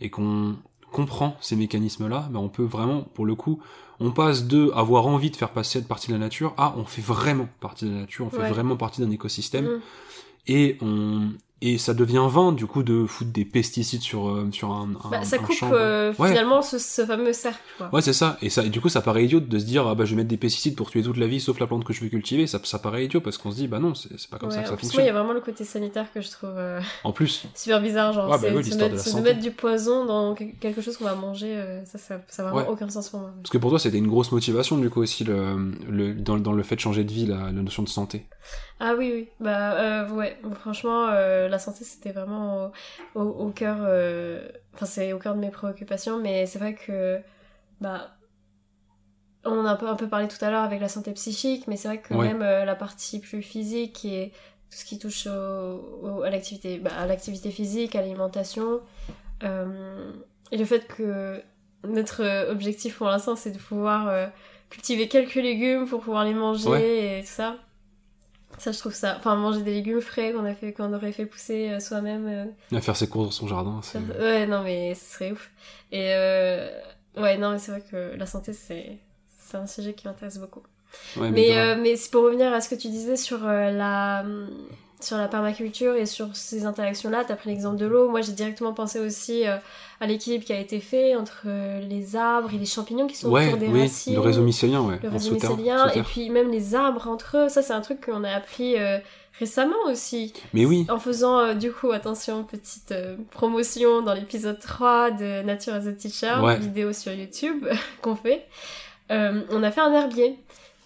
et 0.00 0.10
qu'on 0.10 0.56
comprend 0.92 1.36
ces 1.40 1.56
mécanismes-là, 1.56 2.28
ben 2.30 2.40
on 2.40 2.48
peut 2.48 2.64
vraiment, 2.64 3.02
pour 3.14 3.26
le 3.26 3.34
coup, 3.34 3.60
on 4.00 4.10
passe 4.10 4.44
de 4.44 4.70
avoir 4.74 5.06
envie 5.06 5.30
de 5.30 5.36
faire 5.36 5.50
passer 5.50 5.80
cette 5.80 5.88
partie 5.88 6.08
de 6.08 6.12
la 6.12 6.18
nature 6.18 6.54
à 6.56 6.74
on 6.76 6.84
fait 6.84 7.02
vraiment 7.02 7.48
partie 7.60 7.84
de 7.84 7.90
la 7.90 8.00
nature, 8.00 8.26
on 8.26 8.30
fait 8.30 8.48
vraiment 8.48 8.76
partie 8.76 9.00
d'un 9.00 9.10
écosystème. 9.10 9.66
Mm. 9.66 9.80
Et 10.46 10.78
on, 10.80 11.30
et 11.60 11.76
ça 11.76 11.92
devient 11.92 12.26
vain 12.28 12.52
du 12.52 12.66
coup 12.66 12.84
de 12.84 13.04
foutre 13.04 13.32
des 13.32 13.44
pesticides 13.44 14.00
sur 14.00 14.28
euh, 14.28 14.48
sur 14.52 14.70
un, 14.70 14.90
un 15.04 15.08
bah, 15.10 15.24
ça 15.24 15.38
coupe 15.38 15.56
euh, 15.64 16.12
finalement 16.12 16.62
ce, 16.62 16.78
ce, 16.78 17.04
fameux 17.04 17.32
cercle 17.32 17.58
quoi. 17.76 17.90
ouais 17.92 18.00
c'est 18.00 18.12
ça. 18.12 18.38
Et 18.42 18.48
ça 18.50 18.64
et 18.64 18.68
du 18.68 18.80
coup 18.80 18.88
ça 18.88 19.00
paraît 19.00 19.24
idiot 19.24 19.40
de 19.40 19.58
se 19.58 19.64
dire 19.64 19.86
ah 19.86 19.96
bah 19.96 20.04
je 20.04 20.10
vais 20.10 20.18
mettre 20.18 20.28
des 20.28 20.36
pesticides 20.36 20.76
pour 20.76 20.88
tuer 20.90 21.02
toute 21.02 21.16
la 21.16 21.26
vie 21.26 21.40
sauf 21.40 21.58
la 21.58 21.66
plante 21.66 21.82
que 21.84 21.92
je 21.92 22.00
veux 22.00 22.08
cultiver. 22.08 22.46
Ça 22.46 22.60
ça 22.62 22.78
paraît 22.78 23.06
idiot 23.06 23.20
parce 23.20 23.38
qu'on 23.38 23.50
se 23.50 23.56
dit 23.56 23.66
bah 23.66 23.80
non 23.80 23.94
c'est 23.94 24.30
pas 24.30 24.38
comme 24.38 24.52
ça 24.52 24.62
que 24.62 24.68
ça 24.68 24.76
fonctionne. 24.76 25.02
il 25.04 25.06
y 25.08 25.10
a 25.10 25.12
vraiment 25.12 25.32
le 25.32 25.40
côté 25.40 25.64
sanitaire 25.64 26.06
que 26.12 26.20
je 26.20 26.30
trouve 26.30 26.54
euh, 26.54 26.80
en 27.04 27.12
plus. 27.12 27.46
super 27.56 27.82
bizarre 27.82 28.12
genre 28.12 28.28
bah 28.28 28.38
c'est 28.40 28.62
se, 28.62 28.78
mettre, 28.78 29.00
se 29.00 29.18
mettre 29.18 29.40
du 29.40 29.50
poison 29.50 30.04
dans 30.04 30.34
quelque 30.34 30.80
chose 30.80 30.96
qu'on 30.96 31.04
va 31.04 31.16
manger 31.16 31.60
ça 31.84 31.98
ça 31.98 32.20
ça 32.28 32.46
a 32.46 32.52
vraiment 32.52 32.70
aucun 32.70 32.88
sens 32.88 33.08
pour 33.08 33.18
moi. 33.18 33.32
Parce 33.42 33.50
que 33.50 33.58
pour 33.58 33.70
toi 33.70 33.80
c'était 33.80 33.98
une 33.98 34.08
grosse 34.08 34.30
motivation 34.30 34.76
du 34.78 34.90
coup 34.90 35.00
aussi 35.00 35.24
le, 35.24 35.72
le 35.90 36.14
dans, 36.14 36.36
dans 36.36 36.52
le 36.52 36.62
fait 36.62 36.76
de 36.76 36.80
changer 36.80 37.02
de 37.02 37.12
vie 37.12 37.26
la, 37.26 37.36
la 37.46 37.50
notion 37.52 37.82
de 37.82 37.88
santé 37.88 38.26
ah 38.80 38.94
oui, 38.96 39.10
oui. 39.12 39.28
Bah 39.40 39.72
euh, 39.72 40.08
ouais, 40.10 40.38
franchement, 40.54 41.08
euh, 41.08 41.48
la 41.48 41.58
santé 41.58 41.84
c'était 41.84 42.12
vraiment 42.12 42.70
au, 43.14 43.22
au, 43.22 43.50
cœur. 43.50 43.78
Euh, 43.80 44.48
enfin, 44.74 44.86
c'est 44.86 45.12
au 45.12 45.18
cœur 45.18 45.34
de 45.34 45.40
mes 45.40 45.50
préoccupations, 45.50 46.18
mais 46.18 46.46
c'est 46.46 46.58
vrai 46.58 46.74
que. 46.74 47.20
Bah. 47.80 48.14
On 49.44 49.64
a 49.64 49.70
un 49.70 49.76
peu, 49.76 49.88
un 49.88 49.94
peu 49.94 50.08
parlé 50.08 50.28
tout 50.28 50.44
à 50.44 50.50
l'heure 50.50 50.64
avec 50.64 50.80
la 50.80 50.88
santé 50.88 51.12
psychique, 51.12 51.68
mais 51.68 51.76
c'est 51.76 51.88
vrai 51.88 52.00
que 52.00 52.12
même 52.12 52.40
la 52.40 52.74
partie 52.74 53.18
plus 53.20 53.40
physique 53.40 54.04
et 54.04 54.32
tout 54.68 54.76
ce 54.76 54.84
qui 54.84 54.98
touche 54.98 55.26
au, 55.26 56.22
à 56.22 56.28
l'activité 56.28 56.78
bah, 56.78 56.90
à 56.98 57.06
l'activité 57.06 57.50
physique, 57.50 57.94
à 57.94 58.00
l'alimentation, 58.00 58.80
et 59.42 60.56
le 60.56 60.64
fait 60.64 60.86
que 60.88 61.40
notre 61.84 62.50
objectif 62.50 62.98
pour 62.98 63.06
l'instant 63.06 63.36
c'est 63.36 63.52
de 63.52 63.58
pouvoir 63.58 64.28
cultiver 64.70 65.08
quelques 65.08 65.36
légumes 65.36 65.86
pour 65.86 66.00
pouvoir 66.00 66.24
les 66.24 66.34
manger 66.34 67.20
et 67.20 67.22
tout 67.22 67.28
ça 67.28 67.56
ça, 68.58 68.72
je 68.72 68.78
trouve 68.78 68.94
ça. 68.94 69.16
Enfin, 69.18 69.36
manger 69.36 69.62
des 69.62 69.72
légumes 69.72 70.00
frais 70.00 70.32
qu'on 70.32 70.44
a 70.44 70.54
fait, 70.54 70.72
qu'on 70.72 70.92
aurait 70.92 71.12
fait 71.12 71.26
pousser 71.26 71.70
euh, 71.70 71.80
soi-même. 71.80 72.50
Euh. 72.72 72.80
Faire 72.80 72.96
ses 72.96 73.08
courses 73.08 73.26
dans 73.26 73.32
son 73.32 73.48
jardin. 73.48 73.80
Ouais, 74.18 74.46
non, 74.46 74.62
mais 74.62 74.94
ce 74.94 75.14
serait 75.14 75.32
ouf. 75.32 75.50
Et 75.92 76.12
euh... 76.14 76.68
ouais, 77.16 77.36
non, 77.38 77.52
mais 77.52 77.58
c'est 77.58 77.70
vrai 77.70 77.82
que 77.90 78.16
la 78.16 78.26
santé, 78.26 78.52
c'est, 78.52 78.98
c'est 79.38 79.56
un 79.56 79.66
sujet 79.66 79.94
qui 79.94 80.06
m'intéresse 80.06 80.38
beaucoup. 80.38 80.62
mais, 81.16 81.30
mais, 81.30 81.58
euh, 81.58 81.76
mais 81.80 81.96
c'est 81.96 82.10
pour 82.10 82.24
revenir 82.24 82.52
à 82.52 82.60
ce 82.60 82.68
que 82.68 82.74
tu 82.74 82.88
disais 82.88 83.16
sur 83.16 83.40
la, 83.44 84.24
sur 85.00 85.16
la 85.16 85.28
permaculture 85.28 85.94
et 85.94 86.06
sur 86.06 86.34
ces 86.34 86.66
interactions-là. 86.66 87.24
Tu 87.24 87.32
as 87.32 87.36
pris 87.36 87.50
l'exemple 87.50 87.76
de 87.76 87.86
l'eau. 87.86 88.08
Moi, 88.08 88.20
j'ai 88.20 88.32
directement 88.32 88.72
pensé 88.72 88.98
aussi 89.00 89.46
euh, 89.46 89.56
à 90.00 90.06
l'équilibre 90.06 90.44
qui 90.44 90.52
a 90.52 90.58
été 90.58 90.80
fait 90.80 91.14
entre 91.14 91.42
euh, 91.46 91.80
les 91.80 92.16
arbres 92.16 92.52
et 92.52 92.58
les 92.58 92.66
champignons 92.66 93.06
qui 93.06 93.16
sont 93.16 93.32
autour 93.32 93.56
des 93.56 93.68
oui, 93.68 93.90
Le 94.12 94.20
réseau 94.20 94.42
mycélien, 94.42 94.82
ouais. 94.82 94.98
Le 95.02 95.08
réseau 95.08 95.34
mycélien, 95.34 95.88
et 95.90 96.02
puis 96.02 96.30
même 96.30 96.50
les 96.50 96.74
arbres 96.74 97.08
entre 97.08 97.36
eux. 97.36 97.48
Ça, 97.48 97.62
c'est 97.62 97.72
un 97.72 97.80
truc 97.80 98.04
qu'on 98.06 98.24
a 98.24 98.30
appris 98.30 98.76
euh, 98.76 98.98
récemment 99.38 99.76
aussi. 99.86 100.32
Mais 100.52 100.64
oui. 100.64 100.86
En 100.90 100.98
faisant, 100.98 101.54
du 101.54 101.70
coup, 101.72 101.92
attention, 101.92 102.42
petite 102.44 102.94
promotion 103.30 104.02
dans 104.02 104.14
l'épisode 104.14 104.58
3 104.58 105.12
de 105.12 105.42
Nature 105.42 105.74
as 105.74 105.86
a 105.86 105.92
Teacher, 105.92 106.34
vidéo 106.58 106.92
sur 106.92 107.12
YouTube 107.12 107.66
qu'on 108.02 108.16
fait. 108.16 108.46
on 109.10 109.62
a 109.62 109.70
fait 109.70 109.80
un 109.80 109.92
herbier. 109.92 110.38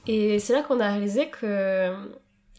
Et 0.06 0.40
c'est 0.40 0.52
là 0.52 0.62
qu'on 0.62 0.80
a 0.80 0.88
réalisé 0.88 1.28
que 1.28 1.92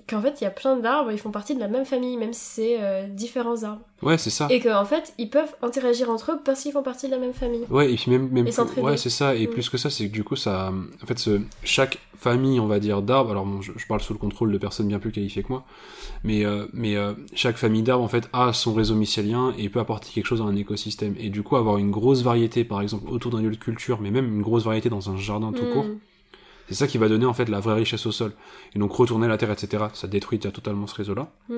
qu'en 0.09 0.21
fait 0.21 0.41
il 0.41 0.43
y 0.43 0.47
a 0.47 0.51
plein 0.51 0.77
d'arbres, 0.77 1.11
ils 1.11 1.17
font 1.17 1.31
partie 1.31 1.55
de 1.55 1.59
la 1.59 1.67
même 1.67 1.85
famille, 1.85 2.17
même 2.17 2.33
si 2.33 2.41
c'est 2.41 2.77
euh, 2.79 3.07
différents 3.07 3.63
arbres. 3.63 3.81
Ouais, 4.01 4.17
c'est 4.17 4.29
ça. 4.29 4.47
Et 4.49 4.59
qu'en 4.59 4.85
fait 4.85 5.13
ils 5.17 5.29
peuvent 5.29 5.55
interagir 5.61 6.09
entre 6.09 6.33
eux 6.33 6.39
parce 6.43 6.61
qu'ils 6.61 6.71
font 6.71 6.83
partie 6.83 7.07
de 7.07 7.11
la 7.11 7.19
même 7.19 7.33
famille. 7.33 7.65
Ouais, 7.69 7.91
et 7.91 7.95
puis 7.95 8.11
même, 8.11 8.29
même 8.29 8.47
ouais, 8.77 8.97
c'est 8.97 9.09
ça. 9.09 9.35
Et 9.35 9.47
mm. 9.47 9.51
plus 9.51 9.69
que 9.69 9.77
ça, 9.77 9.89
c'est 9.89 10.07
que 10.07 10.13
du 10.13 10.23
coup 10.23 10.35
ça, 10.35 10.71
en 11.01 11.05
fait, 11.05 11.19
ce... 11.19 11.41
chaque 11.63 11.99
famille, 12.17 12.59
on 12.59 12.67
va 12.67 12.79
dire 12.79 13.01
d'arbres. 13.01 13.31
Alors 13.31 13.45
bon, 13.45 13.61
je, 13.61 13.71
parle 13.87 14.01
sous 14.01 14.13
le 14.13 14.19
contrôle 14.19 14.51
de 14.51 14.57
personnes 14.57 14.87
bien 14.87 14.99
plus 14.99 15.11
qualifiées 15.11 15.43
que 15.43 15.49
moi, 15.49 15.63
mais 16.23 16.45
euh, 16.45 16.65
mais 16.73 16.95
euh, 16.95 17.13
chaque 17.33 17.57
famille 17.57 17.83
d'arbres 17.83 18.03
en 18.03 18.07
fait 18.07 18.29
a 18.33 18.53
son 18.53 18.73
réseau 18.73 18.95
mycélien 18.95 19.53
et 19.57 19.69
peut 19.69 19.79
apporter 19.79 20.09
quelque 20.13 20.25
chose 20.25 20.39
dans 20.39 20.47
un 20.47 20.55
écosystème. 20.55 21.15
Et 21.19 21.29
du 21.29 21.43
coup 21.43 21.55
avoir 21.55 21.77
une 21.77 21.91
grosse 21.91 22.23
variété, 22.23 22.63
par 22.63 22.81
exemple 22.81 23.09
autour 23.11 23.31
d'un 23.31 23.41
lieu 23.41 23.51
de 23.51 23.57
culture, 23.57 23.99
mais 24.01 24.11
même 24.11 24.27
une 24.27 24.41
grosse 24.41 24.63
variété 24.63 24.89
dans 24.89 25.09
un 25.09 25.17
jardin 25.17 25.51
tout 25.51 25.65
court 25.73 25.85
mm. 25.85 25.99
C'est 26.73 26.79
ça 26.79 26.87
qui 26.87 26.97
va 26.97 27.07
donner 27.07 27.25
en 27.25 27.33
fait 27.33 27.49
la 27.49 27.59
vraie 27.59 27.75
richesse 27.75 28.05
au 28.07 28.11
sol. 28.11 28.33
Et 28.75 28.79
donc 28.79 28.91
retourner 28.93 29.27
la 29.27 29.37
terre, 29.37 29.51
etc. 29.51 29.85
Ça 29.93 30.07
détruit 30.07 30.39
déjà 30.39 30.51
totalement 30.51 30.87
ce 30.87 30.95
réseau-là. 30.95 31.31
Mm. 31.49 31.53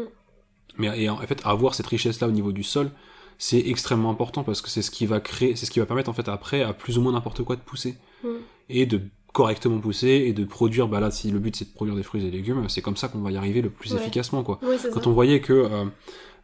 Mais 0.78 1.04
et 1.04 1.10
en 1.10 1.18
fait, 1.18 1.42
avoir 1.46 1.74
cette 1.74 1.88
richesse-là 1.88 2.28
au 2.28 2.32
niveau 2.32 2.52
du 2.52 2.64
sol, 2.64 2.92
c'est 3.38 3.60
extrêmement 3.60 4.10
important 4.10 4.44
parce 4.44 4.62
que 4.62 4.70
c'est 4.70 4.82
ce 4.82 4.92
qui 4.92 5.06
va 5.06 5.22
créer, 5.22 5.56
c'est 5.56 5.66
ce 5.66 5.72
qui 5.72 5.80
va 5.80 5.86
permettre 5.86 6.10
en 6.10 6.14
fait 6.14 6.28
après 6.28 6.64
à 6.64 6.74
plus 6.74 6.98
ou 6.98 7.02
moins 7.02 7.14
n'importe 7.14 7.44
quoi 7.44 7.56
de 7.56 7.62
pousser 7.62 7.96
mm. 8.24 8.28
et 8.70 8.86
de 8.86 9.02
correctement 9.32 9.80
pousser 9.80 10.26
et 10.28 10.34
de 10.34 10.44
produire. 10.44 10.90
Bah 10.90 11.00
là, 11.00 11.12
si 11.12 11.32
le 11.32 11.40
but 11.40 11.56
c'est 11.56 11.66
de 11.66 11.74
produire 11.74 11.96
des 11.96 12.04
fruits 12.04 12.26
et 12.26 12.32
légumes, 12.32 12.68
c'est 12.68 12.82
comme 12.82 12.98
ça 12.98 13.08
qu'on 13.08 13.20
va 13.20 13.32
y 13.32 13.38
arriver 13.38 13.62
le 13.62 13.70
plus 13.70 13.94
efficacement 13.94 14.44
quoi. 14.44 14.60
Quand 14.94 15.08
on 15.08 15.14
voyait 15.14 15.40
que 15.40 15.54
euh, 15.54 15.86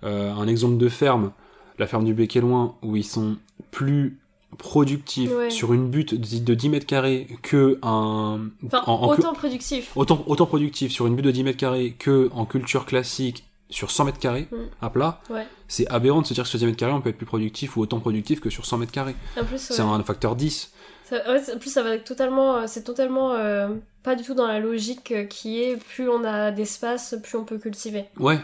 euh, 0.03 0.33
un 0.33 0.47
exemple 0.47 0.77
de 0.77 0.87
ferme, 0.87 1.33
la 1.77 1.87
ferme 1.87 2.05
du 2.05 2.13
Bec 2.13 2.35
loin, 2.35 2.75
où 2.83 2.95
ils 2.95 3.03
sont 3.03 3.35
plus 3.71 4.20
productif 4.57 5.31
sur 5.49 5.73
une 5.73 5.89
butte 5.89 6.13
de 6.13 6.53
10 6.53 6.69
mètres 6.69 6.85
carrés 6.85 7.27
que 7.41 7.79
un 7.81 8.49
autant 8.71 9.33
productif. 9.33 9.91
autant 9.95 10.23
autant 10.27 10.45
productif 10.45 10.91
sur 10.91 11.07
une 11.07 11.15
butte 11.15 11.25
de 11.25 11.31
10 11.31 11.43
mètres 11.43 11.57
carrés 11.57 11.95
que 11.97 12.29
en 12.33 12.45
culture 12.45 12.85
classique 12.85 13.45
sur 13.69 13.89
100 13.89 14.05
mètres 14.05 14.19
carrés 14.19 14.47
mm. 14.51 14.55
à 14.81 14.89
plat 14.89 15.21
c'est 15.67 15.87
aberrant 15.87 16.21
de 16.21 16.27
se 16.27 16.33
dire 16.33 16.43
que 16.43 16.49
sur 16.49 16.59
10 16.59 16.65
mètres 16.65 16.77
carrés 16.77 16.93
on 16.93 17.01
peut 17.01 17.09
être 17.09 17.17
plus 17.17 17.25
productif 17.25 17.77
ou 17.77 17.81
autant 17.81 17.99
productif 17.99 18.39
que 18.39 18.49
sur 18.49 18.65
100 18.65 18.79
mètres 18.79 18.91
carrés. 18.91 19.15
C'est 19.57 19.81
un 19.81 20.03
facteur 20.03 20.35
10 20.35 20.71
en 21.13 21.57
plus 21.59 21.69
ça 21.69 21.83
va 21.83 21.97
totalement 21.97 22.57
euh, 22.57 22.63
c'est 22.67 22.83
totalement 22.83 23.33
euh, 23.33 23.69
pas 24.03 24.15
du 24.15 24.23
tout 24.23 24.33
dans 24.33 24.47
la 24.47 24.59
logique 24.59 25.11
euh, 25.11 25.25
qui 25.25 25.61
est 25.61 25.75
plus 25.75 26.09
on 26.09 26.23
a 26.23 26.51
d'espace 26.51 27.15
plus 27.21 27.37
on 27.37 27.43
peut 27.43 27.57
cultiver. 27.57 28.05
Ouais 28.19 28.39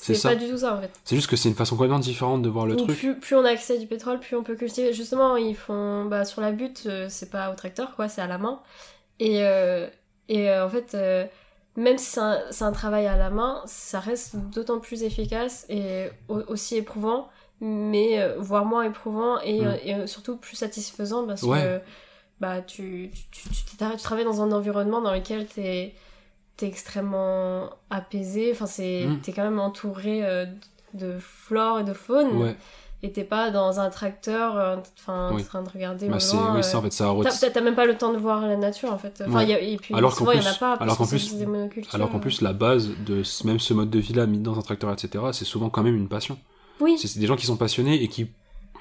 c'est 0.00 0.22
pas 0.22 0.36
du 0.36 0.48
tout 0.48 0.58
ça 0.58 0.74
en 0.74 0.80
fait. 0.80 0.90
C'est 1.04 1.16
juste 1.16 1.28
que 1.28 1.36
c'est 1.36 1.48
une 1.48 1.54
façon 1.54 1.74
complètement 1.74 1.98
différente 1.98 2.42
de 2.42 2.48
voir 2.48 2.66
le 2.66 2.76
truc. 2.76 2.96
Plus, 2.96 3.18
plus, 3.18 3.36
on 3.36 3.44
a 3.44 3.50
accès 3.50 3.74
à 3.74 3.78
du 3.78 3.86
pétrole, 3.86 4.20
plus 4.20 4.36
on 4.36 4.44
peut 4.44 4.54
cultiver. 4.54 4.92
Justement, 4.92 5.36
ils 5.36 5.56
font 5.56 6.04
bah, 6.04 6.24
sur 6.24 6.40
la 6.40 6.52
butte, 6.52 6.84
euh, 6.86 7.06
c'est 7.08 7.30
pas 7.30 7.50
au 7.50 7.54
tracteur 7.54 7.96
quoi, 7.96 8.08
c'est 8.08 8.20
à 8.20 8.28
la 8.28 8.38
main. 8.38 8.60
Et, 9.18 9.42
euh, 9.42 9.88
et 10.28 10.48
euh, 10.50 10.64
en 10.64 10.70
fait, 10.70 10.96
même 11.76 11.98
si 11.98 12.12
c'est 12.12 12.20
un, 12.20 12.40
un, 12.60 12.72
travail 12.72 13.06
à 13.06 13.16
la 13.16 13.30
main, 13.30 13.62
ça 13.66 13.98
reste 13.98 14.36
d'autant 14.36 14.78
plus 14.78 15.02
efficace 15.02 15.66
et 15.68 16.10
aussi 16.28 16.76
éprouvant, 16.76 17.28
mais 17.60 18.36
voire 18.38 18.64
moins 18.64 18.84
éprouvant 18.84 19.40
et, 19.40 19.62
mm. 19.62 19.78
et, 19.84 20.06
surtout 20.06 20.36
plus 20.36 20.54
satisfaisant 20.54 21.26
parce 21.26 21.42
que 21.42 21.80
bah, 22.40 22.62
tu, 22.62 23.10
tu, 23.32 23.48
tu, 23.48 23.64
tu, 23.64 23.76
travailles 23.76 24.24
dans 24.24 24.42
un 24.42 24.52
environnement 24.52 25.02
dans 25.02 25.12
lequel 25.12 25.46
t'es 25.46 25.96
t'es 26.58 26.66
extrêmement 26.66 27.70
apaisé. 27.88 28.50
Enfin, 28.52 28.66
c'est, 28.66 29.06
mm. 29.06 29.20
t'es 29.22 29.32
quand 29.32 29.44
même 29.44 29.60
entouré 29.60 30.26
euh, 30.26 30.44
de 30.92 31.16
flore 31.18 31.80
et 31.80 31.84
de 31.84 31.94
faune. 31.94 32.36
Ouais. 32.36 32.56
Et 33.04 33.12
t'es 33.12 33.22
pas 33.22 33.50
dans 33.50 33.78
un 33.78 33.90
tracteur, 33.90 34.58
euh, 34.58 34.76
enfin, 34.98 35.30
en 35.30 35.40
train 35.40 35.62
de 35.62 35.68
regarder 35.68 36.08
bah, 36.08 36.18
loin. 36.32 36.56
Oui, 36.56 36.64
ça, 36.64 36.78
en 36.78 36.82
fait, 36.82 36.92
ça 36.92 37.14
T'as, 37.22 37.50
t'as 37.50 37.60
même 37.60 37.76
pas 37.76 37.86
le 37.86 37.96
temps 37.96 38.12
de 38.12 38.18
voir 38.18 38.40
la 38.40 38.56
nature, 38.56 38.92
en 38.92 38.98
fait. 38.98 39.22
Enfin, 39.26 39.44
y 39.44 39.54
a, 39.54 39.60
et 39.60 39.76
puis, 39.76 39.94
alors 39.94 40.12
souvent, 40.12 40.32
il 40.32 40.42
y 40.42 40.46
en 40.46 40.50
a 40.50 40.54
pas. 40.54 40.74
Alors 40.74 40.98
qu'en 40.98 41.06
plus, 41.06 41.32
alors 41.92 42.10
qu'en 42.10 42.18
plus, 42.18 42.40
la 42.40 42.52
base 42.52 42.90
de 43.06 43.22
même 43.44 43.60
ce 43.60 43.72
mode 43.72 43.88
de 43.90 44.00
vie-là, 44.00 44.26
mis 44.26 44.38
dans 44.38 44.58
un 44.58 44.62
tracteur, 44.62 44.92
etc., 44.92 45.26
c'est 45.32 45.44
souvent 45.44 45.70
quand 45.70 45.84
même 45.84 45.94
une 45.94 46.08
passion. 46.08 46.38
Oui. 46.80 46.98
C'est, 46.98 47.18
des 47.18 47.26
gens 47.26 47.36
qui 47.36 47.46
sont 47.46 47.56
passionnés 47.56 48.02
et 48.02 48.08
qui 48.08 48.28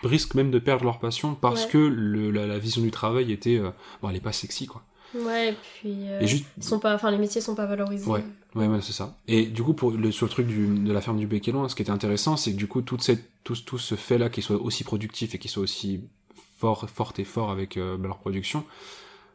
risquent 0.04 0.36
même 0.36 0.52
de 0.52 0.60
perdre 0.60 0.84
leur 0.84 1.00
passion 1.00 1.36
parce 1.36 1.66
que 1.66 1.78
le, 1.78 2.30
la, 2.32 2.60
vision 2.60 2.82
du 2.82 2.92
travail 2.92 3.32
était, 3.32 3.58
euh, 3.58 3.72
bon, 4.02 4.10
elle 4.10 4.16
est 4.16 4.22
pas 4.22 4.32
sexy, 4.32 4.68
quoi. 4.68 4.84
Ouais, 5.16 5.50
et 5.50 5.54
puis 5.54 5.96
euh, 6.10 6.22
ils 6.22 6.64
sont 6.64 6.80
pas, 6.80 6.94
enfin 6.94 7.12
les 7.12 7.18
métiers 7.18 7.42
sont 7.42 7.56
pas 7.56 7.66
valorisés. 7.66 8.10
Ouais, 8.10 8.24
ouais, 8.56 8.68
ouais 8.68 8.82
c'est 8.82 8.94
ça. 8.94 9.18
Et 9.28 9.46
du 9.46 9.64
coup 9.64 9.74
pour 9.74 9.92
le 9.92 10.12
sur 10.12 10.26
le 10.26 10.32
truc 10.32 10.48
du, 10.48 10.68
de 10.68 10.92
la 10.92 11.02
ferme 11.02 11.18
du 11.18 11.28
Béquelon, 11.28 11.68
ce 11.70 11.76
qui 11.76 11.82
était 11.82 11.92
intéressant, 11.92 12.38
c'est 12.38 12.52
que 12.52 12.58
du 12.58 12.68
coup 12.68 12.82
toute 12.82 13.02
cette 13.02 13.24
tout, 13.44 13.56
tout 13.56 13.78
ce 13.78 13.96
fait 13.96 14.18
là 14.18 14.30
qui 14.30 14.42
soit 14.42 14.58
aussi 14.58 14.84
productif 14.84 15.34
et 15.34 15.38
qui 15.38 15.48
soit 15.48 15.64
aussi 15.64 16.02
fort 16.58 16.90
fort 16.90 17.14
et 17.18 17.24
fort 17.24 17.52
avec 17.52 17.78
euh, 17.78 17.98
bah, 17.98 18.08
leur 18.08 18.18
production. 18.18 18.66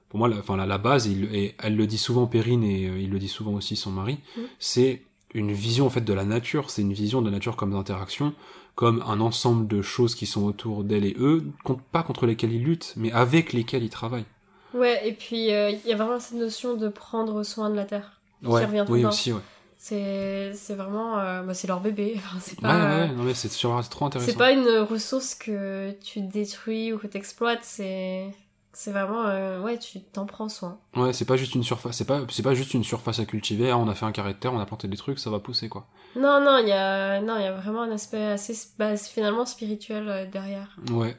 Pour 0.08 0.18
moi, 0.18 0.28
la, 0.28 0.36
enfin 0.38 0.56
la, 0.56 0.66
la 0.66 0.76
base, 0.76 1.06
il, 1.06 1.34
et 1.34 1.54
elle 1.58 1.76
le 1.76 1.86
dit 1.86 1.96
souvent 1.98 2.26
Perrine 2.26 2.62
et 2.62 2.88
euh, 2.88 2.98
il 2.98 3.10
le 3.10 3.18
dit 3.18 3.28
souvent 3.28 3.54
aussi 3.54 3.76
son 3.76 3.90
mari, 3.90 4.18
mm. 4.36 4.40
c'est 4.58 5.02
une 5.32 5.52
vision 5.52 5.86
en 5.86 5.90
fait 5.90 6.02
de 6.02 6.12
la 6.12 6.24
nature. 6.24 6.70
C'est 6.70 6.82
une 6.82 6.92
vision 6.92 7.22
de 7.22 7.26
la 7.26 7.32
nature 7.32 7.56
comme 7.56 7.72
d'interaction, 7.72 8.34
comme 8.74 9.02
un 9.06 9.20
ensemble 9.20 9.66
de 9.66 9.80
choses 9.80 10.14
qui 10.14 10.26
sont 10.26 10.44
autour 10.44 10.84
d'elle 10.84 11.06
et 11.06 11.16
eux, 11.18 11.44
pas 11.92 12.02
contre 12.02 12.26
lesquelles 12.26 12.52
ils 12.52 12.62
luttent, 12.62 12.92
mais 12.96 13.10
avec 13.12 13.54
lesquelles 13.54 13.84
ils 13.84 13.90
travaillent. 13.90 14.26
Ouais, 14.74 15.06
et 15.06 15.12
puis 15.12 15.52
euh, 15.52 15.70
il 15.70 15.86
y 15.86 15.92
a 15.92 15.96
vraiment 15.96 16.20
cette 16.20 16.38
notion 16.38 16.74
de 16.74 16.88
prendre 16.88 17.42
soin 17.42 17.70
de 17.70 17.74
la 17.74 17.84
terre 17.84 18.20
qui 18.42 18.48
revient 18.48 18.84
tout 18.86 18.92
oui, 18.92 19.04
aussi, 19.04 19.32
ouais. 19.32 19.40
C'est, 19.78 20.52
c'est 20.54 20.74
vraiment. 20.74 21.18
Euh, 21.18 21.42
bah, 21.42 21.54
c'est 21.54 21.66
leur 21.66 21.80
bébé. 21.80 22.14
Enfin, 22.16 22.38
c'est 22.40 22.60
pas, 22.60 22.68
ouais, 22.68 23.00
ouais, 23.00 23.08
non, 23.08 23.24
mais 23.24 23.34
c'est, 23.34 23.48
c'est 23.48 23.68
trop 23.90 24.06
intéressant. 24.06 24.30
C'est 24.30 24.38
pas 24.38 24.52
une 24.52 24.68
ressource 24.88 25.34
que 25.34 25.90
tu 26.00 26.20
détruis 26.20 26.92
ou 26.92 26.98
que 26.98 27.08
tu 27.08 27.16
exploites, 27.16 27.62
c'est. 27.62 28.30
C'est 28.74 28.90
vraiment, 28.92 29.26
euh, 29.26 29.60
ouais, 29.60 29.78
tu 29.78 30.00
t'en 30.00 30.24
prends 30.24 30.48
soin. 30.48 30.78
Ouais, 30.96 31.12
c'est 31.12 31.26
pas 31.26 31.36
juste 31.36 31.54
une 31.54 31.62
surface, 31.62 31.96
c'est 31.96 32.06
pas, 32.06 32.22
c'est 32.30 32.42
pas 32.42 32.54
juste 32.54 32.72
une 32.72 32.84
surface 32.84 33.18
à 33.18 33.26
cultiver. 33.26 33.70
Ah, 33.70 33.76
on 33.76 33.86
a 33.86 33.94
fait 33.94 34.06
un 34.06 34.12
carré 34.12 34.32
de 34.32 34.38
terre, 34.38 34.54
on 34.54 34.60
a 34.60 34.64
planté 34.64 34.88
des 34.88 34.96
trucs, 34.96 35.18
ça 35.18 35.28
va 35.28 35.40
pousser 35.40 35.68
quoi. 35.68 35.86
Non, 36.16 36.40
non, 36.40 36.56
il 36.56 36.68
y 36.68 36.72
a, 36.72 37.20
non, 37.20 37.36
il 37.36 37.42
y 37.42 37.46
a 37.46 37.52
vraiment 37.52 37.82
un 37.82 37.90
aspect 37.90 38.24
assez, 38.24 38.56
bah, 38.78 38.96
finalement 38.96 39.44
spirituel 39.44 40.30
derrière. 40.32 40.74
Ouais. 40.90 41.14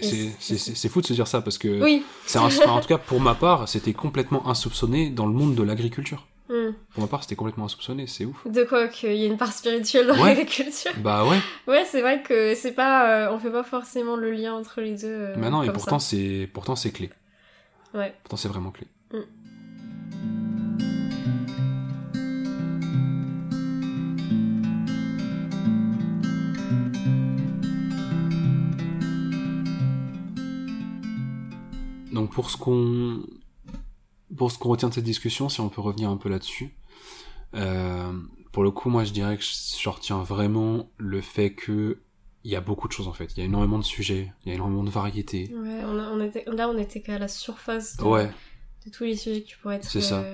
C'est 0.00 0.88
fou 0.88 1.00
de 1.00 1.06
se 1.06 1.12
dire 1.12 1.26
ça 1.26 1.40
parce 1.40 1.58
que 1.58 1.82
oui. 1.82 2.04
en 2.36 2.80
tout 2.80 2.88
cas 2.88 2.98
pour 2.98 3.20
ma 3.20 3.34
part 3.34 3.68
c'était 3.68 3.92
complètement 3.92 4.48
insoupçonné 4.48 5.10
dans 5.10 5.26
le 5.26 5.32
monde 5.32 5.54
de 5.54 5.62
l'agriculture. 5.62 6.26
Hmm. 6.48 6.70
Pour 6.92 7.02
ma 7.02 7.08
part 7.08 7.22
c'était 7.24 7.34
complètement 7.34 7.64
insoupçonné, 7.64 8.06
c'est 8.06 8.24
ouf. 8.24 8.46
De 8.46 8.62
quoi 8.62 8.86
qu'il 8.86 9.14
y 9.14 9.24
ait 9.24 9.26
une 9.26 9.36
part 9.36 9.52
spirituelle 9.52 10.06
dans 10.06 10.24
l'agriculture. 10.24 10.92
Bah 10.98 11.24
ouais. 11.24 11.38
Ouais 11.66 11.84
c'est 11.84 12.00
vrai 12.00 12.22
que 12.22 12.54
c'est 12.54 12.72
pas, 12.72 13.26
euh, 13.26 13.34
on 13.34 13.38
fait 13.40 13.50
pas 13.50 13.64
forcément 13.64 14.16
le 14.16 14.30
lien 14.30 14.54
entre 14.54 14.80
les 14.80 14.94
deux. 14.94 15.06
Euh, 15.08 15.34
Mais 15.38 15.50
non 15.50 15.62
et 15.62 15.72
pourtant 15.72 15.98
c'est 15.98 16.48
pourtant 16.52 16.76
c'est 16.76 16.92
clé. 16.92 17.10
Ouais. 17.94 18.14
Pourtant 18.22 18.36
c'est 18.36 18.48
vraiment 18.48 18.70
clé. 18.70 18.86
Donc 32.16 32.32
pour 32.32 32.50
ce 32.50 32.56
qu'on 32.56 33.20
pour 34.36 34.50
ce 34.50 34.58
qu'on 34.58 34.70
retient 34.70 34.88
de 34.88 34.94
cette 34.94 35.04
discussion, 35.04 35.48
si 35.50 35.60
on 35.60 35.68
peut 35.68 35.82
revenir 35.82 36.08
un 36.08 36.16
peu 36.16 36.30
là-dessus, 36.30 36.74
euh, 37.54 38.10
pour 38.52 38.64
le 38.64 38.70
coup, 38.70 38.88
moi 38.88 39.04
je 39.04 39.12
dirais 39.12 39.36
que 39.36 39.44
je 39.44 39.88
retiens 39.88 40.22
vraiment 40.22 40.90
le 40.96 41.20
fait 41.20 41.52
que 41.52 41.98
il 42.42 42.50
y 42.50 42.56
a 42.56 42.62
beaucoup 42.62 42.88
de 42.88 42.92
choses 42.92 43.06
en 43.06 43.12
fait. 43.12 43.36
Il 43.36 43.40
y 43.40 43.42
a 43.42 43.44
énormément 43.44 43.78
de 43.78 43.84
sujets, 43.84 44.32
il 44.44 44.48
y 44.48 44.52
a 44.52 44.54
énormément 44.54 44.82
de 44.82 44.88
variétés. 44.88 45.52
Ouais, 45.54 45.82
on, 45.84 46.20
était, 46.20 46.44
là 46.46 46.70
on 46.70 46.78
était 46.78 47.02
qu'à 47.02 47.18
la 47.18 47.28
surface 47.28 47.98
de, 47.98 48.04
ouais. 48.04 48.30
de 48.86 48.90
tous 48.90 49.04
les 49.04 49.16
sujets 49.16 49.42
qui 49.42 49.54
pourraient 49.56 49.76
être 49.76 49.84
C'est 49.84 50.00
ça. 50.00 50.24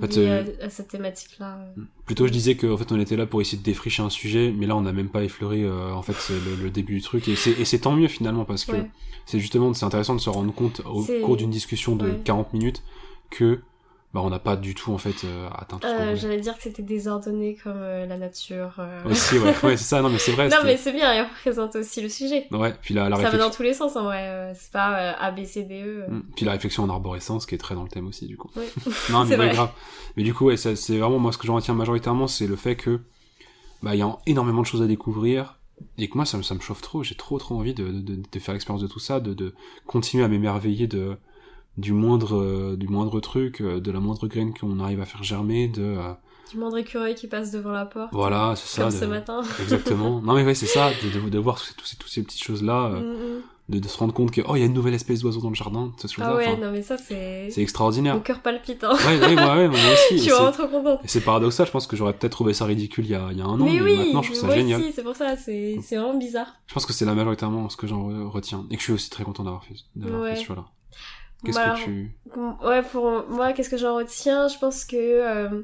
Euh, 0.00 0.04
en 0.04 0.08
fait, 0.08 0.18
euh, 0.18 0.44
à, 0.62 0.70
cette 0.70 0.88
thématique-là. 0.88 1.58
Plutôt, 2.06 2.26
je 2.26 2.32
disais 2.32 2.56
qu'en 2.56 2.76
fait, 2.76 2.90
on 2.92 3.00
était 3.00 3.16
là 3.16 3.26
pour 3.26 3.40
essayer 3.40 3.58
de 3.58 3.62
défricher 3.62 4.02
un 4.02 4.10
sujet, 4.10 4.52
mais 4.56 4.66
là, 4.66 4.76
on 4.76 4.82
n'a 4.82 4.92
même 4.92 5.08
pas 5.08 5.24
effleuré 5.24 5.62
euh, 5.62 5.92
en 5.92 6.02
fait 6.02 6.32
le, 6.32 6.62
le, 6.62 6.70
début 6.70 6.94
du 6.96 7.02
truc, 7.02 7.28
et 7.28 7.36
c'est 7.36 7.78
tant 7.78 7.92
mieux 7.92 8.08
finalement 8.08 8.44
parce 8.44 8.64
que 8.64 8.76
c'est 9.26 9.40
justement 9.40 9.72
c'est 9.74 9.84
intéressant 9.84 10.14
de 10.14 10.20
se 10.20 10.30
rendre 10.30 10.52
compte 10.54 10.82
au 10.86 11.04
cours 11.24 11.36
d'une 11.36 11.50
discussion 11.50 11.96
de 11.96 12.12
40 12.24 12.52
minutes 12.52 12.82
que 13.30 13.60
bah 14.14 14.20
on 14.24 14.30
n'a 14.30 14.38
pas 14.38 14.56
du 14.56 14.74
tout 14.74 14.94
en 14.94 14.98
fait 14.98 15.24
euh, 15.24 15.48
atteint 15.54 15.78
tout 15.78 15.86
euh, 15.86 16.16
J'allais 16.16 16.40
dire 16.40 16.56
que 16.56 16.62
c'était 16.62 16.82
désordonné 16.82 17.58
comme 17.62 17.76
euh, 17.76 18.06
la 18.06 18.16
nature. 18.16 18.72
Euh. 18.78 19.04
Aussi 19.04 19.38
ouais, 19.38 19.54
ouais 19.62 19.76
c'est 19.76 19.84
ça 19.84 20.00
non 20.00 20.08
mais 20.08 20.18
c'est 20.18 20.32
vrai. 20.32 20.48
non 20.48 20.56
mais 20.64 20.78
c'est 20.78 20.92
bien, 20.92 21.12
il 21.12 21.20
représente 21.22 21.76
aussi 21.76 22.00
le 22.00 22.08
sujet. 22.08 22.46
Ouais 22.50 22.74
puis 22.80 22.94
la, 22.94 23.10
la 23.10 23.16
ça 23.16 23.28
va 23.28 23.36
dans 23.36 23.50
tous 23.50 23.62
les 23.62 23.74
sens 23.74 23.96
en 23.96 24.04
vrai, 24.04 24.52
c'est 24.54 24.72
pas 24.72 25.12
A 25.12 25.30
B 25.30 25.44
C 25.44 25.64
D 25.64 25.82
E. 25.84 26.06
Mm. 26.08 26.22
Puis 26.34 26.46
la 26.46 26.52
réflexion 26.52 26.84
en 26.84 26.88
arborescence 26.88 27.44
qui 27.44 27.54
est 27.54 27.58
très 27.58 27.74
dans 27.74 27.82
le 27.82 27.90
thème 27.90 28.06
aussi 28.06 28.26
du 28.26 28.38
coup. 28.38 28.50
non 29.10 29.26
mais 29.26 29.36
vrai. 29.36 29.50
grave. 29.50 29.72
Mais 30.16 30.22
du 30.22 30.32
coup 30.32 30.46
ouais 30.46 30.56
c'est 30.56 30.74
vraiment 30.96 31.18
moi 31.18 31.30
ce 31.32 31.38
que 31.38 31.46
j'en 31.46 31.56
retiens 31.56 31.74
majoritairement 31.74 32.28
c'est 32.28 32.46
le 32.46 32.56
fait 32.56 32.76
que 32.76 33.00
bah 33.82 33.94
il 33.94 33.98
y 33.98 34.02
a 34.02 34.16
énormément 34.26 34.62
de 34.62 34.66
choses 34.66 34.82
à 34.82 34.86
découvrir 34.86 35.58
et 35.98 36.08
que 36.08 36.16
moi 36.16 36.24
ça 36.24 36.38
me, 36.38 36.42
ça 36.42 36.54
me 36.54 36.60
chauffe 36.60 36.80
trop 36.80 37.02
j'ai 37.02 37.14
trop 37.14 37.38
trop 37.38 37.56
envie 37.56 37.74
de, 37.74 37.90
de, 37.90 38.16
de 38.32 38.38
faire 38.38 38.54
l'expérience 38.54 38.82
de 38.82 38.88
tout 38.88 38.98
ça 38.98 39.20
de, 39.20 39.34
de 39.34 39.54
continuer 39.86 40.24
à 40.24 40.28
m'émerveiller 40.28 40.86
de 40.86 41.18
du 41.78 41.92
moindre 41.92 42.36
euh, 42.36 42.76
du 42.76 42.88
moindre 42.88 43.20
truc 43.20 43.60
euh, 43.60 43.80
de 43.80 43.90
la 43.90 44.00
moindre 44.00 44.26
graine 44.26 44.52
qu'on 44.52 44.80
arrive 44.80 45.00
à 45.00 45.04
faire 45.04 45.22
germer 45.22 45.68
de 45.68 45.82
euh, 45.82 46.12
du 46.50 46.58
moindre 46.58 46.78
écureuil 46.78 47.14
qui 47.14 47.28
passe 47.28 47.52
devant 47.52 47.70
la 47.70 47.86
porte 47.86 48.12
voilà 48.12 48.54
c'est 48.56 48.76
ça 48.76 48.82
comme 48.82 48.90
ce 48.90 49.04
matin. 49.04 49.42
Exactement. 49.62 50.20
Non 50.20 50.34
mais 50.34 50.44
ouais 50.44 50.54
c'est 50.54 50.66
ça 50.66 50.90
de, 50.90 51.28
de, 51.28 51.38
voir 51.38 51.56
tous 51.56 51.66
ces, 51.66 51.74
ces, 51.84 51.96
toutes 51.96 52.10
ces 52.10 52.22
petites 52.22 52.42
choses 52.42 52.64
là 52.64 52.88
mm, 52.88 53.02
mm. 53.02 53.42
de, 53.68 53.78
de, 53.78 53.86
se 53.86 53.96
rendre 53.96 54.12
compte 54.12 54.32
que 54.32 54.40
oh 54.48 54.56
il 54.56 54.60
y 54.60 54.62
a 54.62 54.66
une 54.66 54.72
nouvelle 54.72 54.94
espèce 54.94 55.20
d'oiseau 55.20 55.40
dans 55.40 55.50
le 55.50 55.54
jardin 55.54 55.92
ces 55.98 56.08
ah 56.20 56.34
ouais 56.34 56.56
non 56.56 56.72
mais 56.72 56.82
ça 56.82 56.98
c'est 56.98 57.48
c'est 57.50 57.62
extraordinaire. 57.62 58.14
mon 58.14 58.22
cœur 58.22 58.40
palpitant 58.40 58.94
ouais, 58.94 59.20
ouais, 59.20 59.36
ouais, 59.36 59.68
moi 59.68 59.78
aussi 59.92 60.16
je 60.16 60.22
suis 60.22 60.30
vraiment 60.30 60.50
trop 60.50 60.66
contente. 60.66 61.00
et 61.04 61.08
c'est 61.08 61.20
paradoxal 61.20 61.66
je 61.66 61.70
pense 61.70 61.86
que 61.86 61.94
j'aurais 61.94 62.14
peut-être 62.14 62.32
trouvé 62.32 62.54
ça 62.54 62.64
ridicule 62.64 63.04
il 63.04 63.10
y 63.10 63.14
a, 63.14 63.28
il 63.30 63.38
y 63.38 63.42
a 63.42 63.44
un 63.44 63.60
an 63.60 63.64
mais, 63.64 63.80
oui, 63.80 63.98
maintenant 63.98 64.22
je 64.22 64.32
trouve 64.32 64.48
ça 64.48 64.54
génial. 64.54 64.82
c'est 64.92 65.04
pour 65.04 65.14
ça 65.14 65.36
c'est 65.36 65.76
vraiment 65.90 66.14
bizarre. 66.14 66.54
Je 66.66 66.74
pense 66.74 66.86
que 66.86 66.92
c'est 66.92 67.04
la 67.04 67.14
majoritairement 67.14 67.68
ce 67.68 67.76
que 67.76 67.86
j'en 67.86 68.30
retiens 68.30 68.66
et 68.70 68.74
que 68.74 68.80
je 68.80 68.84
suis 68.84 68.92
aussi 68.94 69.10
très 69.10 69.22
content 69.22 69.44
d'avoir 69.44 69.62
fait, 69.62 69.74
fait 69.74 70.36
ce 70.36 70.44
choix 70.44 70.72
Qu'est-ce 71.44 71.58
que 71.58 71.84
tu... 71.84 72.10
Ouais, 72.64 72.82
pour 72.82 73.24
moi, 73.28 73.52
qu'est-ce 73.52 73.70
que 73.70 73.76
j'en 73.76 73.96
retiens? 73.96 74.48
Je 74.48 74.58
pense 74.58 74.84
que 74.84 74.96
euh, 74.96 75.62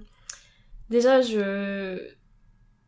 déjà, 0.90 1.20
je... 1.20 1.98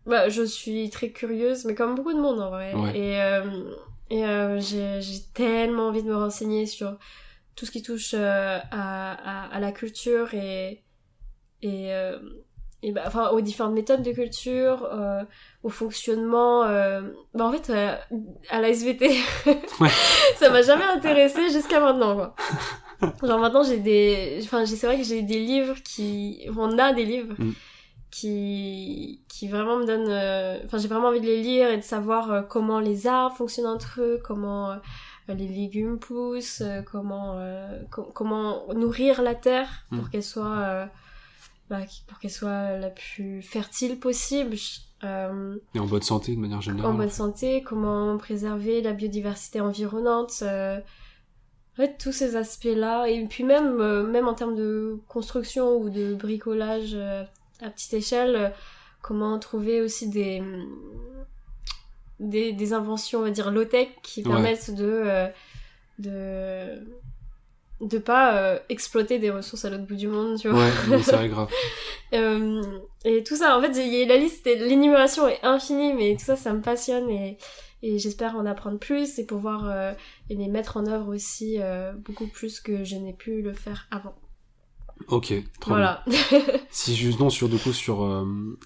Bah, 0.06 0.28
je 0.28 0.42
suis 0.42 0.88
très 0.90 1.10
curieuse, 1.10 1.64
mais 1.64 1.74
comme 1.74 1.96
beaucoup 1.96 2.12
de 2.12 2.20
monde 2.20 2.40
en 2.40 2.50
vrai. 2.50 2.72
Et, 2.94 3.20
euh, 3.20 3.72
et 4.08 4.24
euh, 4.24 4.60
j'ai 4.60 5.18
tellement 5.34 5.88
envie 5.88 6.04
de 6.04 6.08
me 6.08 6.16
renseigner 6.16 6.66
sur 6.66 6.96
tout 7.56 7.66
ce 7.66 7.72
qui 7.72 7.82
touche 7.82 8.14
à, 8.14 8.58
à, 8.70 9.46
à, 9.46 9.58
la 9.58 9.72
culture 9.72 10.32
et, 10.34 10.84
et, 11.62 11.90
et 12.82 12.92
bah, 12.92 13.02
enfin, 13.06 13.30
aux 13.30 13.40
différentes 13.40 13.74
méthodes 13.74 14.02
de 14.02 14.12
culture, 14.12 14.88
au 15.66 15.68
fonctionnement. 15.68 16.62
Bah, 17.34 17.44
en 17.44 17.52
fait, 17.52 17.70
à 18.50 18.60
la 18.60 18.68
SVT, 18.68 19.08
ouais. 19.80 19.90
ça 20.36 20.50
m'a 20.50 20.62
jamais 20.62 20.84
intéressé 20.84 21.50
jusqu'à 21.50 21.80
maintenant, 21.80 22.14
quoi. 22.14 22.34
Genre 23.22 23.38
maintenant 23.38 23.62
j'ai 23.62 23.78
des, 23.78 24.40
enfin 24.42 24.64
c'est 24.64 24.86
vrai 24.86 24.96
que 24.96 25.04
j'ai 25.04 25.22
des 25.22 25.40
livres 25.40 25.76
qui, 25.82 26.48
on 26.56 26.78
a 26.78 26.92
des 26.92 27.04
livres 27.04 27.34
mm. 27.38 27.52
qui, 28.10 29.22
qui 29.28 29.48
vraiment 29.48 29.76
me 29.76 29.84
donnent, 29.84 30.08
euh, 30.08 30.60
enfin 30.64 30.78
j'ai 30.78 30.88
vraiment 30.88 31.08
envie 31.08 31.20
de 31.20 31.26
les 31.26 31.42
lire 31.42 31.70
et 31.70 31.76
de 31.76 31.82
savoir 31.82 32.32
euh, 32.32 32.42
comment 32.42 32.80
les 32.80 33.06
arbres 33.06 33.36
fonctionnent 33.36 33.66
entre 33.66 34.00
eux, 34.00 34.20
comment 34.24 34.70
euh, 34.70 34.76
les 35.28 35.46
légumes 35.46 35.98
poussent, 35.98 36.62
comment, 36.90 37.38
comment 37.90 38.72
nourrir 38.72 39.22
la 39.22 39.34
terre 39.34 39.68
pour 39.90 40.04
mm. 40.04 40.10
qu'elle 40.10 40.22
soit, 40.22 40.88
bah, 41.68 41.80
pour 42.06 42.18
qu'elle 42.18 42.30
soit 42.30 42.78
la 42.78 42.90
plus 42.90 43.42
fertile 43.42 43.98
possible. 43.98 44.56
Et 45.02 45.78
en 45.78 45.86
bonne 45.86 46.02
santé 46.02 46.34
de 46.34 46.40
manière 46.40 46.60
générale. 46.60 46.90
En 46.90 46.94
bonne 46.94 47.10
santé, 47.10 47.62
comment 47.62 48.16
préserver 48.16 48.82
la 48.82 48.92
biodiversité 48.92 49.60
environnante. 49.60 50.42
En 51.76 51.82
fait, 51.82 51.98
tous 51.98 52.12
ces 52.12 52.36
aspects-là, 52.36 53.06
et 53.06 53.22
puis 53.26 53.44
même, 53.44 53.82
euh, 53.82 54.02
même 54.06 54.28
en 54.28 54.32
termes 54.32 54.56
de 54.56 54.98
construction 55.08 55.76
ou 55.76 55.90
de 55.90 56.14
bricolage 56.14 56.94
euh, 56.94 57.22
à 57.60 57.68
petite 57.68 57.92
échelle, 57.92 58.34
euh, 58.34 58.48
comment 59.02 59.38
trouver 59.38 59.82
aussi 59.82 60.08
des, 60.08 60.42
des, 62.18 62.54
des, 62.54 62.72
inventions, 62.72 63.18
on 63.18 63.24
va 63.24 63.30
dire, 63.30 63.50
low-tech 63.50 63.88
qui 64.02 64.22
permettent 64.22 64.74
de, 64.74 65.28
de 65.98 66.82
de 67.80 67.98
pas 67.98 68.58
exploiter 68.68 69.18
des 69.18 69.30
ressources 69.30 69.64
à 69.64 69.70
l'autre 69.70 69.86
bout 69.86 69.96
du 69.96 70.08
monde, 70.08 70.38
tu 70.38 70.48
vois. 70.48 70.58
Ouais, 70.58 71.02
c'est 71.02 71.16
vrai, 71.16 71.28
grave. 71.28 71.50
et 73.04 73.22
tout 73.22 73.36
ça, 73.36 73.58
en 73.58 73.62
fait, 73.62 73.76
y 73.76 74.02
a 74.02 74.06
la 74.06 74.16
liste, 74.16 74.46
l'énumération 74.46 75.28
est 75.28 75.42
infinie, 75.42 75.92
mais 75.92 76.16
tout 76.16 76.24
ça, 76.24 76.36
ça 76.36 76.52
me 76.52 76.62
passionne 76.62 77.10
et 77.10 77.38
et 77.82 77.98
j'espère 77.98 78.36
en 78.36 78.46
apprendre 78.46 78.78
plus 78.78 79.18
et 79.18 79.26
pouvoir 79.26 79.68
euh, 79.68 79.92
les 80.28 80.48
mettre 80.48 80.76
en 80.76 80.86
œuvre 80.86 81.14
aussi 81.14 81.56
euh, 81.60 81.92
beaucoup 81.92 82.26
plus 82.26 82.60
que 82.60 82.84
je 82.84 82.96
n'ai 82.96 83.12
pu 83.12 83.42
le 83.42 83.52
faire 83.52 83.86
avant. 83.90 84.14
Ok, 85.08 85.26
très 85.60 85.70
voilà. 85.70 86.04
si 86.70 86.96
juste 86.96 87.20
non 87.20 87.28
sur 87.28 87.48
du 87.48 87.58
coup 87.58 87.72
sur 87.72 88.02
euh, 88.02 88.58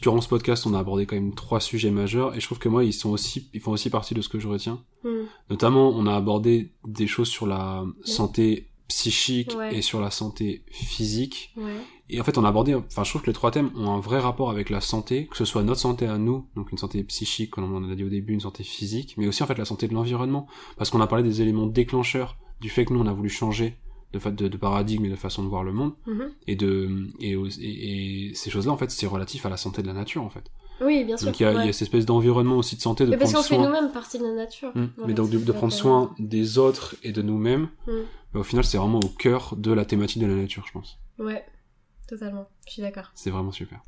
durant 0.00 0.20
ce 0.20 0.28
podcast 0.28 0.66
on 0.66 0.74
a 0.74 0.78
abordé 0.78 1.06
quand 1.06 1.16
même 1.16 1.34
trois 1.34 1.60
sujets 1.60 1.90
majeurs 1.90 2.36
et 2.36 2.40
je 2.40 2.46
trouve 2.46 2.58
que 2.58 2.68
moi 2.68 2.84
ils 2.84 2.92
sont 2.92 3.10
aussi 3.10 3.48
ils 3.52 3.60
font 3.60 3.72
aussi 3.72 3.90
partie 3.90 4.14
de 4.14 4.20
ce 4.20 4.28
que 4.28 4.38
je 4.38 4.48
retiens. 4.48 4.82
Hmm. 5.04 5.24
Notamment 5.50 5.90
on 5.90 6.06
a 6.06 6.14
abordé 6.14 6.72
des 6.86 7.06
choses 7.06 7.28
sur 7.28 7.46
la 7.46 7.84
santé 8.04 8.68
psychique 8.88 9.56
et 9.70 9.82
sur 9.82 10.00
la 10.00 10.10
santé 10.10 10.64
physique. 10.70 11.52
Ouais. 11.56 11.76
Et 12.10 12.20
en 12.20 12.24
fait, 12.24 12.36
on 12.36 12.44
a 12.44 12.48
abordé, 12.48 12.74
enfin, 12.74 13.04
je 13.04 13.10
trouve 13.10 13.22
que 13.22 13.28
les 13.28 13.32
trois 13.32 13.50
thèmes 13.50 13.70
ont 13.74 13.90
un 13.90 14.00
vrai 14.00 14.18
rapport 14.18 14.50
avec 14.50 14.68
la 14.68 14.82
santé, 14.82 15.28
que 15.28 15.36
ce 15.36 15.46
soit 15.46 15.62
notre 15.62 15.80
santé 15.80 16.06
à 16.06 16.18
nous, 16.18 16.46
donc 16.56 16.70
une 16.70 16.76
santé 16.76 17.02
psychique, 17.04 17.50
comme 17.50 17.72
on 17.72 17.90
a 17.90 17.94
dit 17.94 18.04
au 18.04 18.10
début, 18.10 18.34
une 18.34 18.40
santé 18.40 18.64
physique, 18.64 19.14
mais 19.16 19.26
aussi 19.26 19.42
en 19.42 19.46
fait 19.46 19.56
la 19.56 19.64
santé 19.64 19.88
de 19.88 19.94
l'environnement, 19.94 20.46
parce 20.76 20.90
qu'on 20.90 21.00
a 21.00 21.06
parlé 21.06 21.24
des 21.24 21.40
éléments 21.40 21.66
déclencheurs 21.66 22.36
du 22.60 22.68
fait 22.68 22.84
que 22.84 22.92
nous 22.92 23.00
on 23.00 23.06
a 23.06 23.14
voulu 23.14 23.30
changer 23.30 23.78
de, 24.12 24.30
de, 24.30 24.48
de 24.48 24.56
paradigme 24.56 25.04
et 25.04 25.10
de 25.10 25.16
façon 25.16 25.42
de 25.42 25.48
voir 25.48 25.64
le 25.64 25.72
monde, 25.72 25.92
mm-hmm. 26.06 26.30
et 26.46 26.56
de 26.56 27.08
et, 27.20 27.32
et, 27.32 28.34
ces 28.34 28.50
choses-là 28.50 28.72
en 28.72 28.76
fait 28.76 28.90
c'est 28.90 29.06
relatif 29.06 29.46
à 29.46 29.48
la 29.48 29.56
santé 29.56 29.82
de 29.82 29.86
la 29.86 29.92
nature 29.92 30.22
en 30.22 30.30
fait. 30.30 30.44
Oui, 30.80 31.04
bien 31.04 31.16
sûr. 31.16 31.26
Donc 31.26 31.38
il 31.38 31.44
y, 31.44 31.46
a, 31.46 31.52
y 31.64 31.68
a 31.68 31.72
cette 31.72 31.82
espèce 31.82 32.06
d'environnement 32.06 32.56
aussi 32.56 32.76
de 32.76 32.80
santé, 32.80 33.04
de 33.04 33.10
mais 33.10 33.16
parce 33.16 33.32
qu'on 33.32 33.42
fait 33.42 33.58
nous-mêmes 33.58 33.92
partie 33.92 34.18
de 34.18 34.24
la 34.24 34.32
nature. 34.32 34.72
Mm. 34.74 34.86
mais 35.06 35.14
donc 35.14 35.30
de, 35.30 35.52
prendre 35.52 35.72
soin 35.72 36.14
des 36.18 36.58
autres 36.58 36.96
et 37.02 37.12
de 37.12 37.22
nous-mêmes, 37.22 37.68
mm. 37.86 37.92
bah, 38.34 38.40
au 38.40 38.42
final 38.42 38.64
c'est 38.64 38.78
vraiment 38.78 39.00
au 39.00 39.08
cœur 39.08 39.54
de 39.56 39.72
la 39.72 39.84
thématique 39.84 40.20
de 40.20 40.26
la 40.26 40.34
nature, 40.34 40.64
je 40.66 40.72
pense. 40.72 40.98
Ouais. 41.18 41.44
Totalement, 42.08 42.48
je 42.66 42.72
suis 42.72 42.82
d'accord. 42.82 43.10
C'est 43.14 43.30
vraiment 43.30 43.52
super. 43.52 43.80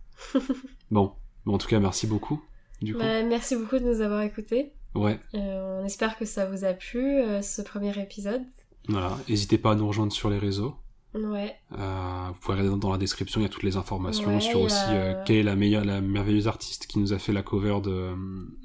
bon. 0.90 1.12
en 1.46 1.58
tout 1.58 1.68
cas, 1.68 1.78
merci 1.80 2.06
beaucoup. 2.06 2.40
Du 2.80 2.94
coup. 2.94 3.00
Bah, 3.00 3.22
merci 3.22 3.56
beaucoup 3.56 3.78
de 3.78 3.84
nous 3.84 4.00
avoir 4.00 4.22
écoutés. 4.22 4.72
Ouais. 4.94 5.18
Euh, 5.34 5.80
on 5.82 5.84
espère 5.84 6.16
que 6.16 6.24
ça 6.24 6.46
vous 6.46 6.64
a 6.64 6.72
plu, 6.72 7.20
euh, 7.20 7.42
ce 7.42 7.62
premier 7.62 7.98
épisode. 8.00 8.42
Voilà, 8.88 9.16
n'hésitez 9.28 9.58
pas 9.58 9.72
à 9.72 9.74
nous 9.74 9.86
rejoindre 9.86 10.12
sur 10.12 10.30
les 10.30 10.38
réseaux. 10.38 10.76
Ouais. 11.14 11.54
Euh, 11.78 12.26
vous 12.28 12.40
pouvez 12.40 12.58
regarder 12.58 12.80
dans 12.80 12.90
la 12.90 12.98
description, 12.98 13.40
il 13.40 13.44
y 13.44 13.46
a 13.46 13.48
toutes 13.48 13.62
les 13.62 13.76
informations 13.76 14.40
sur 14.40 14.60
aussi 14.62 14.84
quelle 15.24 15.36
est 15.36 15.42
la 15.44 15.54
meilleuse 15.54 15.84
la 15.84 16.00
merveilleuse 16.00 16.48
artiste 16.48 16.86
qui 16.88 16.98
nous 16.98 17.12
a 17.12 17.18
fait 17.18 17.32
la 17.32 17.42
cover 17.42 17.80
de, 17.80 18.14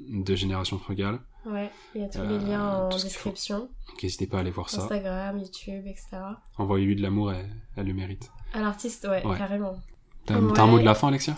de 0.08 0.34
Génération 0.34 0.78
Frugale. 0.78 1.20
Ouais, 1.46 1.70
il 1.94 2.02
y 2.02 2.04
a 2.04 2.08
tous 2.08 2.22
les 2.22 2.38
liens 2.38 2.86
en 2.86 2.88
description. 2.88 3.60
Donc 3.88 4.02
n'hésitez 4.02 4.26
pas 4.26 4.38
à 4.38 4.40
aller 4.40 4.50
voir 4.50 4.68
ça. 4.68 4.82
Instagram, 4.82 5.38
YouTube, 5.38 5.86
etc. 5.86 6.08
Envoyez-lui 6.58 6.96
de 6.96 7.02
l'amour, 7.02 7.32
elle, 7.32 7.48
elle 7.76 7.86
le 7.86 7.94
mérite. 7.94 8.30
À 8.52 8.60
l'artiste, 8.60 9.06
ouais, 9.08 9.22
carrément. 9.38 9.76
T'as 10.26 10.36
un 10.36 10.66
mot 10.66 10.78
de 10.78 10.84
la 10.84 10.94
fin, 10.94 11.08
Alexia? 11.08 11.36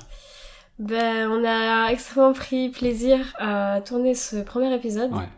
Ben, 0.78 1.30
on 1.30 1.44
a 1.44 1.92
extrêmement 1.92 2.32
pris 2.32 2.70
plaisir 2.70 3.34
à 3.38 3.80
tourner 3.82 4.14
ce 4.14 4.42
premier 4.42 4.74
épisode. 4.74 5.12
Ouais. 5.12 5.28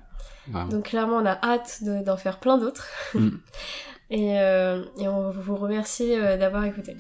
Donc 0.49 0.85
clairement, 0.85 1.17
on 1.17 1.27
a 1.27 1.39
hâte 1.43 1.83
d'en 1.83 2.17
faire 2.17 2.39
plein 2.39 2.59
d'autres. 2.59 2.89
Mm. 3.15 3.29
et, 4.11 4.41
euh, 4.41 4.85
et, 4.99 5.09
on 5.09 5.31
vous 5.31 5.57
remercie 5.57 6.15
euh, 6.15 6.37
d'avoir 6.37 6.65
écouté. 6.65 6.97